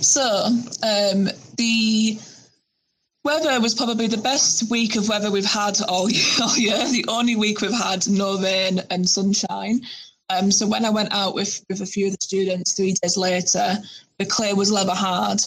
So 0.01 0.45
um, 0.83 1.29
the 1.57 2.19
Weather 3.23 3.61
was 3.61 3.75
probably 3.75 4.07
the 4.07 4.17
best 4.17 4.69
week 4.71 4.95
of 4.95 5.07
weather 5.07 5.29
we've 5.29 5.45
had 5.45 5.79
all 5.87 6.09
year, 6.09 6.25
all 6.41 6.57
year. 6.57 6.77
The 6.89 7.05
only 7.07 7.35
week 7.35 7.61
we've 7.61 7.71
had 7.71 8.07
no 8.07 8.39
rain 8.39 8.81
and 8.89 9.07
sunshine. 9.07 9.81
Um, 10.29 10.49
so 10.49 10.65
when 10.65 10.85
I 10.85 10.89
went 10.89 11.13
out 11.13 11.35
with, 11.35 11.63
with 11.69 11.81
a 11.81 11.85
few 11.85 12.07
of 12.07 12.13
the 12.13 12.21
students 12.21 12.73
three 12.73 12.93
days 12.93 13.17
later, 13.17 13.77
the 14.17 14.25
clay 14.25 14.53
was 14.53 14.71
leather 14.71 14.95
hard, 14.95 15.41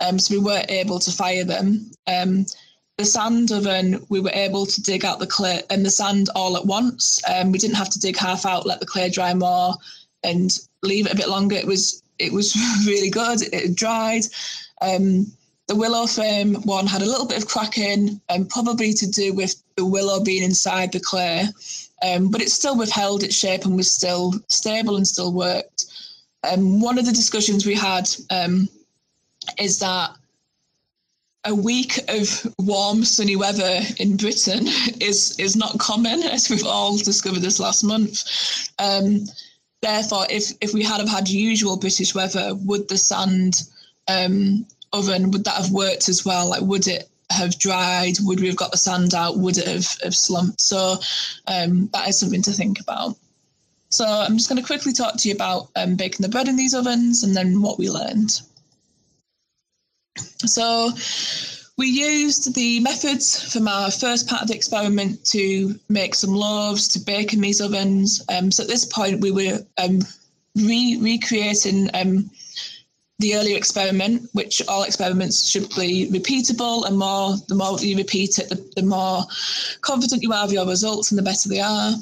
um, 0.00 0.18
so 0.18 0.34
we 0.34 0.40
weren't 0.40 0.70
able 0.70 0.98
to 1.00 1.10
fire 1.10 1.44
them. 1.44 1.90
Um, 2.06 2.46
the 2.96 3.04
sand 3.04 3.52
oven, 3.52 4.04
we 4.08 4.20
were 4.20 4.32
able 4.32 4.64
to 4.64 4.82
dig 4.82 5.04
out 5.04 5.18
the 5.18 5.26
clay 5.26 5.62
and 5.70 5.84
the 5.84 5.90
sand 5.90 6.30
all 6.34 6.56
at 6.56 6.66
once. 6.66 7.20
Um, 7.28 7.52
we 7.52 7.58
didn't 7.58 7.76
have 7.76 7.90
to 7.90 7.98
dig 7.98 8.16
half 8.16 8.46
out, 8.46 8.66
let 8.66 8.80
the 8.80 8.86
clay 8.86 9.10
dry 9.10 9.34
more, 9.34 9.74
and 10.22 10.58
leave 10.82 11.06
it 11.06 11.12
a 11.12 11.16
bit 11.16 11.28
longer. 11.28 11.56
It 11.56 11.66
was 11.66 12.02
it 12.18 12.32
was 12.32 12.56
really 12.86 13.10
good. 13.10 13.42
It 13.52 13.74
dried. 13.74 14.24
Um, 14.80 15.32
the 15.68 15.76
willow 15.76 16.06
frame 16.06 16.54
one 16.62 16.86
had 16.86 17.02
a 17.02 17.06
little 17.06 17.26
bit 17.26 17.36
of 17.38 17.46
cracking, 17.46 18.20
um, 18.30 18.46
probably 18.46 18.92
to 18.94 19.06
do 19.06 19.34
with 19.34 19.54
the 19.76 19.84
willow 19.84 20.18
being 20.24 20.42
inside 20.42 20.90
the 20.92 21.00
clay, 21.00 21.44
um, 22.02 22.30
but 22.30 22.40
it 22.40 22.50
still 22.50 22.76
withheld 22.76 23.22
its 23.22 23.36
shape 23.36 23.66
and 23.66 23.76
was 23.76 23.90
still 23.90 24.32
stable 24.48 24.96
and 24.96 25.06
still 25.06 25.32
worked. 25.32 25.86
Um, 26.50 26.80
one 26.80 26.98
of 26.98 27.04
the 27.04 27.12
discussions 27.12 27.66
we 27.66 27.74
had 27.74 28.08
um, 28.30 28.68
is 29.58 29.78
that 29.80 30.16
a 31.44 31.54
week 31.54 31.98
of 32.08 32.54
warm, 32.58 33.04
sunny 33.04 33.36
weather 33.36 33.80
in 33.98 34.16
Britain 34.16 34.66
is 35.00 35.38
is 35.38 35.54
not 35.54 35.78
common, 35.78 36.22
as 36.22 36.48
we've 36.48 36.66
all 36.66 36.96
discovered 36.96 37.40
this 37.40 37.60
last 37.60 37.84
month. 37.84 38.24
Um, 38.78 39.26
therefore, 39.82 40.26
if 40.30 40.52
if 40.62 40.72
we 40.72 40.82
had 40.82 41.00
have 41.00 41.08
had 41.08 41.28
usual 41.28 41.76
British 41.76 42.14
weather, 42.14 42.54
would 42.54 42.88
the 42.88 42.96
sand 42.96 43.64
um, 44.08 44.66
oven, 44.92 45.30
would 45.30 45.44
that 45.44 45.56
have 45.56 45.70
worked 45.70 46.08
as 46.08 46.24
well? 46.24 46.50
Like, 46.50 46.62
would 46.62 46.86
it 46.86 47.08
have 47.30 47.58
dried? 47.58 48.16
Would 48.22 48.40
we 48.40 48.46
have 48.46 48.56
got 48.56 48.72
the 48.72 48.78
sand 48.78 49.14
out? 49.14 49.38
Would 49.38 49.58
it 49.58 49.66
have, 49.66 49.86
have 50.02 50.14
slumped? 50.14 50.60
So 50.60 50.96
um, 51.46 51.88
that 51.92 52.08
is 52.08 52.18
something 52.18 52.42
to 52.42 52.52
think 52.52 52.80
about. 52.80 53.16
So 53.90 54.04
I'm 54.06 54.36
just 54.36 54.48
going 54.48 54.60
to 54.60 54.66
quickly 54.66 54.92
talk 54.92 55.16
to 55.16 55.28
you 55.28 55.34
about 55.34 55.68
um, 55.76 55.96
baking 55.96 56.22
the 56.22 56.28
bread 56.28 56.48
in 56.48 56.56
these 56.56 56.74
ovens 56.74 57.22
and 57.22 57.34
then 57.34 57.62
what 57.62 57.78
we 57.78 57.88
learned. 57.88 58.40
So 60.46 60.90
we 61.78 61.86
used 61.86 62.54
the 62.54 62.80
methods 62.80 63.52
from 63.52 63.68
our 63.68 63.90
first 63.90 64.28
part 64.28 64.42
of 64.42 64.48
the 64.48 64.54
experiment 64.54 65.24
to 65.26 65.78
make 65.88 66.14
some 66.14 66.34
loaves, 66.34 66.88
to 66.88 66.98
bake 66.98 67.32
in 67.32 67.40
these 67.40 67.60
ovens. 67.60 68.22
Um, 68.28 68.50
so 68.50 68.64
at 68.64 68.68
this 68.68 68.84
point, 68.84 69.20
we 69.20 69.30
were 69.30 69.60
um, 69.78 70.00
re- 70.56 70.98
recreating 71.00 71.88
um, 71.94 72.30
the 73.18 73.34
earlier 73.34 73.56
experiment, 73.56 74.28
which 74.32 74.62
all 74.68 74.84
experiments 74.84 75.48
should 75.48 75.68
be 75.70 76.08
repeatable, 76.10 76.86
and 76.86 76.96
more 76.96 77.34
the 77.48 77.54
more 77.54 77.78
you 77.80 77.96
repeat 77.96 78.38
it, 78.38 78.48
the, 78.48 78.72
the 78.76 78.82
more 78.82 79.24
confident 79.80 80.22
you 80.22 80.32
are 80.32 80.44
of 80.44 80.52
your 80.52 80.66
results, 80.66 81.10
and 81.10 81.18
the 81.18 81.22
better 81.22 81.48
they 81.48 81.60
are. 81.60 81.94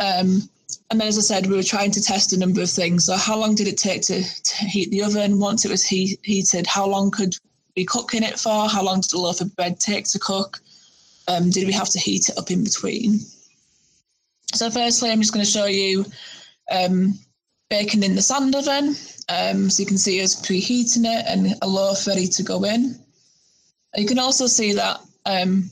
Um, 0.00 0.48
and 0.90 1.00
then, 1.00 1.08
as 1.08 1.18
I 1.18 1.22
said, 1.22 1.46
we 1.46 1.56
were 1.56 1.62
trying 1.62 1.90
to 1.92 2.02
test 2.02 2.32
a 2.32 2.38
number 2.38 2.60
of 2.60 2.70
things. 2.70 3.06
So, 3.06 3.16
how 3.16 3.38
long 3.38 3.54
did 3.54 3.66
it 3.66 3.78
take 3.78 4.02
to, 4.02 4.22
to 4.22 4.54
heat 4.66 4.90
the 4.90 5.02
oven? 5.02 5.38
Once 5.38 5.64
it 5.64 5.70
was 5.70 5.84
he- 5.86 6.18
heated, 6.22 6.66
how 6.66 6.86
long 6.86 7.10
could 7.10 7.34
we 7.74 7.84
cook 7.84 8.14
in 8.14 8.22
it 8.22 8.38
for? 8.38 8.68
How 8.68 8.82
long 8.82 9.00
did 9.00 9.12
a 9.14 9.18
loaf 9.18 9.40
of 9.40 9.54
bread 9.56 9.80
take 9.80 10.06
to 10.08 10.18
cook? 10.18 10.60
Um, 11.28 11.50
did 11.50 11.66
we 11.66 11.72
have 11.72 11.90
to 11.90 11.98
heat 11.98 12.28
it 12.28 12.38
up 12.38 12.50
in 12.50 12.62
between? 12.62 13.20
So, 14.54 14.70
firstly, 14.70 15.10
I'm 15.10 15.20
just 15.20 15.32
going 15.32 15.44
to 15.44 15.50
show 15.50 15.66
you 15.66 16.04
um, 16.70 17.18
baking 17.70 18.02
in 18.02 18.14
the 18.14 18.22
sand 18.22 18.54
oven. 18.54 18.94
Um, 19.28 19.68
so 19.68 19.82
you 19.82 19.86
can 19.86 19.98
see 19.98 20.22
us 20.22 20.40
preheating 20.40 21.04
it 21.04 21.24
and 21.26 21.54
a 21.62 21.68
loaf 21.68 22.06
ready 22.06 22.26
to 22.28 22.42
go 22.42 22.64
in. 22.64 22.98
You 23.94 24.06
can 24.06 24.18
also 24.18 24.46
see 24.46 24.72
that 24.74 25.00
um, 25.26 25.70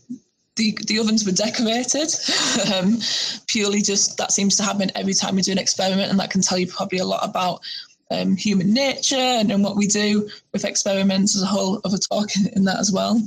the, 0.56 0.76
the 0.86 0.98
ovens 0.98 1.24
were 1.24 1.32
decorated. 1.32 2.10
um, 2.74 2.98
purely 3.46 3.82
just 3.82 4.16
that 4.18 4.32
seems 4.32 4.56
to 4.56 4.62
happen 4.62 4.90
every 4.94 5.14
time 5.14 5.36
we 5.36 5.42
do 5.42 5.52
an 5.52 5.58
experiment, 5.58 6.10
and 6.10 6.18
that 6.18 6.30
can 6.30 6.42
tell 6.42 6.58
you 6.58 6.66
probably 6.66 6.98
a 6.98 7.04
lot 7.04 7.26
about 7.26 7.60
um, 8.10 8.36
human 8.36 8.72
nature 8.72 9.16
and, 9.16 9.50
and, 9.50 9.64
what 9.64 9.76
we 9.76 9.86
do 9.86 10.28
with 10.52 10.64
experiments 10.64 11.34
as 11.34 11.42
a 11.42 11.46
whole 11.46 11.78
of 11.78 11.92
a 11.92 11.98
talk 11.98 12.36
in, 12.36 12.46
in 12.56 12.64
that 12.64 12.78
as 12.78 12.92
well. 12.92 13.20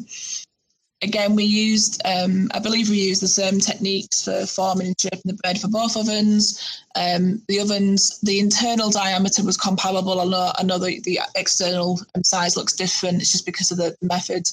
Again, 1.02 1.34
we 1.36 1.46
used, 1.46 2.02
um, 2.04 2.50
I 2.54 2.60
believe 2.60 2.90
we 2.90 2.98
used 2.98 3.22
the 3.22 3.28
same 3.28 3.60
techniques 3.60 4.26
for 4.26 4.46
forming 4.46 4.88
and 4.88 5.00
shaping 5.00 5.22
the 5.24 5.34
bread 5.42 5.60
for 5.60 5.70
both 5.70 5.96
ovens. 5.96 6.84
Um, 6.96 7.42
the 7.48 7.62
ovens, 7.62 8.20
the 8.20 8.40
internal 8.40 8.90
diameter 8.90 9.44
was 9.44 9.56
comparable. 9.56 10.20
I 10.20 10.26
know, 10.26 10.52
I 10.58 10.64
know 10.64 10.78
the, 10.78 11.00
the 11.02 11.22
external 11.36 12.02
size 12.26 12.58
looks 12.58 12.74
different. 12.74 13.22
It's 13.22 13.32
just 13.32 13.46
because 13.46 13.72
of 13.72 13.78
the 13.78 13.96
method 14.02 14.52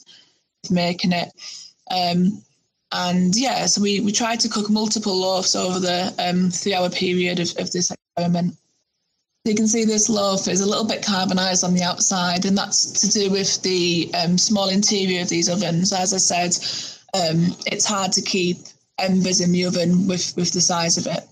of 0.64 0.70
making 0.70 1.10
it. 1.12 1.32
Um, 1.90 2.42
and 2.92 3.34
yeah, 3.34 3.66
so 3.66 3.82
we, 3.82 3.98
we 3.98 4.12
tried 4.12 4.38
to 4.40 4.48
cook 4.48 4.70
multiple 4.70 5.16
loaves 5.16 5.56
over 5.56 5.80
the 5.80 6.14
um, 6.20 6.50
three 6.50 6.74
hour 6.74 6.88
period 6.88 7.40
of, 7.40 7.48
of 7.58 7.72
this 7.72 7.90
experiment. 7.90 8.56
You 9.46 9.54
can 9.54 9.68
see 9.68 9.84
this 9.84 10.08
loaf 10.08 10.48
is 10.48 10.60
a 10.60 10.66
little 10.66 10.84
bit 10.84 11.06
carbonized 11.06 11.62
on 11.62 11.72
the 11.72 11.84
outside, 11.84 12.44
and 12.46 12.58
that's 12.58 12.90
to 13.00 13.08
do 13.08 13.30
with 13.30 13.62
the 13.62 14.10
um, 14.12 14.36
small 14.36 14.68
interior 14.68 15.22
of 15.22 15.28
these 15.28 15.48
ovens. 15.48 15.92
As 15.92 16.12
I 16.12 16.16
said, 16.16 16.56
um, 17.14 17.56
it's 17.64 17.84
hard 17.84 18.10
to 18.14 18.22
keep 18.22 18.56
embers 18.98 19.40
in 19.40 19.52
the 19.52 19.64
oven 19.64 20.08
with, 20.08 20.34
with 20.36 20.52
the 20.52 20.60
size 20.60 20.98
of 20.98 21.06
it. 21.06 21.28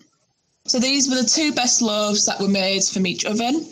So 0.64 0.78
these 0.78 1.08
were 1.08 1.16
the 1.16 1.28
two 1.28 1.52
best 1.52 1.82
loaves 1.82 2.24
that 2.26 2.38
were 2.38 2.46
made 2.46 2.84
from 2.84 3.04
each 3.04 3.24
oven. 3.24 3.66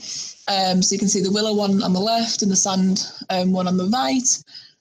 Um, 0.48 0.82
so 0.82 0.94
you 0.94 0.98
can 0.98 1.08
see 1.08 1.22
the 1.22 1.30
willow 1.30 1.54
one 1.54 1.80
on 1.80 1.92
the 1.92 2.00
left 2.00 2.42
and 2.42 2.50
the 2.50 2.56
sand 2.56 3.06
um, 3.30 3.52
one 3.52 3.68
on 3.68 3.76
the 3.76 3.86
right. 3.86 4.26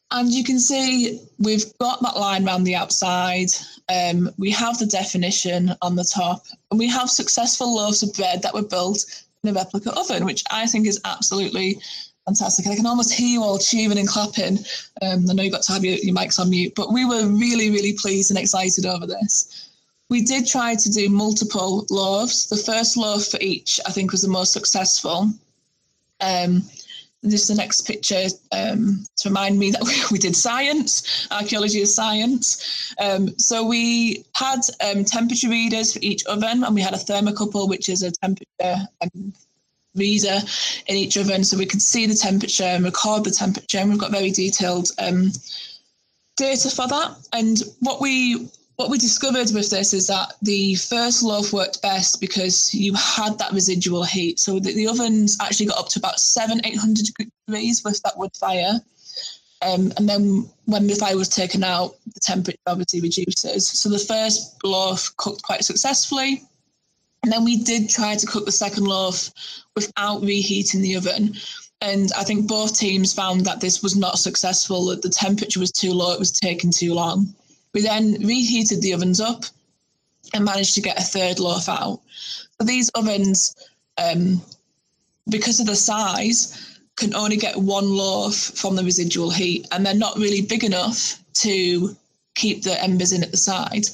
And 0.10 0.32
you 0.34 0.44
can 0.44 0.60
see 0.60 1.22
we've 1.38 1.66
got 1.78 2.02
that 2.02 2.18
line 2.18 2.48
around 2.48 2.64
the 2.64 2.76
outside. 2.76 3.50
Um, 3.90 4.32
we 4.40 4.50
have 4.52 4.80
the 4.80 4.88
definition 4.88 5.76
on 5.84 5.96
the 5.96 6.04
top, 6.04 6.48
and 6.72 6.80
we 6.80 6.90
have 6.90 7.12
successful 7.12 7.76
loaves 7.76 8.02
of 8.02 8.12
bread 8.16 8.42
that 8.42 8.56
were 8.56 8.64
built 8.64 9.06
a 9.50 9.54
replica 9.54 9.92
oven, 9.98 10.26
which 10.26 10.44
I 10.52 10.68
think 10.68 10.88
is 10.88 11.00
absolutely 11.06 11.80
fantastic. 12.26 12.66
And 12.66 12.74
I 12.74 12.78
can 12.78 12.86
almost 12.86 13.14
hear 13.14 13.28
you 13.28 13.44
all 13.44 13.58
cheering 13.58 13.98
and 13.98 14.08
clapping. 14.08 14.60
Um, 15.02 15.26
I 15.30 15.34
know 15.34 15.44
you've 15.44 15.54
got 15.54 15.64
to 15.64 15.74
have 15.74 15.84
your, 15.84 15.96
your 15.96 16.16
mics 16.16 16.40
on 16.40 16.50
mute, 16.50 16.74
but 16.76 16.94
we 16.94 17.06
were 17.06 17.28
really, 17.28 17.72
really 17.72 17.94
pleased 17.94 18.30
and 18.30 18.40
excited 18.40 18.86
over 18.86 19.08
this. 19.08 19.70
We 20.10 20.22
did 20.24 20.46
try 20.46 20.76
to 20.76 20.92
do 20.92 21.10
multiple 21.10 21.86
loaves. 21.90 22.48
The 22.48 22.58
first 22.58 22.98
loaf 22.98 23.28
for 23.28 23.40
each, 23.40 23.80
I 23.88 23.92
think, 23.92 24.12
was 24.12 24.22
the 24.22 24.28
most 24.28 24.54
successful. 24.54 25.32
Um, 26.20 26.64
this 27.24 27.44
is 27.44 27.48
the 27.50 27.56
next 27.56 27.82
picture 27.82 28.26
um, 28.52 29.06
to 29.18 29.30
remind 29.30 29.60
me 29.60 29.72
that 29.72 30.10
we, 30.12 30.18
did 30.18 30.36
science. 30.36 31.28
Archaeology 31.32 31.82
is 31.82 31.94
science. 31.94 32.94
Um, 33.00 33.38
so 33.38 33.66
we 33.66 34.26
had 34.36 34.62
um, 34.84 35.06
temperature 35.06 35.50
readers 35.50 35.94
for 35.94 36.00
each 36.02 36.26
oven, 36.26 36.64
and 36.64 36.74
we 36.74 36.82
had 36.82 36.94
a 36.94 36.98
thermocouple, 36.98 37.70
which 37.70 37.90
is 37.90 38.02
a 38.02 38.12
temperature 38.12 38.88
um, 39.02 39.34
reader 39.96 40.40
in 40.88 40.96
each 40.96 41.18
oven, 41.18 41.44
so 41.44 41.58
we 41.58 41.66
could 41.66 41.82
see 41.82 42.06
the 42.06 42.16
temperature 42.16 42.64
and 42.64 42.86
record 42.86 43.24
the 43.24 43.32
temperature. 43.32 43.78
And 43.78 43.90
we've 43.90 44.00
got 44.00 44.12
very 44.12 44.32
detailed 44.32 44.90
um, 44.98 45.32
data 46.38 46.70
for 46.70 46.88
that. 46.88 47.16
And 47.34 47.62
what 47.80 48.02
we 48.02 48.50
what 48.76 48.90
we 48.90 48.98
discovered 48.98 49.52
with 49.54 49.70
this 49.70 49.94
is 49.94 50.08
that 50.08 50.34
the 50.42 50.76
first 50.76 51.24
loaf 51.24 51.54
worked 51.54 51.82
best 51.82 52.20
because 52.20 52.74
you 52.74 52.94
had 52.96 53.38
that 53.38 53.52
residual 53.52 54.04
heat. 54.04 54.40
So 54.40 54.60
the, 54.60 54.74
the 54.74 54.88
ovens 54.88 55.38
actually 55.40 55.68
got 55.68 55.78
up 55.78 55.90
to 55.90 56.00
about 56.00 56.20
seven, 56.20 56.62
eight 56.66 56.78
hundred 56.78 57.06
degrees 57.06 57.84
with 57.84 58.02
that 58.04 58.18
wood 58.18 58.36
fire. 58.36 58.80
Um, 59.62 59.94
and 59.98 60.10
then 60.10 60.50
when 60.66 60.88
the 60.88 60.96
fire 60.96 61.18
was 61.18 61.30
taken 61.30 61.64
out, 61.64 61.96
the 62.06 62.20
temperature 62.20 62.58
obviously 62.66 63.02
reduces. 63.02 63.68
So 63.70 63.90
the 63.90 64.00
first 64.00 64.64
loaf 64.64 65.16
cooked 65.18 65.44
quite 65.44 65.64
successfully. 65.64 66.42
And 67.24 67.32
then 67.32 67.44
we 67.44 67.58
did 67.58 67.88
try 67.88 68.16
to 68.16 68.26
cook 68.26 68.46
the 68.46 68.52
second 68.52 68.86
loaf 68.86 69.30
without 69.76 70.24
reheating 70.24 70.82
the 70.82 70.96
oven. 70.96 71.36
And 71.82 72.12
I 72.18 72.24
think 72.24 72.48
both 72.48 72.78
teams 72.78 73.14
found 73.14 73.46
that 73.46 73.60
this 73.60 73.84
was 73.84 73.96
not 73.96 74.18
successful, 74.18 74.86
that 74.88 75.04
the 75.04 75.10
temperature 75.10 75.60
was 75.60 75.72
too 75.72 75.94
low, 75.94 76.14
it 76.14 76.20
was 76.20 76.32
taking 76.32 76.72
too 76.72 76.96
long. 76.96 77.36
We 77.74 77.82
then 77.82 78.14
reheated 78.20 78.82
the 78.82 78.94
ovens 78.94 79.20
up 79.20 79.46
and 80.34 80.46
managed 80.46 80.76
to 80.76 80.82
get 80.82 81.00
a 81.00 81.04
third 81.04 81.40
loaf 81.40 81.70
out. 81.70 82.02
So 82.60 82.66
these 82.66 82.90
ovens, 82.90 83.56
um, 83.98 84.42
because 85.30 85.60
of 85.60 85.68
the 85.68 85.76
size, 85.76 86.80
can 86.96 87.16
only 87.16 87.38
get 87.38 87.56
one 87.58 87.90
loaf 87.90 88.36
from 88.36 88.76
the 88.76 88.84
residual 88.84 89.32
heat, 89.32 89.68
and 89.72 89.86
they're 89.86 89.94
not 89.94 90.18
really 90.18 90.42
big 90.42 90.64
enough 90.64 91.22
to 91.34 91.96
keep 92.36 92.64
the 92.64 92.82
embers 92.84 93.12
in 93.12 93.24
at 93.24 93.32
the 93.32 93.38
side. 93.38 93.86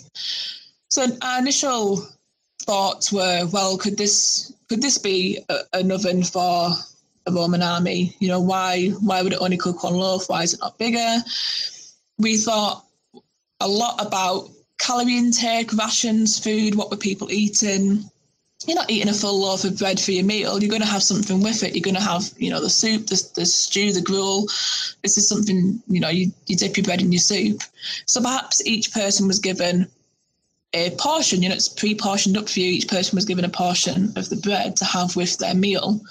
So 0.90 1.06
our 1.22 1.40
initial 1.40 2.08
thoughts 2.64 3.12
were, 3.12 3.48
well, 3.52 3.78
could 3.78 3.98
this 3.98 4.54
could 4.68 4.82
this 4.82 4.98
be 4.98 5.40
a, 5.50 5.60
an 5.74 5.92
oven 5.92 6.24
for 6.24 6.72
a 7.26 7.32
Roman 7.32 7.64
army? 7.64 8.16
You 8.20 8.28
know, 8.28 8.42
why 8.42 8.90
why 9.00 9.22
would 9.22 9.34
it 9.34 9.42
only 9.42 9.58
cook 9.58 9.84
one 9.84 9.96
loaf? 9.96 10.30
Why 10.30 10.44
is 10.44 10.54
it 10.54 10.60
not 10.60 10.78
bigger? 10.78 11.18
We 12.18 12.38
thought 12.38 12.84
a 13.60 13.68
lot 13.68 14.06
about 14.06 14.50
calorie 14.78 15.18
intake, 15.18 15.74
rations, 15.74 16.40
food, 16.40 16.76
what 16.76 16.92
were 16.92 16.98
people 16.98 17.32
eating. 17.32 18.10
You're 18.66 18.76
not 18.76 18.90
eating 18.90 19.10
a 19.10 19.14
full 19.14 19.40
loaf 19.40 19.64
of 19.66 19.78
bread 19.78 20.00
for 20.00 20.12
your 20.12 20.26
meal. 20.26 20.60
You're 20.60 20.70
going 20.70 20.82
to 20.82 20.88
have 20.88 21.04
something 21.04 21.42
with 21.42 21.64
it. 21.64 21.76
You're 21.76 21.84
going 21.84 21.96
to 21.96 22.02
have, 22.02 22.32
you 22.38 22.50
know, 22.50 22.60
the 22.60 22.70
soup, 22.70 23.08
the, 23.08 23.30
the 23.36 23.46
stew, 23.46 23.94
the 23.94 24.02
gruel. 24.02 24.48
This 25.04 25.18
is 25.18 25.28
something, 25.28 25.82
you 25.88 26.00
know, 26.00 26.10
you, 26.10 26.32
you 26.48 26.56
dip 26.56 26.76
your 26.76 26.84
bread 26.84 27.02
in 27.02 27.12
your 27.12 27.20
soup. 27.20 27.62
So 28.08 28.22
perhaps 28.22 28.66
each 28.66 28.92
person 28.92 29.28
was 29.28 29.40
given 29.40 29.88
a 30.74 30.90
portion, 30.92 31.42
you 31.42 31.50
know, 31.50 31.56
it's 31.56 31.70
pre 31.70 31.96
portioned 31.96 32.38
up 32.38 32.50
for 32.50 32.60
you. 32.60 32.72
Each 32.72 32.88
person 32.88 33.16
was 33.16 33.26
given 33.26 33.46
a 33.46 33.50
portion 33.50 34.12
of 34.16 34.30
the 34.30 34.38
bread 34.38 34.76
to 34.78 34.86
have 34.86 35.16
with 35.16 35.38
their 35.38 35.56
meal. 35.56 36.02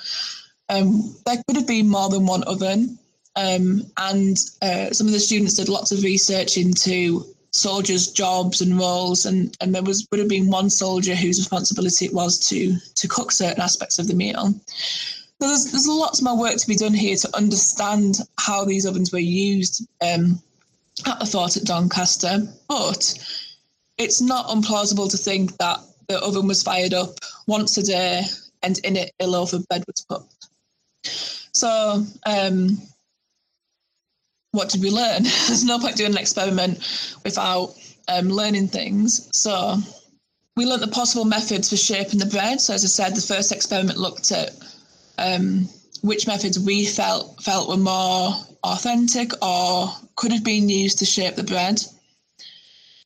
Um, 0.69 1.15
there 1.27 1.43
could 1.47 1.57
have 1.57 1.67
been 1.67 1.89
more 1.89 2.09
than 2.09 2.27
one 2.27 2.43
oven. 2.45 2.99
Um, 3.37 3.83
and 3.99 4.39
uh, 4.63 4.91
some 4.93 5.07
of 5.07 5.13
the 5.13 5.21
students 5.21 5.55
did 5.55 5.69
lots 5.69 5.93
of 5.93 6.03
research 6.03 6.57
into 6.57 7.36
soldiers' 7.57 8.13
jobs 8.13 8.61
and 8.61 8.79
roles, 8.79 9.27
and, 9.27 9.57
and 9.61 9.75
there 9.75 9.83
was 9.83 10.07
would 10.11 10.21
have 10.21 10.29
been 10.29 10.51
one 10.51 10.71
soldier 10.71 11.15
whose 11.15 11.39
responsibility 11.39 12.05
it 12.05 12.15
was 12.15 12.39
to 12.49 12.77
to 12.95 13.09
cook 13.09 13.33
certain 13.33 13.63
aspects 13.63 13.99
of 13.99 14.09
the 14.09 14.15
meal. 14.15 14.55
So 15.41 15.49
there's 15.49 15.71
there's 15.71 15.89
lots 15.89 16.23
more 16.23 16.39
work 16.39 16.57
to 16.57 16.69
be 16.69 16.77
done 16.77 16.95
here 16.95 17.17
to 17.17 17.37
understand 17.37 18.19
how 18.39 18.65
these 18.65 18.87
ovens 18.87 19.13
were 19.13 19.19
used 19.19 19.87
um, 20.03 20.41
at 21.07 21.19
the 21.19 21.27
fort 21.27 21.57
at 21.57 21.65
Doncaster, 21.65 22.47
but 22.69 23.15
it's 23.99 24.21
not 24.21 24.49
implausible 24.49 25.11
to 25.11 25.17
think 25.17 25.57
that 25.59 25.81
the 26.09 26.19
oven 26.21 26.47
was 26.47 26.63
fired 26.63 26.95
up 26.95 27.19
once 27.47 27.79
a 27.79 27.83
day 27.83 28.23
and 28.63 28.79
in 28.79 28.97
it 28.97 29.13
a 29.21 29.27
loaf 29.27 29.53
of 29.53 29.67
bread 29.69 29.85
was 29.87 30.05
cooked. 30.09 30.49
So 31.53 32.05
um, 32.27 32.79
what 34.57 34.71
did 34.71 34.83
we 34.83 34.91
learn? 34.91 35.23
There's 35.47 35.65
no 35.65 35.79
point 35.79 35.97
doing 35.97 36.13
an 36.13 36.19
experiment 36.19 36.79
without 37.25 37.75
um, 38.09 38.29
learning 38.29 38.69
things. 38.69 39.29
So 39.33 39.77
we 40.57 40.65
learned 40.65 40.83
the 40.83 40.89
possible 40.89 41.25
methods 41.25 41.69
for 41.71 41.77
shaping 41.77 42.19
the 42.19 42.27
bread. 42.27 42.61
So 42.61 42.75
as 42.75 42.85
I 42.85 42.89
said, 42.89 43.15
the 43.15 43.21
first 43.21 43.53
experiment 43.53 43.99
looked 43.99 44.33
at 44.33 44.51
um, 45.19 45.69
which 46.03 46.27
methods 46.27 46.59
we 46.59 46.87
felt 46.87 47.43
felt 47.43 47.69
were 47.69 47.77
more 47.77 48.35
authentic 48.65 49.31
or 49.43 49.93
could 50.17 50.33
have 50.33 50.45
been 50.45 50.69
used 50.69 50.99
to 50.99 51.05
shape 51.05 51.37
the 51.37 51.43
bread. 51.43 51.83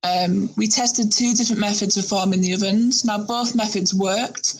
Um, 0.03 0.49
we 0.57 0.67
tested 0.67 1.13
two 1.13 1.35
different 1.35 1.61
methods 1.61 1.97
of 1.97 2.07
forming 2.07 2.41
the 2.41 2.55
ovens. 2.55 3.05
Now 3.05 3.19
both 3.19 3.55
methods 3.55 3.93
worked. 3.93 4.55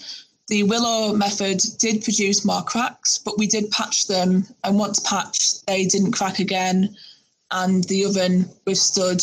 The 0.51 0.65
willow 0.65 1.15
method 1.15 1.63
did 1.79 2.03
produce 2.03 2.45
more 2.45 2.63
cracks, 2.63 3.19
but 3.19 3.39
we 3.39 3.47
did 3.47 3.71
patch 3.71 4.09
them. 4.09 4.45
And 4.65 4.79
once 4.79 4.99
patched, 5.01 5.65
they 5.67 5.87
didn't 5.87 6.13
crack 6.13 6.41
again. 6.41 6.97
And 7.53 7.85
the 7.85 8.05
oven 8.05 8.51
withstood 8.67 9.23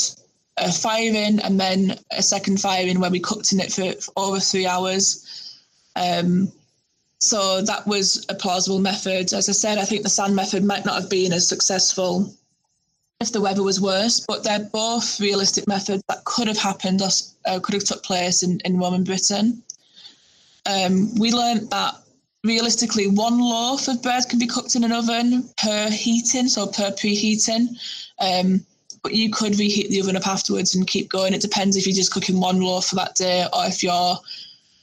a 0.57 0.71
firing 0.71 1.39
and 1.39 1.59
then 1.59 1.99
a 2.11 2.23
second 2.23 2.61
firing 2.61 2.99
where 2.99 3.11
we 3.11 3.19
cooked 3.19 3.51
in 3.51 3.59
it 3.59 3.73
for, 3.73 3.91
for 4.01 4.13
over 4.15 4.39
three 4.39 4.65
hours. 4.65 5.59
Um, 5.97 6.51
so 7.19 7.61
that 7.61 7.85
was 7.85 8.25
a 8.29 8.35
plausible 8.35 8.79
method. 8.79 9.33
As 9.33 9.49
I 9.49 9.51
said, 9.51 9.77
I 9.77 9.85
think 9.85 10.03
the 10.03 10.09
sand 10.09 10.35
method 10.35 10.63
might 10.63 10.85
not 10.85 11.01
have 11.01 11.09
been 11.09 11.33
as 11.33 11.47
successful 11.47 12.33
if 13.19 13.33
the 13.33 13.41
weather 13.41 13.63
was 13.63 13.81
worse, 13.81 14.21
but 14.21 14.43
they're 14.43 14.69
both 14.71 15.19
realistic 15.19 15.67
methods 15.67 16.03
that 16.07 16.23
could 16.23 16.47
have 16.47 16.57
happened 16.57 17.01
or 17.01 17.09
uh, 17.45 17.59
could 17.59 17.73
have 17.73 17.83
took 17.83 18.03
place 18.03 18.43
in, 18.43 18.61
in 18.63 18.79
Roman 18.79 19.03
Britain. 19.03 19.61
Um, 20.67 21.15
we 21.15 21.31
learned 21.31 21.69
that 21.69 21.95
realistically 22.43 23.07
one 23.07 23.39
loaf 23.39 23.87
of 23.87 24.01
bread 24.03 24.27
can 24.29 24.39
be 24.39 24.47
cooked 24.47 24.75
in 24.75 24.83
an 24.83 24.91
oven 24.91 25.49
per 25.57 25.89
heating, 25.89 26.47
so 26.47 26.67
per 26.67 26.91
preheating. 26.91 27.77
Um, 28.19 28.65
but 29.03 29.13
you 29.13 29.29
could 29.31 29.57
reheat 29.57 29.89
the 29.89 30.01
oven 30.01 30.17
up 30.17 30.27
afterwards 30.27 30.75
and 30.75 30.87
keep 30.87 31.09
going. 31.09 31.33
It 31.33 31.41
depends 31.41 31.75
if 31.75 31.85
you're 31.85 31.95
just 31.95 32.11
cooking 32.11 32.39
one 32.39 32.61
loaf 32.61 32.87
for 32.87 32.95
that 32.95 33.15
day 33.15 33.45
or 33.53 33.65
if 33.65 33.81
you're 33.81 34.17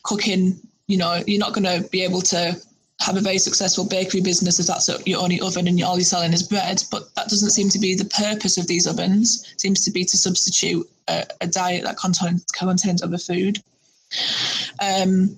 cooking, 0.02 0.58
you 0.86 0.96
know, 0.96 1.22
you're 1.26 1.40
not 1.40 1.52
going 1.52 1.64
to 1.64 1.86
be 1.90 2.02
able 2.02 2.22
to 2.22 2.56
have 3.00 3.16
a 3.16 3.20
very 3.20 3.38
successful 3.38 3.86
bakery 3.86 4.20
business 4.20 4.60
if 4.60 4.66
that's 4.66 4.88
your 5.06 5.20
only 5.20 5.40
oven 5.40 5.66
and 5.66 5.82
all 5.82 5.96
you're 5.96 6.04
selling 6.04 6.32
is 6.32 6.42
bread. 6.42 6.82
But 6.90 7.14
that 7.16 7.28
doesn't 7.28 7.50
seem 7.50 7.68
to 7.70 7.78
be 7.78 7.94
the 7.94 8.04
purpose 8.06 8.56
of 8.56 8.66
these 8.66 8.86
ovens. 8.86 9.46
It 9.52 9.60
seems 9.60 9.84
to 9.84 9.90
be 9.90 10.04
to 10.04 10.16
substitute 10.16 10.88
a, 11.08 11.26
a 11.40 11.46
diet 11.46 11.84
that 11.84 11.98
contains, 11.98 12.44
contains 12.44 13.02
other 13.02 13.18
food. 13.18 13.62
Um, 14.80 15.36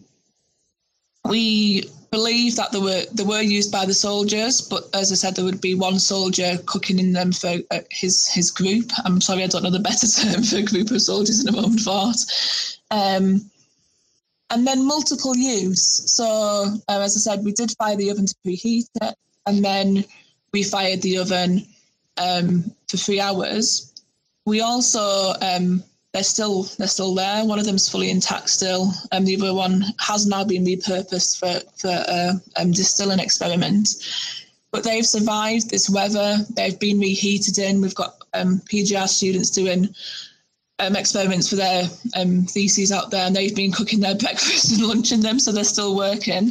we 1.29 1.91
believe 2.11 2.57
that 2.57 2.73
they 2.73 2.79
were 2.79 3.03
they 3.13 3.25
were 3.25 3.43
used 3.43 3.71
by 3.73 3.85
the 3.85 3.95
soldiers, 3.95 4.61
but 4.61 4.89
as 4.95 5.13
I 5.13 5.17
said, 5.17 5.37
there 5.37 5.45
would 5.45 5.61
be 5.61 5.75
one 5.75 5.99
soldier 5.99 6.59
cooking 6.67 6.99
in 6.99 7.13
them 7.13 7.33
for 7.33 7.55
uh, 7.71 7.81
his 7.91 8.27
his 8.29 8.51
group. 8.51 8.91
I'm 9.05 9.21
sorry, 9.21 9.43
I 9.43 9.47
don't 9.47 9.63
know 9.63 9.71
the 9.71 9.79
better 9.81 10.07
term 10.21 10.43
for 10.43 10.57
a 10.57 10.63
group 10.63 10.91
of 10.91 11.03
soldiers 11.03 11.45
in 11.45 11.53
a 11.53 11.57
Roman 11.57 11.79
fort. 11.79 12.17
Um, 12.91 13.51
and 14.51 14.67
then 14.67 14.87
multiple 14.87 15.37
use. 15.37 15.83
So, 16.13 16.25
uh, 16.89 17.01
as 17.01 17.17
I 17.17 17.21
said, 17.21 17.45
we 17.45 17.53
did 17.53 17.73
fire 17.79 17.97
the 17.97 18.11
oven 18.11 18.27
to 18.27 18.35
preheat 18.47 18.87
it, 19.03 19.15
and 19.47 19.65
then 19.65 20.05
we 20.53 20.63
fired 20.63 21.03
the 21.03 21.19
oven 21.19 21.67
um, 22.17 22.73
for 22.89 22.97
three 22.97 23.21
hours. 23.21 23.93
We 24.45 24.61
also 24.61 25.35
um, 25.43 25.83
they're 26.17 26.23
still 26.23 26.63
they're 26.79 26.87
still 26.87 27.15
there. 27.15 27.45
One 27.45 27.59
of 27.59 27.67
them's 27.67 27.91
fully 27.91 28.09
intact 28.09 28.49
still, 28.49 28.91
and 29.13 29.21
um, 29.21 29.25
the 29.27 29.37
other 29.37 29.53
one 29.53 29.85
has 29.99 30.27
now 30.27 30.45
been 30.45 30.65
repurposed 30.65 31.39
for 31.39 31.61
for 31.77 31.91
a 31.91 32.41
um, 32.57 32.73
distilling 32.73 33.19
experiment. 33.19 33.91
But 34.71 34.83
they've 34.83 35.05
survived 35.07 35.69
this 35.69 35.91
weather. 35.91 36.39
They've 36.55 36.81
been 36.81 36.99
reheated 36.99 37.59
in. 37.59 37.83
We've 37.83 37.95
got 37.95 38.17
um, 38.33 38.63
PGR 38.65 39.07
students 39.09 39.51
doing 39.51 39.95
um, 40.79 40.97
experiments 40.97 41.51
for 41.51 41.57
their 41.57 41.85
um, 42.17 42.47
theses 42.47 42.93
out 42.93 43.11
there, 43.11 43.27
and 43.27 43.37
they've 43.37 43.55
been 43.55 43.73
cooking 43.73 44.01
their 44.01 44.15
breakfast 44.25 44.73
and 44.73 44.89
lunch 44.89 45.13
in 45.13 45.21
them, 45.21 45.39
so 45.39 45.53
they're 45.53 45.65
still 45.65 45.95
working. 45.95 46.51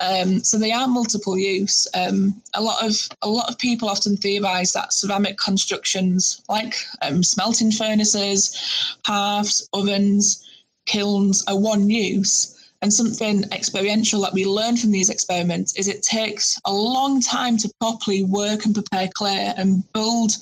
Um, 0.00 0.44
so 0.44 0.58
they 0.58 0.72
are 0.72 0.86
multiple 0.86 1.36
use. 1.36 1.88
Um, 1.94 2.40
a 2.54 2.62
lot 2.62 2.84
of 2.84 2.94
a 3.22 3.28
lot 3.28 3.50
of 3.50 3.58
people 3.58 3.88
often 3.88 4.16
theorise 4.16 4.72
that 4.72 4.92
ceramic 4.92 5.38
constructions, 5.38 6.42
like 6.48 6.76
um, 7.02 7.22
smelting 7.22 7.72
furnaces, 7.72 8.96
hearths, 9.04 9.68
ovens, 9.72 10.48
kilns, 10.86 11.44
are 11.46 11.58
one 11.58 11.90
use. 11.90 12.54
And 12.80 12.94
something 12.94 13.42
experiential 13.50 14.20
that 14.20 14.32
we 14.32 14.44
learn 14.44 14.76
from 14.76 14.92
these 14.92 15.10
experiments 15.10 15.74
is 15.74 15.88
it 15.88 16.04
takes 16.04 16.60
a 16.64 16.72
long 16.72 17.20
time 17.20 17.56
to 17.56 17.72
properly 17.80 18.22
work 18.22 18.66
and 18.66 18.74
prepare 18.74 19.08
clay 19.08 19.52
and 19.56 19.92
build 19.92 20.36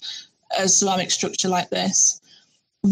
a 0.59 0.69
ceramic 0.69 1.11
structure 1.11 1.49
like 1.49 1.71
this 1.71 2.21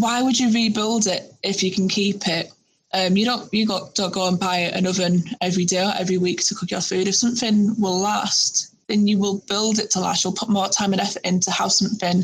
why 0.01 0.23
would 0.23 0.39
you 0.39 0.53
rebuild 0.53 1.07
it 1.07 1.33
if 1.43 1.63
you 1.63 1.71
can 1.71 1.89
keep 1.89 2.27
it? 2.27 2.51
Um, 2.95 3.17
you 3.17 3.25
don't 3.25 3.53
you 3.53 3.67
got 3.67 3.95
to 3.97 4.09
go 4.09 4.29
and 4.29 4.39
buy 4.39 4.59
an 4.59 4.87
oven 4.87 5.25
every 5.41 5.65
day 5.65 5.85
or 5.85 5.93
every 5.99 6.17
week 6.17 6.41
to 6.47 6.55
cook 6.55 6.71
your 6.71 6.81
food. 6.81 7.09
If 7.09 7.17
something 7.17 7.79
will 7.81 7.99
last, 7.99 8.75
then 8.87 9.07
you 9.07 9.19
will 9.19 9.43
build 9.49 9.79
it 9.79 9.91
to 9.91 10.01
last. 10.01 10.23
You'll 10.23 10.33
put 10.33 10.49
more 10.49 10.69
time 10.69 10.93
and 10.93 11.01
effort 11.01 11.23
into 11.25 11.51
have 11.51 11.73
something 11.73 12.23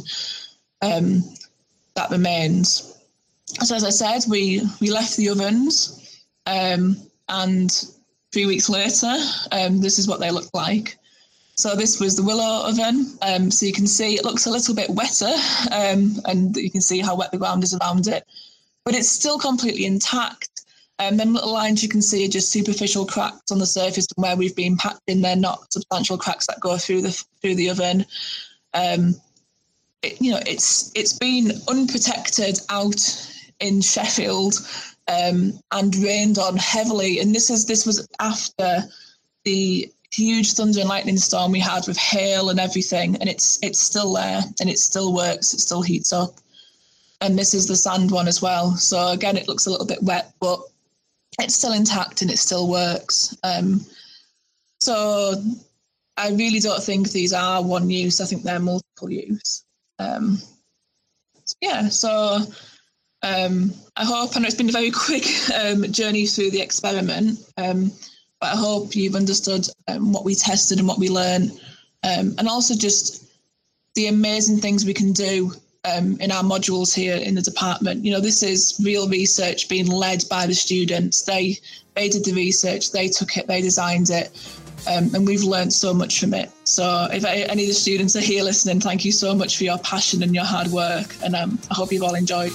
um, 0.80 1.24
that 1.94 2.10
remains. 2.10 2.96
So 3.64 3.74
as 3.74 3.84
I 3.84 3.90
said, 3.90 4.30
we 4.30 4.62
we 4.80 4.90
left 4.90 5.16
the 5.16 5.28
ovens, 5.30 6.24
um, 6.46 6.96
and 7.28 7.70
three 8.32 8.46
weeks 8.46 8.68
later, 8.68 9.14
um, 9.52 9.80
this 9.80 9.98
is 9.98 10.06
what 10.06 10.20
they 10.20 10.30
look 10.30 10.54
like. 10.54 10.96
So 11.60 11.76
this 11.76 12.00
was 12.00 12.16
the 12.16 12.22
willow 12.22 12.66
oven. 12.66 13.06
Um, 13.20 13.50
so 13.50 13.66
you 13.66 13.72
can 13.72 13.86
see 13.86 14.14
it 14.14 14.24
looks 14.24 14.46
a 14.46 14.50
little 14.50 14.74
bit 14.74 14.88
wetter 14.88 15.34
um, 15.72 16.16
and 16.24 16.56
you 16.56 16.70
can 16.70 16.80
see 16.80 17.00
how 17.00 17.14
wet 17.16 17.32
the 17.32 17.36
ground 17.36 17.64
is 17.64 17.74
around 17.74 18.06
it, 18.06 18.24
but 18.84 18.94
it's 18.94 19.10
still 19.10 19.38
completely 19.38 19.84
intact. 19.84 20.49
And 21.00 21.14
um, 21.14 21.16
them 21.16 21.32
little 21.32 21.52
lines 21.52 21.82
you 21.82 21.88
can 21.88 22.02
see 22.02 22.26
are 22.26 22.28
just 22.28 22.52
superficial 22.52 23.06
cracks 23.06 23.50
on 23.50 23.58
the 23.58 23.66
surface 23.66 24.06
where 24.16 24.36
we've 24.36 24.54
been 24.54 24.76
packed 24.76 25.00
in. 25.06 25.22
They're 25.22 25.34
not 25.34 25.72
substantial 25.72 26.18
cracks 26.18 26.46
that 26.46 26.60
go 26.60 26.76
through 26.76 27.00
the 27.02 27.24
through 27.40 27.54
the 27.54 27.70
oven. 27.70 28.04
Um, 28.74 29.14
it, 30.02 30.20
you 30.20 30.30
know, 30.30 30.40
it's 30.46 30.92
it's 30.94 31.14
been 31.14 31.52
unprotected 31.68 32.60
out 32.68 33.00
in 33.60 33.80
Sheffield 33.80 34.54
um, 35.08 35.58
and 35.72 35.96
rained 35.96 36.38
on 36.38 36.58
heavily. 36.58 37.18
And 37.18 37.34
this 37.34 37.48
is 37.48 37.64
this 37.64 37.86
was 37.86 38.06
after 38.20 38.82
the 39.44 39.90
huge 40.12 40.52
thunder 40.52 40.80
and 40.80 40.88
lightning 40.88 41.16
storm 41.16 41.52
we 41.52 41.60
had 41.60 41.86
with 41.86 41.96
hail 41.96 42.50
and 42.50 42.60
everything, 42.60 43.16
and 43.16 43.28
it's 43.28 43.58
it's 43.62 43.80
still 43.80 44.12
there 44.12 44.42
and 44.60 44.68
it 44.68 44.78
still 44.78 45.14
works. 45.14 45.54
It 45.54 45.60
still 45.60 45.80
heats 45.80 46.12
up. 46.12 46.34
And 47.22 47.38
this 47.38 47.54
is 47.54 47.66
the 47.66 47.76
sand 47.76 48.10
one 48.10 48.28
as 48.28 48.42
well. 48.42 48.76
So 48.76 49.08
again, 49.08 49.38
it 49.38 49.48
looks 49.48 49.66
a 49.66 49.70
little 49.70 49.86
bit 49.86 50.02
wet, 50.02 50.32
but 50.40 50.60
it's 51.44 51.54
still 51.54 51.72
intact 51.72 52.22
and 52.22 52.30
it 52.30 52.38
still 52.38 52.68
works. 52.68 53.36
Um, 53.42 53.84
so 54.80 55.34
I 56.16 56.30
really 56.30 56.60
don't 56.60 56.82
think 56.82 57.10
these 57.10 57.32
are 57.32 57.62
one 57.62 57.90
use. 57.90 58.20
I 58.20 58.26
think 58.26 58.42
they're 58.42 58.58
multiple 58.58 59.10
use. 59.10 59.64
Um, 59.98 60.38
yeah, 61.60 61.88
so 61.88 62.38
um, 63.22 63.72
I 63.96 64.04
hope, 64.04 64.36
I 64.36 64.40
know 64.40 64.46
it's 64.46 64.54
been 64.54 64.68
a 64.68 64.72
very 64.72 64.90
quick 65.06 65.26
um, 65.50 65.90
journey 65.92 66.26
through 66.26 66.50
the 66.50 66.62
experiment. 66.62 67.38
Um, 67.56 67.92
but 68.40 68.54
I 68.54 68.56
hope 68.56 68.96
you've 68.96 69.16
understood 69.16 69.66
um, 69.88 70.12
what 70.12 70.24
we 70.24 70.34
tested 70.34 70.78
and 70.78 70.88
what 70.88 70.98
we 70.98 71.10
learned, 71.10 71.60
and 72.02 72.48
also 72.48 72.74
just 72.74 73.30
the 73.94 74.06
amazing 74.06 74.58
things 74.58 74.86
we 74.86 74.94
can 74.94 75.12
do 75.12 75.52
um, 75.84 76.18
in 76.20 76.30
our 76.30 76.42
modules 76.42 76.94
here 76.94 77.16
in 77.16 77.34
the 77.34 77.42
department. 77.42 78.04
You 78.04 78.12
know, 78.12 78.20
this 78.20 78.42
is 78.42 78.80
real 78.84 79.08
research 79.08 79.68
being 79.68 79.86
led 79.86 80.24
by 80.28 80.46
the 80.46 80.54
students. 80.54 81.22
They 81.22 81.58
they 81.94 82.08
did 82.08 82.24
the 82.24 82.32
research, 82.32 82.92
they 82.92 83.08
took 83.08 83.36
it, 83.36 83.46
they 83.46 83.60
designed 83.60 84.10
it, 84.10 84.30
um, 84.88 85.12
and 85.14 85.26
we've 85.26 85.42
learned 85.42 85.72
so 85.72 85.92
much 85.92 86.20
from 86.20 86.34
it. 86.34 86.50
So, 86.64 87.08
if 87.12 87.24
any 87.24 87.62
of 87.62 87.68
the 87.68 87.74
students 87.74 88.14
are 88.16 88.20
here 88.20 88.44
listening, 88.44 88.80
thank 88.80 89.04
you 89.04 89.12
so 89.12 89.34
much 89.34 89.58
for 89.58 89.64
your 89.64 89.78
passion 89.78 90.22
and 90.22 90.34
your 90.34 90.44
hard 90.44 90.68
work, 90.68 91.14
and 91.24 91.34
um, 91.34 91.58
I 91.70 91.74
hope 91.74 91.92
you've 91.92 92.02
all 92.02 92.14
enjoyed. 92.14 92.52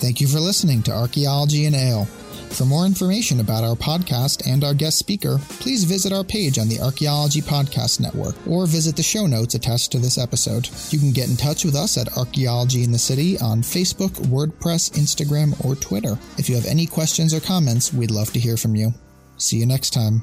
Thank 0.00 0.20
you 0.20 0.26
for 0.26 0.40
listening 0.40 0.82
to 0.84 0.92
Archaeology 0.92 1.66
and 1.66 1.76
Ale. 1.76 2.08
For 2.52 2.66
more 2.66 2.84
information 2.84 3.40
about 3.40 3.64
our 3.64 3.74
podcast 3.74 4.46
and 4.46 4.62
our 4.62 4.74
guest 4.74 4.98
speaker, 4.98 5.38
please 5.58 5.84
visit 5.84 6.12
our 6.12 6.22
page 6.22 6.58
on 6.58 6.68
the 6.68 6.80
Archaeology 6.80 7.40
Podcast 7.40 7.98
Network 7.98 8.36
or 8.46 8.66
visit 8.66 8.94
the 8.94 9.02
show 9.02 9.26
notes 9.26 9.54
attached 9.54 9.90
to 9.92 9.98
this 9.98 10.18
episode. 10.18 10.68
You 10.90 10.98
can 10.98 11.12
get 11.12 11.30
in 11.30 11.36
touch 11.36 11.64
with 11.64 11.74
us 11.74 11.96
at 11.96 12.16
Archaeology 12.16 12.84
in 12.84 12.92
the 12.92 12.98
City 12.98 13.38
on 13.38 13.62
Facebook, 13.62 14.10
WordPress, 14.26 14.92
Instagram, 14.92 15.64
or 15.64 15.74
Twitter. 15.76 16.18
If 16.36 16.50
you 16.50 16.54
have 16.54 16.66
any 16.66 16.86
questions 16.86 17.32
or 17.32 17.40
comments, 17.40 17.92
we'd 17.92 18.10
love 18.10 18.32
to 18.34 18.38
hear 18.38 18.58
from 18.58 18.76
you. 18.76 18.92
See 19.38 19.56
you 19.56 19.66
next 19.66 19.90
time. 19.90 20.22